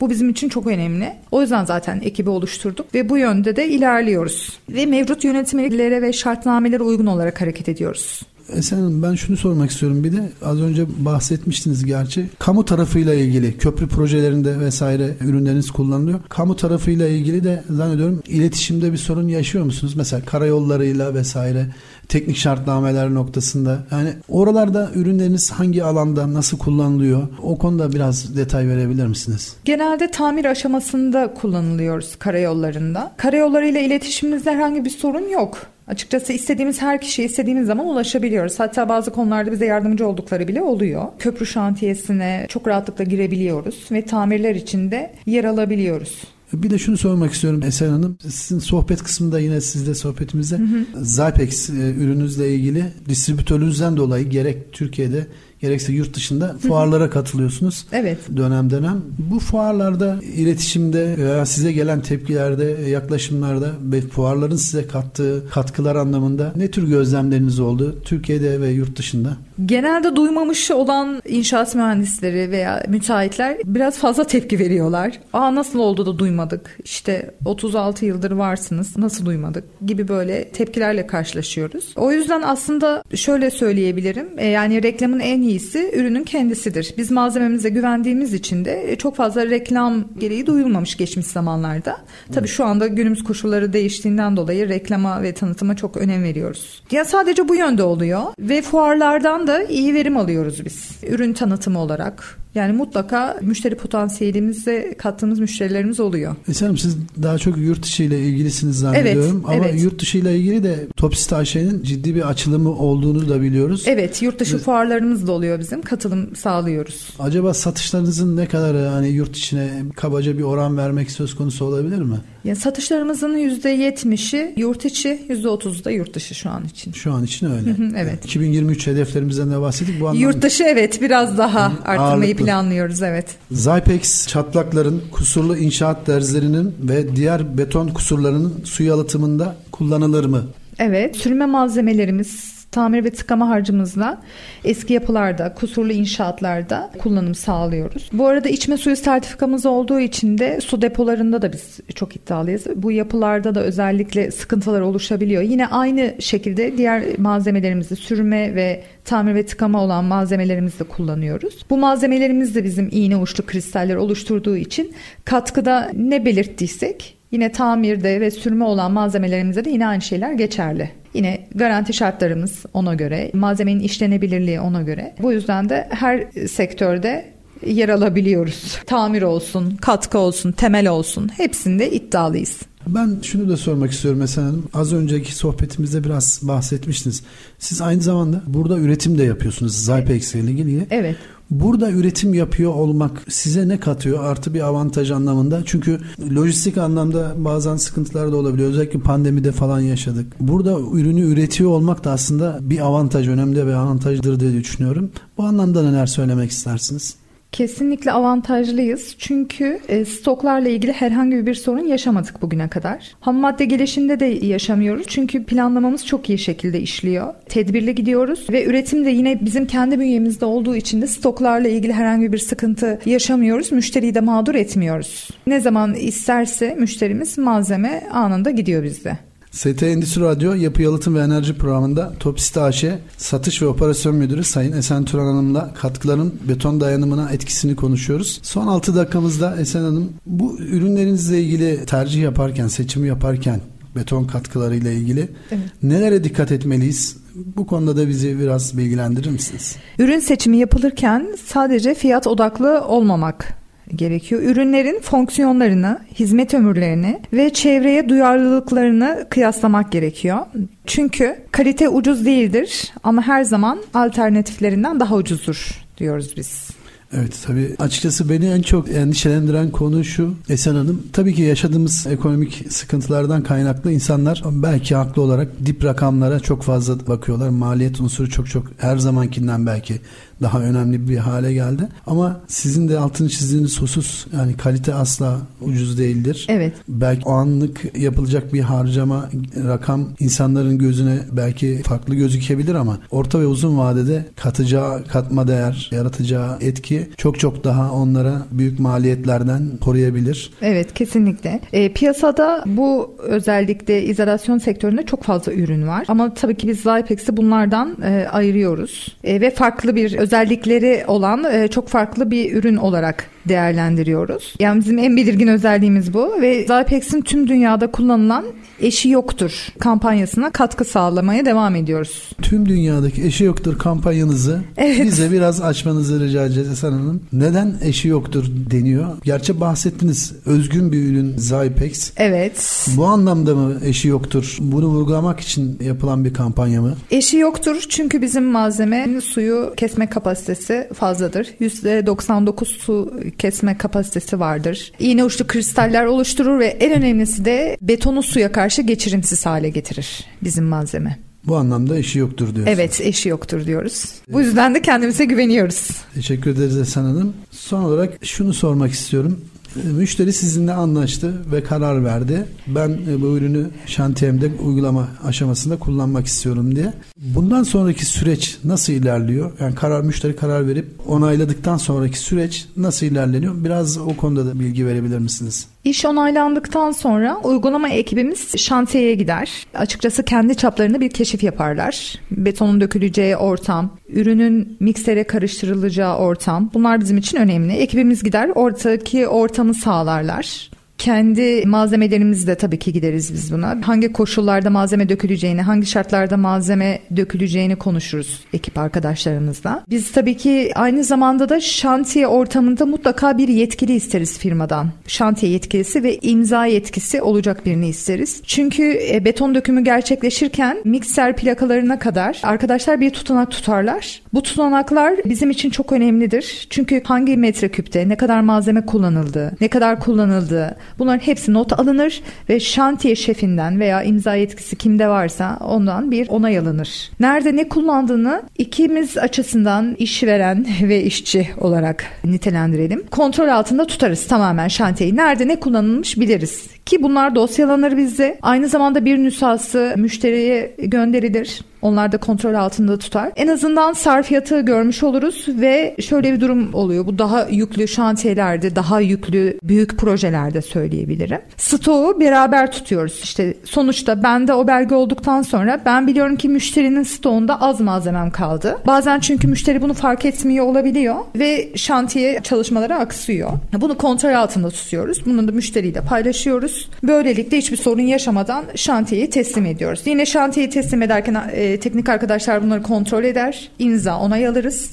Bu 0.00 0.10
bizim 0.10 0.30
için 0.30 0.48
çok 0.48 0.66
önemli. 0.66 1.12
O 1.30 1.40
yüzden 1.40 1.64
zaten 1.64 2.00
ekibi 2.04 2.30
oluşturduk 2.30 2.94
ve 2.94 3.08
bu 3.08 3.18
yönde 3.18 3.56
de 3.56 3.68
ilerliyoruz. 3.68 4.58
Ve 4.70 4.86
mevcut 4.86 5.24
yönetimlere 5.24 6.02
ve 6.02 6.12
şartnamelere 6.12 6.82
uygun 6.82 7.06
olarak 7.06 7.40
hareket 7.40 7.68
ediyoruz. 7.68 8.22
Esen 8.52 9.02
ben 9.02 9.14
şunu 9.14 9.36
sormak 9.36 9.70
istiyorum 9.70 10.04
bir 10.04 10.12
de 10.12 10.28
az 10.44 10.60
önce 10.60 10.86
bahsetmiştiniz 10.98 11.84
gerçi 11.84 12.30
kamu 12.38 12.64
tarafıyla 12.64 13.14
ilgili 13.14 13.58
köprü 13.58 13.88
projelerinde 13.88 14.60
vesaire 14.60 15.14
ürünleriniz 15.20 15.70
kullanılıyor. 15.70 16.20
Kamu 16.28 16.56
tarafıyla 16.56 17.08
ilgili 17.08 17.44
de 17.44 17.64
zannediyorum 17.70 18.22
iletişimde 18.26 18.92
bir 18.92 18.96
sorun 18.96 19.28
yaşıyor 19.28 19.64
musunuz? 19.64 19.94
Mesela 19.96 20.24
karayollarıyla 20.24 21.14
vesaire 21.14 21.66
teknik 22.08 22.36
şartnameler 22.36 23.14
noktasında 23.14 23.86
yani 23.90 24.10
oralarda 24.28 24.90
ürünleriniz 24.94 25.50
hangi 25.50 25.84
alanda 25.84 26.34
nasıl 26.34 26.58
kullanılıyor? 26.58 27.28
O 27.42 27.58
konuda 27.58 27.92
biraz 27.92 28.36
detay 28.36 28.68
verebilir 28.68 29.06
misiniz? 29.06 29.56
Genelde 29.64 30.10
tamir 30.10 30.44
aşamasında 30.44 31.34
kullanılıyoruz 31.34 32.16
karayollarında. 32.16 33.12
Karayollarıyla 33.16 33.80
iletişimimizde 33.80 34.50
herhangi 34.50 34.84
bir 34.84 34.90
sorun 34.90 35.28
yok. 35.28 35.75
Açıkçası 35.86 36.32
istediğimiz 36.32 36.82
her 36.82 37.00
kişiye 37.00 37.28
istediğimiz 37.28 37.66
zaman 37.66 37.86
ulaşabiliyoruz. 37.86 38.60
Hatta 38.60 38.88
bazı 38.88 39.12
konularda 39.12 39.52
bize 39.52 39.66
yardımcı 39.66 40.06
oldukları 40.06 40.48
bile 40.48 40.62
oluyor. 40.62 41.04
Köprü 41.18 41.46
şantiyesine 41.46 42.46
çok 42.48 42.68
rahatlıkla 42.68 43.04
girebiliyoruz 43.04 43.88
ve 43.90 44.04
tamirler 44.04 44.54
için 44.54 44.90
de 44.90 45.14
yer 45.26 45.44
alabiliyoruz. 45.44 46.22
Bir 46.52 46.70
de 46.70 46.78
şunu 46.78 46.96
sormak 46.96 47.32
istiyorum 47.32 47.62
Esen 47.62 47.88
Hanım. 47.88 48.18
Sizin 48.28 48.58
sohbet 48.58 49.02
kısmında 49.02 49.40
yine 49.40 49.60
sizde 49.60 49.94
sohbetimizde 49.94 50.60
Zypex 51.02 51.70
e, 51.70 51.72
ürününüzle 51.72 52.54
ilgili 52.54 52.84
distribütörünüzden 53.08 53.96
dolayı 53.96 54.30
gerek 54.30 54.72
Türkiye'de 54.72 55.26
gerekse 55.60 55.92
yurt 55.92 56.14
dışında 56.14 56.56
fuarlara 56.68 57.10
katılıyorsunuz. 57.10 57.86
Evet. 57.92 58.18
Dönem 58.36 58.70
dönem. 58.70 59.02
Bu 59.18 59.38
fuarlarda 59.38 60.20
iletişimde 60.36 61.16
veya 61.18 61.46
size 61.46 61.72
gelen 61.72 62.00
tepkilerde, 62.00 62.64
yaklaşımlarda 62.64 63.72
ve 63.82 64.00
fuarların 64.00 64.56
size 64.56 64.86
kattığı 64.86 65.44
katkılar 65.50 65.96
anlamında 65.96 66.52
ne 66.56 66.70
tür 66.70 66.88
gözlemleriniz 66.88 67.60
oldu 67.60 67.96
Türkiye'de 68.04 68.60
ve 68.60 68.70
yurt 68.70 68.98
dışında? 68.98 69.36
Genelde 69.64 70.16
duymamış 70.16 70.70
olan 70.70 71.22
inşaat 71.28 71.74
mühendisleri 71.74 72.50
veya 72.50 72.82
müteahhitler 72.88 73.56
biraz 73.64 73.98
fazla 73.98 74.24
tepki 74.24 74.58
veriyorlar. 74.58 75.20
Aa 75.32 75.54
nasıl 75.54 75.78
oldu 75.78 76.06
da 76.06 76.18
duymadık? 76.18 76.78
İşte 76.84 77.30
36 77.44 78.06
yıldır 78.06 78.30
varsınız. 78.30 78.96
Nasıl 78.96 79.26
duymadık? 79.26 79.64
Gibi 79.86 80.08
böyle 80.08 80.48
tepkilerle 80.48 81.06
karşılaşıyoruz. 81.06 81.92
O 81.96 82.12
yüzden 82.12 82.42
aslında 82.42 83.02
şöyle 83.14 83.50
söyleyebilirim. 83.50 84.28
E, 84.36 84.46
yani 84.46 84.82
reklamın 84.82 85.20
en 85.20 85.42
iyisi 85.42 85.90
ürünün 85.94 86.24
kendisidir. 86.24 86.94
Biz 86.98 87.10
malzememize 87.10 87.68
güvendiğimiz 87.68 88.34
için 88.34 88.64
de 88.64 88.92
e, 88.92 88.96
çok 88.96 89.16
fazla 89.16 89.46
reklam 89.46 90.04
gereği 90.18 90.46
duyulmamış 90.46 90.96
geçmiş 90.96 91.26
zamanlarda. 91.26 91.96
Tabii 92.34 92.48
şu 92.48 92.64
anda 92.64 92.86
günümüz 92.86 93.24
koşulları 93.24 93.72
değiştiğinden 93.72 94.36
dolayı 94.36 94.68
reklama 94.68 95.22
ve 95.22 95.34
tanıtıma 95.34 95.76
çok 95.76 95.96
önem 95.96 96.22
veriyoruz. 96.22 96.82
Ya 96.90 97.04
sadece 97.04 97.48
bu 97.48 97.54
yönde 97.54 97.82
oluyor 97.82 98.22
ve 98.38 98.62
fuarlardan 98.62 99.45
da 99.46 99.62
iyi 99.64 99.94
verim 99.94 100.16
alıyoruz 100.16 100.64
biz. 100.64 100.88
Ürün 101.08 101.32
tanıtımı 101.32 101.78
olarak. 101.78 102.38
Yani 102.54 102.72
mutlaka 102.72 103.36
müşteri 103.42 103.74
potansiyelimize 103.74 104.94
kattığımız 104.98 105.38
müşterilerimiz 105.38 106.00
oluyor. 106.00 106.36
Esenim 106.48 106.78
siz 106.78 106.96
daha 107.22 107.38
çok 107.38 107.56
yurt 107.58 107.82
dışı 107.82 108.02
ile 108.02 108.20
ilgilisiniz 108.20 108.78
zannediyorum. 108.78 109.44
Evet, 109.48 109.56
Ama 109.58 109.68
evet. 109.68 109.82
yurt 109.82 110.00
dışı 110.00 110.18
ile 110.18 110.36
ilgili 110.38 110.62
de 110.64 110.86
Topist 110.96 111.32
AŞ'nin 111.32 111.82
ciddi 111.82 112.14
bir 112.14 112.28
açılımı 112.28 112.70
olduğunu 112.78 113.28
da 113.28 113.40
biliyoruz. 113.42 113.82
Evet 113.86 114.22
yurt 114.22 114.40
dışı 114.40 114.54
Ve- 114.54 114.58
fuarlarımız 114.58 115.26
da 115.26 115.32
oluyor 115.32 115.58
bizim. 115.58 115.82
Katılım 115.82 116.36
sağlıyoruz. 116.36 117.08
Acaba 117.18 117.54
satışlarınızın 117.54 118.36
ne 118.36 118.46
kadar 118.46 118.76
hani 118.76 119.08
yurt 119.08 119.36
içine 119.36 119.70
kabaca 119.96 120.38
bir 120.38 120.42
oran 120.42 120.76
vermek 120.76 121.10
söz 121.10 121.36
konusu 121.36 121.64
olabilir 121.64 121.98
mi? 122.02 122.16
Ya 122.46 122.56
satışlarımızın 122.56 123.36
%70'i 123.36 124.52
yurt 124.56 124.84
içi, 124.84 125.22
%30'u 125.28 125.84
da 125.84 125.90
yurt 125.90 126.14
dışı 126.14 126.34
şu 126.34 126.50
an 126.50 126.64
için. 126.64 126.92
Şu 126.92 127.12
an 127.12 127.24
için 127.24 127.50
öyle. 127.50 127.70
hı, 127.70 127.92
evet. 127.96 128.24
2023 128.24 128.86
hedeflerimizden 128.86 129.50
de 129.50 129.60
bahsettik. 129.60 130.00
Bu 130.00 130.08
anlamda 130.08 130.22
Yurt 130.22 130.42
dışı 130.42 130.64
evet 130.64 131.02
biraz 131.02 131.38
daha 131.38 131.72
ağırlıklı. 131.86 132.44
planlıyoruz 132.44 133.02
evet. 133.02 133.26
Zypex 133.50 134.26
çatlakların, 134.26 135.02
kusurlu 135.12 135.56
inşaat 135.56 136.06
derzlerinin 136.06 136.74
ve 136.80 137.16
diğer 137.16 137.58
beton 137.58 137.88
kusurlarının 137.88 138.54
su 138.64 138.82
yalıtımında 138.82 139.56
kullanılır 139.72 140.24
mı? 140.24 140.44
Evet 140.78 141.16
sürme 141.16 141.46
malzemelerimiz 141.46 142.55
tamir 142.76 143.04
ve 143.04 143.10
tıkama 143.10 143.48
harcımızla 143.48 144.20
eski 144.64 144.94
yapılarda, 144.94 145.54
kusurlu 145.54 145.92
inşaatlarda 145.92 146.90
kullanım 146.98 147.34
sağlıyoruz. 147.34 148.08
Bu 148.12 148.26
arada 148.26 148.48
içme 148.48 148.76
suyu 148.76 148.96
sertifikamız 148.96 149.66
olduğu 149.66 150.00
için 150.00 150.38
de 150.38 150.60
su 150.60 150.82
depolarında 150.82 151.42
da 151.42 151.52
biz 151.52 151.80
çok 151.94 152.16
iddialıyız. 152.16 152.66
Bu 152.76 152.92
yapılarda 152.92 153.54
da 153.54 153.60
özellikle 153.60 154.30
sıkıntılar 154.30 154.80
oluşabiliyor. 154.80 155.42
Yine 155.42 155.66
aynı 155.66 156.14
şekilde 156.18 156.76
diğer 156.76 157.18
malzemelerimizi 157.18 157.96
sürme 157.96 158.54
ve 158.54 158.82
tamir 159.04 159.34
ve 159.34 159.46
tıkama 159.46 159.84
olan 159.84 160.04
malzemelerimizi 160.04 160.78
de 160.78 160.84
kullanıyoruz. 160.84 161.66
Bu 161.70 161.76
malzemelerimiz 161.76 162.54
de 162.54 162.64
bizim 162.64 162.88
iğne 162.92 163.16
uçlu 163.16 163.46
kristaller 163.46 163.96
oluşturduğu 163.96 164.56
için 164.56 164.92
katkıda 165.24 165.90
ne 165.94 166.24
belirttiysek 166.24 167.15
Yine 167.30 167.52
tamirde 167.52 168.20
ve 168.20 168.30
sürme 168.30 168.64
olan 168.64 168.92
malzemelerimizde 168.92 169.64
de 169.64 169.70
yine 169.70 169.86
aynı 169.86 170.02
şeyler 170.02 170.32
geçerli. 170.32 170.90
Yine 171.14 171.46
garanti 171.54 171.92
şartlarımız 171.92 172.66
ona 172.74 172.94
göre, 172.94 173.30
malzemenin 173.34 173.80
işlenebilirliği 173.80 174.60
ona 174.60 174.82
göre. 174.82 175.14
Bu 175.22 175.32
yüzden 175.32 175.68
de 175.68 175.88
her 175.90 176.30
sektörde 176.48 177.24
yer 177.66 177.88
alabiliyoruz. 177.88 178.78
Tamir 178.86 179.22
olsun, 179.22 179.76
katkı 179.80 180.18
olsun, 180.18 180.52
temel 180.52 180.88
olsun 180.88 181.30
hepsinde 181.36 181.90
iddialıyız. 181.90 182.60
Ben 182.88 183.18
şunu 183.22 183.48
da 183.48 183.56
sormak 183.56 183.90
istiyorum 183.90 184.20
mesela 184.20 184.46
Hanım. 184.46 184.64
Az 184.74 184.92
önceki 184.92 185.34
sohbetimizde 185.34 186.04
biraz 186.04 186.40
bahsetmiştiniz. 186.42 187.22
Siz 187.58 187.80
aynı 187.80 188.02
zamanda 188.02 188.42
burada 188.46 188.78
üretim 188.78 189.18
de 189.18 189.24
yapıyorsunuz 189.24 189.84
Zypex 189.84 190.34
ile 190.34 190.50
ilgili. 190.50 190.86
Evet. 190.90 191.16
Burada 191.50 191.90
üretim 191.90 192.34
yapıyor 192.34 192.74
olmak 192.74 193.22
size 193.28 193.68
ne 193.68 193.80
katıyor? 193.80 194.24
Artı 194.24 194.54
bir 194.54 194.60
avantaj 194.60 195.10
anlamında. 195.10 195.62
Çünkü 195.64 196.00
lojistik 196.34 196.78
anlamda 196.78 197.34
bazen 197.36 197.76
sıkıntılar 197.76 198.32
da 198.32 198.36
olabiliyor. 198.36 198.70
Özellikle 198.70 199.00
pandemide 199.00 199.52
falan 199.52 199.80
yaşadık. 199.80 200.26
Burada 200.40 200.80
ürünü 200.92 201.20
üretiyor 201.20 201.70
olmak 201.70 202.04
da 202.04 202.10
aslında 202.10 202.58
bir 202.62 202.78
avantaj, 202.78 203.28
önemli 203.28 203.66
bir 203.66 203.72
avantajdır 203.72 204.40
diye 204.40 204.52
düşünüyorum. 204.52 205.10
Bu 205.38 205.42
anlamda 205.44 205.82
neler 205.82 206.06
söylemek 206.06 206.50
istersiniz? 206.50 207.14
Kesinlikle 207.56 208.12
avantajlıyız 208.12 209.14
çünkü 209.18 209.80
e, 209.88 210.04
stoklarla 210.04 210.68
ilgili 210.68 210.92
herhangi 210.92 211.46
bir 211.46 211.54
sorun 211.54 211.84
yaşamadık 211.86 212.42
bugüne 212.42 212.68
kadar. 212.68 213.12
Ham 213.20 213.36
madde 213.36 213.64
gelişinde 213.64 214.20
de 214.20 214.26
yaşamıyoruz 214.26 215.06
çünkü 215.08 215.44
planlamamız 215.44 216.06
çok 216.06 216.28
iyi 216.28 216.38
şekilde 216.38 216.80
işliyor. 216.80 217.34
Tedbirli 217.48 217.94
gidiyoruz 217.94 218.46
ve 218.50 218.64
üretim 218.64 219.04
de 219.04 219.10
yine 219.10 219.44
bizim 219.44 219.66
kendi 219.66 220.00
bünyemizde 220.00 220.44
olduğu 220.44 220.76
için 220.76 221.02
de 221.02 221.06
stoklarla 221.06 221.68
ilgili 221.68 221.92
herhangi 221.92 222.32
bir 222.32 222.38
sıkıntı 222.38 223.00
yaşamıyoruz. 223.06 223.72
Müşteriyi 223.72 224.14
de 224.14 224.20
mağdur 224.20 224.54
etmiyoruz. 224.54 225.28
Ne 225.46 225.60
zaman 225.60 225.94
isterse 225.94 226.74
müşterimiz 226.74 227.38
malzeme 227.38 228.02
anında 228.12 228.50
gidiyor 228.50 228.82
bizde. 228.82 229.18
ST 229.56 229.82
Endüstri 229.82 230.20
Radyo 230.20 230.54
Yapı 230.54 230.82
Yalıtım 230.82 231.14
ve 231.14 231.20
Enerji 231.20 231.58
Programı'nda 231.58 232.12
Topist 232.20 232.56
AŞ 232.58 232.84
Satış 233.16 233.62
ve 233.62 233.66
Operasyon 233.66 234.16
Müdürü 234.16 234.44
Sayın 234.44 234.72
Esen 234.72 235.04
Turan 235.04 235.26
Hanım'la 235.26 235.74
katkıların 235.74 236.34
beton 236.48 236.80
dayanımına 236.80 237.30
etkisini 237.32 237.76
konuşuyoruz. 237.76 238.40
Son 238.42 238.66
6 238.66 238.96
dakikamızda 238.96 239.56
Esen 239.60 239.80
Hanım 239.80 240.12
bu 240.26 240.58
ürünlerinizle 240.58 241.42
ilgili 241.42 241.86
tercih 241.86 242.22
yaparken, 242.22 242.68
seçimi 242.68 243.08
yaparken 243.08 243.60
beton 243.96 244.24
katkılarıyla 244.24 244.90
ilgili 244.90 245.28
Evet. 245.50 245.64
nelere 245.82 246.24
dikkat 246.24 246.52
etmeliyiz? 246.52 247.16
Bu 247.34 247.66
konuda 247.66 247.96
da 247.96 248.08
bizi 248.08 248.38
biraz 248.40 248.78
bilgilendirir 248.78 249.30
misiniz? 249.30 249.76
Ürün 249.98 250.18
seçimi 250.18 250.56
yapılırken 250.56 251.26
sadece 251.46 251.94
fiyat 251.94 252.26
odaklı 252.26 252.80
olmamak 252.80 253.56
gerekiyor. 253.94 254.42
Ürünlerin 254.42 255.00
fonksiyonlarını, 255.00 255.98
hizmet 256.14 256.54
ömürlerini 256.54 257.20
ve 257.32 257.52
çevreye 257.52 258.08
duyarlılıklarını 258.08 259.26
kıyaslamak 259.30 259.92
gerekiyor. 259.92 260.38
Çünkü 260.86 261.36
kalite 261.52 261.88
ucuz 261.88 262.26
değildir 262.26 262.92
ama 263.02 263.22
her 263.22 263.44
zaman 263.44 263.78
alternatiflerinden 263.94 265.00
daha 265.00 265.16
ucuzdur 265.16 265.86
diyoruz 265.98 266.36
biz. 266.36 266.70
Evet 267.12 267.42
tabii 267.46 267.76
açıkçası 267.78 268.28
beni 268.28 268.46
en 268.46 268.62
çok 268.62 268.90
endişelendiren 268.90 269.70
konu 269.70 270.04
şu 270.04 270.34
Esen 270.48 270.74
Hanım. 270.74 271.02
Tabii 271.12 271.34
ki 271.34 271.42
yaşadığımız 271.42 272.06
ekonomik 272.06 272.64
sıkıntılardan 272.68 273.42
kaynaklı 273.42 273.92
insanlar 273.92 274.42
belki 274.46 274.94
haklı 274.94 275.22
olarak 275.22 275.48
dip 275.66 275.84
rakamlara 275.84 276.40
çok 276.40 276.62
fazla 276.62 277.06
bakıyorlar. 277.06 277.48
Maliyet 277.48 278.00
unsuru 278.00 278.30
çok 278.30 278.48
çok 278.48 278.66
her 278.78 278.96
zamankinden 278.96 279.66
belki 279.66 280.00
daha 280.42 280.60
önemli 280.60 281.08
bir 281.08 281.16
hale 281.16 281.52
geldi. 281.52 281.88
Ama 282.06 282.40
sizin 282.48 282.88
de 282.88 282.98
altını 282.98 283.28
çizdiğiniz 283.28 283.80
husus 283.80 284.26
yani 284.36 284.56
kalite 284.56 284.94
asla 284.94 285.38
ucuz 285.60 285.98
değildir. 285.98 286.46
Evet. 286.48 286.72
Belki 286.88 287.22
o 287.24 287.32
anlık 287.32 287.98
yapılacak 287.98 288.52
bir 288.52 288.60
harcama 288.60 289.30
rakam 289.66 290.08
insanların 290.20 290.78
gözüne 290.78 291.18
belki 291.32 291.82
farklı 291.82 292.14
gözükebilir 292.14 292.74
ama 292.74 292.98
orta 293.10 293.40
ve 293.40 293.46
uzun 293.46 293.78
vadede 293.78 294.24
katacağı 294.36 295.04
katma 295.04 295.48
değer, 295.48 295.90
yaratacağı 295.92 296.58
etki 296.60 297.08
çok 297.16 297.40
çok 297.40 297.64
daha 297.64 297.92
onlara 297.92 298.42
büyük 298.50 298.80
maliyetlerden 298.80 299.62
koruyabilir. 299.80 300.50
Evet 300.62 300.94
kesinlikle. 300.94 301.60
E, 301.72 301.92
piyasada 301.92 302.64
bu 302.66 303.14
özellikle 303.18 304.02
izolasyon 304.02 304.58
sektöründe 304.58 305.02
çok 305.02 305.22
fazla 305.22 305.52
ürün 305.52 305.88
var. 305.88 306.04
Ama 306.08 306.34
tabii 306.34 306.54
ki 306.54 306.68
biz 306.68 306.80
Zypex'i 306.80 307.36
bunlardan 307.36 307.96
e, 308.02 308.28
ayırıyoruz. 308.32 309.16
E, 309.24 309.40
ve 309.40 309.50
farklı 309.50 309.96
bir 309.96 310.18
özellikleri 310.26 311.04
olan 311.06 311.44
e, 311.44 311.68
çok 311.68 311.88
farklı 311.88 312.30
bir 312.30 312.52
ürün 312.52 312.76
olarak 312.76 313.30
değerlendiriyoruz. 313.48 314.54
Yani 314.60 314.80
bizim 314.80 314.98
en 314.98 315.16
belirgin 315.16 315.48
özelliğimiz 315.48 316.14
bu 316.14 316.40
ve 316.40 316.60
Zypex'in 316.66 317.20
tüm 317.20 317.48
dünyada 317.48 317.90
kullanılan 317.90 318.44
eşi 318.80 319.08
yoktur 319.08 319.68
kampanyasına 319.78 320.50
katkı 320.50 320.84
sağlamaya 320.84 321.46
devam 321.46 321.74
ediyoruz. 321.74 322.30
Tüm 322.42 322.68
dünyadaki 322.68 323.24
eşi 323.24 323.44
yoktur 323.44 323.78
kampanyanızı 323.78 324.60
Evet. 324.76 325.04
bize 325.04 325.32
biraz 325.32 325.62
açmanızı 325.62 326.24
rica 326.24 326.44
edeceğiz 326.46 326.68
Esen 326.70 326.92
Hanım. 326.92 327.20
Neden 327.32 327.74
eşi 327.82 328.08
yoktur 328.08 328.44
deniyor? 328.70 329.06
Gerçi 329.24 329.60
bahsettiniz 329.60 330.32
özgün 330.46 330.92
bir 330.92 331.02
ürün 331.10 331.34
Zypex. 331.36 332.12
Evet. 332.16 332.86
Bu 332.96 333.04
anlamda 333.04 333.54
mı 333.54 333.74
eşi 333.84 334.08
yoktur? 334.08 334.56
Bunu 334.60 334.86
vurgulamak 334.86 335.40
için 335.40 335.78
yapılan 335.84 336.24
bir 336.24 336.34
kampanya 336.34 336.82
mı? 336.82 336.94
Eşi 337.10 337.36
yoktur 337.36 337.84
çünkü 337.88 338.22
bizim 338.22 338.44
malzeme 338.44 339.20
suyu 339.20 339.74
kesme 339.76 340.06
kapasitesi 340.06 340.88
fazladır. 340.94 341.46
%99 341.60 342.64
su 342.64 343.12
kesme 343.38 343.78
kapasitesi 343.78 344.40
vardır. 344.40 344.92
İğne 344.98 345.24
uçlu 345.24 345.46
kristaller 345.46 346.04
oluşturur 346.04 346.58
ve 346.58 346.66
en 346.66 346.92
önemlisi 346.92 347.44
de 347.44 347.76
betonu 347.80 348.22
suya 348.22 348.52
karşı 348.52 348.82
geçirimsiz 348.82 349.46
hale 349.46 349.68
getirir 349.68 350.24
bizim 350.42 350.64
malzeme. 350.64 351.18
Bu 351.46 351.56
anlamda 351.56 351.98
işi 351.98 352.18
yoktur 352.18 352.54
diyoruz. 352.54 352.72
Evet 352.72 353.00
eşi 353.00 353.28
yoktur 353.28 353.66
diyoruz. 353.66 354.04
Bu 354.28 354.40
yüzden 354.40 354.74
de 354.74 354.82
kendimize 354.82 355.24
güveniyoruz. 355.24 355.90
Teşekkür 356.14 356.50
ederiz 356.50 356.76
Esen 356.76 357.02
Hanım. 357.02 357.34
Son 357.50 357.82
olarak 357.82 358.26
şunu 358.26 358.54
sormak 358.54 358.92
istiyorum. 358.92 359.40
E, 359.84 359.88
müşteri 359.88 360.32
sizinle 360.32 360.72
anlaştı 360.72 361.34
ve 361.52 361.62
karar 361.62 362.04
verdi. 362.04 362.46
Ben 362.66 362.98
e, 363.10 363.20
bu 363.20 363.36
ürünü 363.36 363.66
şantiyemde 363.86 364.50
uygulama 364.64 365.08
aşamasında 365.24 365.78
kullanmak 365.78 366.26
istiyorum 366.26 366.76
diye. 366.76 366.92
Bundan 367.16 367.62
sonraki 367.62 368.06
süreç 368.06 368.58
nasıl 368.64 368.92
ilerliyor? 368.92 369.52
Yani 369.60 369.74
karar 369.74 370.00
müşteri 370.00 370.36
karar 370.36 370.68
verip 370.68 370.86
onayladıktan 371.06 371.76
sonraki 371.76 372.18
süreç 372.18 372.66
nasıl 372.76 373.06
ilerleniyor? 373.06 373.64
Biraz 373.64 373.98
o 373.98 374.16
konuda 374.16 374.46
da 374.46 374.60
bilgi 374.60 374.86
verebilir 374.86 375.18
misiniz? 375.18 375.66
İş 375.84 376.04
onaylandıktan 376.04 376.90
sonra 376.90 377.40
uygulama 377.44 377.88
ekibimiz 377.88 378.56
şantiyeye 378.56 379.14
gider. 379.14 379.66
Açıkçası 379.74 380.22
kendi 380.22 380.56
çaplarında 380.56 381.00
bir 381.00 381.10
keşif 381.10 381.42
yaparlar. 381.42 382.14
Betonun 382.30 382.80
döküleceği 382.80 383.36
ortam, 383.36 383.90
ürünün 384.08 384.76
miksere 384.80 385.24
karıştırılacağı 385.24 386.16
ortam 386.16 386.70
bunlar 386.74 387.00
bizim 387.00 387.18
için 387.18 387.38
önemli. 387.38 387.72
Ekibimiz 387.72 388.22
gider 388.22 388.48
ortadaki 388.54 389.28
ortamı 389.28 389.74
sağlarlar. 389.74 390.70
Kendi 391.06 391.66
malzemelerimizle 391.66 392.54
tabii 392.54 392.78
ki 392.78 392.92
gideriz 392.92 393.32
biz 393.32 393.52
buna. 393.52 393.78
Hangi 393.82 394.12
koşullarda 394.12 394.70
malzeme 394.70 395.08
döküleceğini, 395.08 395.62
hangi 395.62 395.86
şartlarda 395.86 396.36
malzeme 396.36 396.98
döküleceğini 397.16 397.76
konuşuruz 397.76 398.44
ekip 398.52 398.78
arkadaşlarımızla. 398.78 399.84
Biz 399.90 400.12
tabii 400.12 400.36
ki 400.36 400.72
aynı 400.74 401.04
zamanda 401.04 401.48
da 401.48 401.60
şantiye 401.60 402.26
ortamında 402.26 402.86
mutlaka 402.86 403.38
bir 403.38 403.48
yetkili 403.48 403.94
isteriz 403.94 404.38
firmadan. 404.38 404.88
Şantiye 405.06 405.52
yetkilisi 405.52 406.02
ve 406.02 406.18
imza 406.18 406.66
yetkisi 406.66 407.22
olacak 407.22 407.66
birini 407.66 407.88
isteriz. 407.88 408.42
Çünkü 408.46 408.98
e, 409.10 409.24
beton 409.24 409.54
dökümü 409.54 409.84
gerçekleşirken 409.84 410.78
mikser 410.84 411.36
plakalarına 411.36 411.98
kadar 411.98 412.40
arkadaşlar 412.42 413.00
bir 413.00 413.10
tutanak 413.10 413.50
tutarlar. 413.50 414.22
Bu 414.34 414.42
tutanaklar 414.42 415.14
bizim 415.24 415.50
için 415.50 415.70
çok 415.70 415.92
önemlidir. 415.92 416.66
Çünkü 416.70 417.02
hangi 417.04 417.36
metreküpte 417.36 418.08
ne 418.08 418.16
kadar 418.16 418.40
malzeme 418.40 418.86
kullanıldı, 418.86 419.56
ne 419.60 419.68
kadar 419.68 420.00
kullanıldı, 420.00 420.76
Bunların 420.98 421.26
hepsi 421.26 421.52
not 421.52 421.80
alınır 421.80 422.22
ve 422.48 422.60
şantiye 422.60 423.14
şefinden 423.14 423.80
veya 423.80 424.02
imza 424.02 424.34
yetkisi 424.34 424.76
kimde 424.76 425.08
varsa 425.08 425.58
ondan 425.60 426.10
bir 426.10 426.28
onay 426.28 426.58
alınır. 426.58 427.10
Nerede 427.20 427.56
ne 427.56 427.68
kullandığını 427.68 428.42
ikimiz 428.58 429.18
açısından 429.18 429.94
işveren 429.98 430.66
ve 430.82 431.02
işçi 431.02 431.48
olarak 431.60 432.04
nitelendirelim. 432.24 433.06
Kontrol 433.10 433.48
altında 433.48 433.86
tutarız 433.86 434.26
tamamen 434.26 434.68
şantiyeyi. 434.68 435.16
Nerede 435.16 435.48
ne 435.48 435.60
kullanılmış 435.60 436.20
biliriz. 436.20 436.66
Ki 436.86 437.02
bunlar 437.02 437.34
dosyalanır 437.34 437.96
bizde. 437.96 438.38
Aynı 438.42 438.68
zamanda 438.68 439.04
bir 439.04 439.18
nüshası 439.18 439.94
müşteriye 439.96 440.74
gönderilir. 440.78 441.60
Onlar 441.82 442.12
da 442.12 442.18
kontrol 442.18 442.54
altında 442.54 442.98
tutar. 442.98 443.32
En 443.36 443.48
azından 443.48 443.92
sarfiyatı 443.92 444.60
görmüş 444.60 445.02
oluruz 445.02 445.46
ve 445.48 445.96
şöyle 446.00 446.32
bir 446.32 446.40
durum 446.40 446.74
oluyor. 446.74 447.06
Bu 447.06 447.18
daha 447.18 447.46
yüklü 447.50 447.88
şantiyelerde, 447.88 448.76
daha 448.76 449.00
yüklü 449.00 449.58
büyük 449.62 449.98
projelerde 449.98 450.62
söyleyebilirim. 450.62 451.40
Stoğu 451.56 452.20
beraber 452.20 452.72
tutuyoruz. 452.72 453.20
İşte 453.22 453.54
sonuçta 453.64 454.22
bende 454.22 454.54
o 454.54 454.66
belge 454.66 454.94
olduktan 454.94 455.42
sonra 455.42 455.80
ben 455.84 456.06
biliyorum 456.06 456.36
ki 456.36 456.48
müşterinin 456.48 457.02
stoğunda 457.02 457.60
az 457.60 457.80
malzemem 457.80 458.30
kaldı. 458.30 458.78
Bazen 458.86 459.20
çünkü 459.20 459.48
müşteri 459.48 459.82
bunu 459.82 459.94
fark 459.94 460.24
etmiyor 460.24 460.66
olabiliyor 460.66 461.16
ve 461.36 461.68
şantiye 461.76 462.40
çalışmaları 462.42 462.94
aksıyor. 462.94 463.50
Bunu 463.80 463.96
kontrol 463.96 464.34
altında 464.34 464.70
tutuyoruz. 464.70 465.26
Bunu 465.26 465.48
da 465.48 465.52
müşteriyle 465.52 466.00
paylaşıyoruz. 466.00 466.88
Böylelikle 467.02 467.56
hiçbir 467.56 467.76
sorun 467.76 468.02
yaşamadan 468.02 468.64
şantiyeyi 468.74 469.30
teslim 469.30 469.66
ediyoruz. 469.66 470.02
Yine 470.04 470.26
şantiyeyi 470.26 470.70
teslim 470.70 471.02
ederken 471.02 471.36
e, 471.52 471.65
teknik 471.80 472.08
arkadaşlar 472.08 472.62
bunları 472.62 472.82
kontrol 472.82 473.24
eder. 473.24 473.70
imza 473.78 474.18
onay 474.18 474.46
alırız 474.46 474.90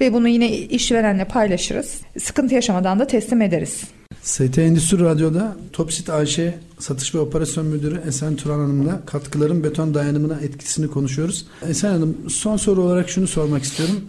ve 0.00 0.12
bunu 0.12 0.28
yine 0.28 0.58
işverenle 0.58 1.24
paylaşırız. 1.24 2.00
Sıkıntı 2.18 2.54
yaşamadan 2.54 2.98
da 2.98 3.06
teslim 3.06 3.42
ederiz. 3.42 3.84
ST 4.22 4.58
Endüstri 4.58 5.00
Radyo'da 5.00 5.56
Topsit 5.72 6.10
AŞ 6.10 6.38
Satış 6.78 7.14
ve 7.14 7.18
Operasyon 7.18 7.66
Müdürü 7.66 8.00
Esen 8.08 8.36
Turan 8.36 8.58
Hanım'la 8.58 9.00
katkıların 9.06 9.64
beton 9.64 9.94
dayanımına 9.94 10.40
etkisini 10.40 10.88
konuşuyoruz. 10.88 11.46
Esen 11.68 11.90
Hanım 11.90 12.16
son 12.28 12.56
soru 12.56 12.82
olarak 12.82 13.08
şunu 13.08 13.26
sormak 13.26 13.62
istiyorum. 13.62 14.04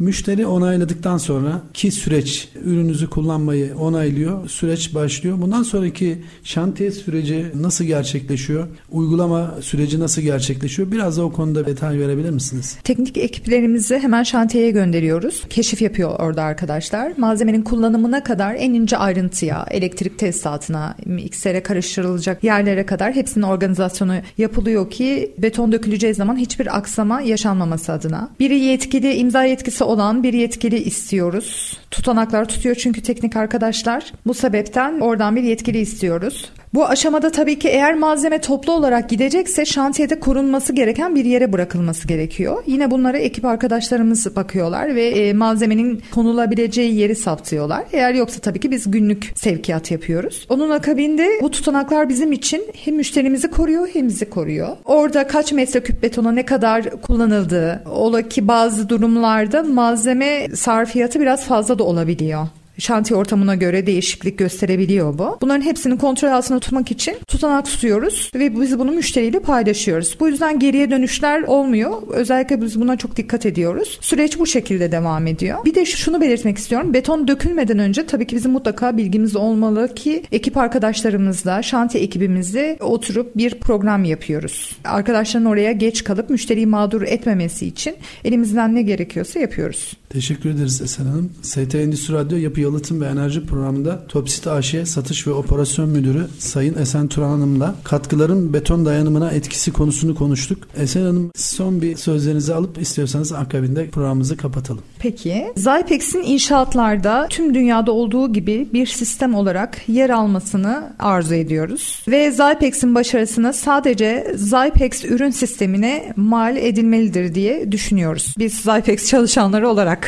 Müşteri 0.00 0.46
onayladıktan 0.46 1.18
sonra 1.18 1.62
ki 1.74 1.90
süreç 1.90 2.48
ürününüzü 2.64 3.10
kullanmayı 3.10 3.76
onaylıyor. 3.76 4.48
Süreç 4.48 4.94
başlıyor. 4.94 5.40
Bundan 5.40 5.62
sonraki 5.62 6.18
şantiye 6.44 6.90
süreci 6.90 7.46
nasıl 7.54 7.84
gerçekleşiyor? 7.84 8.68
Uygulama 8.90 9.54
süreci 9.60 10.00
nasıl 10.00 10.22
gerçekleşiyor? 10.22 10.92
Biraz 10.92 11.16
da 11.16 11.22
o 11.22 11.32
konuda 11.32 11.66
detay 11.66 11.98
verebilir 11.98 12.30
misiniz? 12.30 12.78
Teknik 12.84 13.16
ekiplerimizi 13.16 13.98
hemen 13.98 14.22
şantiyeye 14.22 14.70
gönderiyoruz. 14.70 15.42
Keşif 15.50 15.82
yapıyor 15.82 16.20
orada 16.20 16.42
arkadaşlar. 16.42 17.12
Malzemenin 17.16 17.62
kullanımına 17.62 18.24
kadar 18.24 18.54
en 18.54 18.74
ince 18.74 18.96
ayrıntıya, 18.96 19.66
elektrik 19.70 20.18
tesisatına, 20.18 20.96
miksere 21.04 21.62
karıştırılacak 21.62 22.44
yerlere 22.44 22.86
kadar 22.86 23.12
hepsinin 23.12 23.44
organizasyonu 23.44 24.14
yapılıyor 24.38 24.90
ki 24.90 25.34
beton 25.38 25.72
döküleceği 25.72 26.14
zaman 26.14 26.36
hiçbir 26.36 26.76
aksama 26.76 27.20
yaşanmaması 27.20 27.92
adına. 27.92 28.30
Biri 28.40 28.58
yetkili, 28.58 29.14
imza 29.14 29.44
yetkisi 29.44 29.89
olan 29.90 30.22
bir 30.22 30.32
yetkili 30.32 30.78
istiyoruz. 30.78 31.78
Tutanaklar 31.90 32.44
tutuyor 32.44 32.74
çünkü 32.74 33.02
teknik 33.02 33.36
arkadaşlar. 33.36 34.12
Bu 34.26 34.34
sebepten 34.34 35.00
oradan 35.00 35.36
bir 35.36 35.42
yetkili 35.42 35.78
istiyoruz. 35.78 36.50
Bu 36.74 36.86
aşamada 36.86 37.30
tabii 37.30 37.58
ki 37.58 37.68
eğer 37.68 37.94
malzeme 37.94 38.40
toplu 38.40 38.72
olarak 38.72 39.10
gidecekse 39.10 39.64
şantiyede 39.64 40.20
korunması 40.20 40.72
gereken 40.72 41.14
bir 41.14 41.24
yere 41.24 41.52
bırakılması 41.52 42.08
gerekiyor. 42.08 42.62
Yine 42.66 42.90
bunlara 42.90 43.18
ekip 43.18 43.44
arkadaşlarımız 43.44 44.36
bakıyorlar 44.36 44.94
ve 44.94 45.06
e, 45.06 45.32
malzemenin 45.32 46.02
konulabileceği 46.14 46.94
yeri 46.94 47.16
saptıyorlar. 47.16 47.84
Eğer 47.92 48.14
yoksa 48.14 48.40
tabii 48.40 48.60
ki 48.60 48.70
biz 48.70 48.90
günlük 48.90 49.32
sevkiyat 49.34 49.90
yapıyoruz. 49.90 50.46
Onun 50.48 50.70
akabinde 50.70 51.28
bu 51.42 51.50
tutanaklar 51.50 52.08
bizim 52.08 52.32
için 52.32 52.64
hem 52.84 52.96
müşterimizi 52.96 53.50
koruyor 53.50 53.88
hem 53.92 54.08
bizi 54.08 54.30
koruyor. 54.30 54.68
Orada 54.84 55.26
kaç 55.26 55.52
metreküp 55.52 56.02
betona 56.02 56.32
ne 56.32 56.46
kadar 56.46 56.90
kullanıldığı, 56.90 57.82
ola 57.90 58.22
ki 58.22 58.48
bazı 58.48 58.88
durumlarda 58.88 59.62
malzeme 59.80 60.48
sarfiyatı 60.56 61.20
biraz 61.20 61.44
fazla 61.44 61.78
da 61.78 61.84
olabiliyor 61.84 62.46
şantiye 62.80 63.18
ortamına 63.18 63.54
göre 63.54 63.86
değişiklik 63.86 64.38
gösterebiliyor 64.38 65.18
bu. 65.18 65.38
Bunların 65.40 65.64
hepsini 65.64 65.98
kontrol 65.98 66.28
altında 66.28 66.58
tutmak 66.58 66.90
için 66.90 67.16
tutanak 67.26 67.64
tutuyoruz 67.66 68.30
ve 68.34 68.60
biz 68.60 68.78
bunu 68.78 68.90
müşteriyle 68.92 69.40
paylaşıyoruz. 69.40 70.16
Bu 70.20 70.28
yüzden 70.28 70.58
geriye 70.58 70.90
dönüşler 70.90 71.42
olmuyor. 71.42 72.02
Özellikle 72.10 72.62
biz 72.62 72.80
buna 72.80 72.96
çok 72.96 73.16
dikkat 73.16 73.46
ediyoruz. 73.46 73.98
Süreç 74.00 74.38
bu 74.38 74.46
şekilde 74.46 74.92
devam 74.92 75.26
ediyor. 75.26 75.64
Bir 75.64 75.74
de 75.74 75.84
şunu 75.84 76.20
belirtmek 76.20 76.58
istiyorum. 76.58 76.94
Beton 76.94 77.28
dökülmeden 77.28 77.78
önce 77.78 78.06
tabii 78.06 78.26
ki 78.26 78.36
bizim 78.36 78.52
mutlaka 78.52 78.96
bilgimiz 78.96 79.36
olmalı 79.36 79.94
ki 79.94 80.22
ekip 80.32 80.56
arkadaşlarımızla, 80.56 81.62
şantiye 81.62 82.04
ekibimizle 82.04 82.76
oturup 82.80 83.36
bir 83.36 83.54
program 83.54 84.04
yapıyoruz. 84.04 84.76
Arkadaşların 84.84 85.46
oraya 85.46 85.72
geç 85.72 86.04
kalıp 86.04 86.30
müşteriyi 86.30 86.66
mağdur 86.66 87.02
etmemesi 87.02 87.66
için 87.66 87.94
elimizden 88.24 88.74
ne 88.74 88.82
gerekiyorsa 88.82 89.40
yapıyoruz. 89.40 89.99
Teşekkür 90.12 90.50
ederiz 90.50 90.82
Esen 90.82 91.04
Hanım. 91.04 91.30
ST 91.42 91.74
Endüstri 91.74 92.14
Radyo 92.14 92.38
Yapı 92.38 92.60
Yalıtım 92.60 93.00
ve 93.00 93.06
Enerji 93.06 93.46
Programı'nda 93.46 94.06
Topsit 94.08 94.46
AŞ 94.46 94.74
Satış 94.84 95.26
ve 95.26 95.32
Operasyon 95.32 95.88
Müdürü 95.88 96.26
Sayın 96.38 96.78
Esen 96.78 97.08
Turan 97.08 97.28
Hanım'la 97.28 97.74
katkıların 97.84 98.52
beton 98.52 98.86
dayanımına 98.86 99.30
etkisi 99.30 99.72
konusunu 99.72 100.14
konuştuk. 100.14 100.58
Esen 100.76 101.00
Hanım 101.00 101.30
son 101.36 101.82
bir 101.82 101.96
sözlerinizi 101.96 102.54
alıp 102.54 102.80
istiyorsanız 102.80 103.32
akabinde 103.32 103.88
programımızı 103.88 104.36
kapatalım. 104.36 104.82
Peki. 104.98 105.46
Zypex'in 105.56 106.22
inşaatlarda 106.22 107.26
tüm 107.30 107.54
dünyada 107.54 107.92
olduğu 107.92 108.32
gibi 108.32 108.68
bir 108.72 108.86
sistem 108.86 109.34
olarak 109.34 109.88
yer 109.88 110.10
almasını 110.10 110.92
arzu 110.98 111.34
ediyoruz. 111.34 112.02
Ve 112.08 112.30
Zypex'in 112.30 112.94
başarısını 112.94 113.52
sadece 113.52 114.34
Zypex 114.36 115.04
ürün 115.04 115.30
sistemine 115.30 116.12
mal 116.16 116.56
edilmelidir 116.56 117.34
diye 117.34 117.72
düşünüyoruz. 117.72 118.34
Biz 118.38 118.54
Zypex 118.54 119.06
çalışanları 119.06 119.68
olarak 119.68 119.99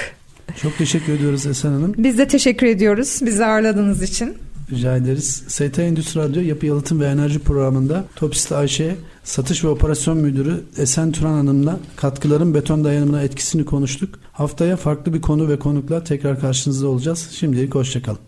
çok 0.57 0.79
teşekkür 0.79 1.13
ediyoruz 1.13 1.47
Esen 1.47 1.73
Hanım. 1.73 1.95
Biz 1.99 2.19
de 2.19 2.29
teşekkür 2.29 2.67
ediyoruz 2.67 3.21
bizi 3.23 3.45
ağırladığınız 3.45 4.03
için. 4.03 4.35
Rica 4.71 4.97
ederiz. 4.97 5.45
ST 5.49 5.79
Endüstri 5.79 6.21
Radyo 6.21 6.43
Yapı 6.43 6.67
Yalıtım 6.67 7.01
ve 7.01 7.07
Enerji 7.07 7.39
Programı'nda 7.39 8.05
Topist 8.17 8.53
Ayşe 8.53 8.97
Satış 9.25 9.65
ve 9.65 9.69
Operasyon 9.69 10.19
Müdürü 10.19 10.61
Esen 10.79 11.13
Turan 11.13 11.33
Hanım'la 11.33 11.79
katkıların 11.97 12.55
beton 12.55 12.85
dayanımına 12.85 13.23
etkisini 13.23 13.65
konuştuk. 13.65 14.19
Haftaya 14.33 14.77
farklı 14.77 15.15
bir 15.15 15.21
konu 15.21 15.49
ve 15.49 15.59
konukla 15.59 16.05
tekrar 16.05 16.41
karşınızda 16.41 16.89
olacağız. 16.89 17.29
Şimdilik 17.33 17.75
hoşçakalın. 17.75 18.19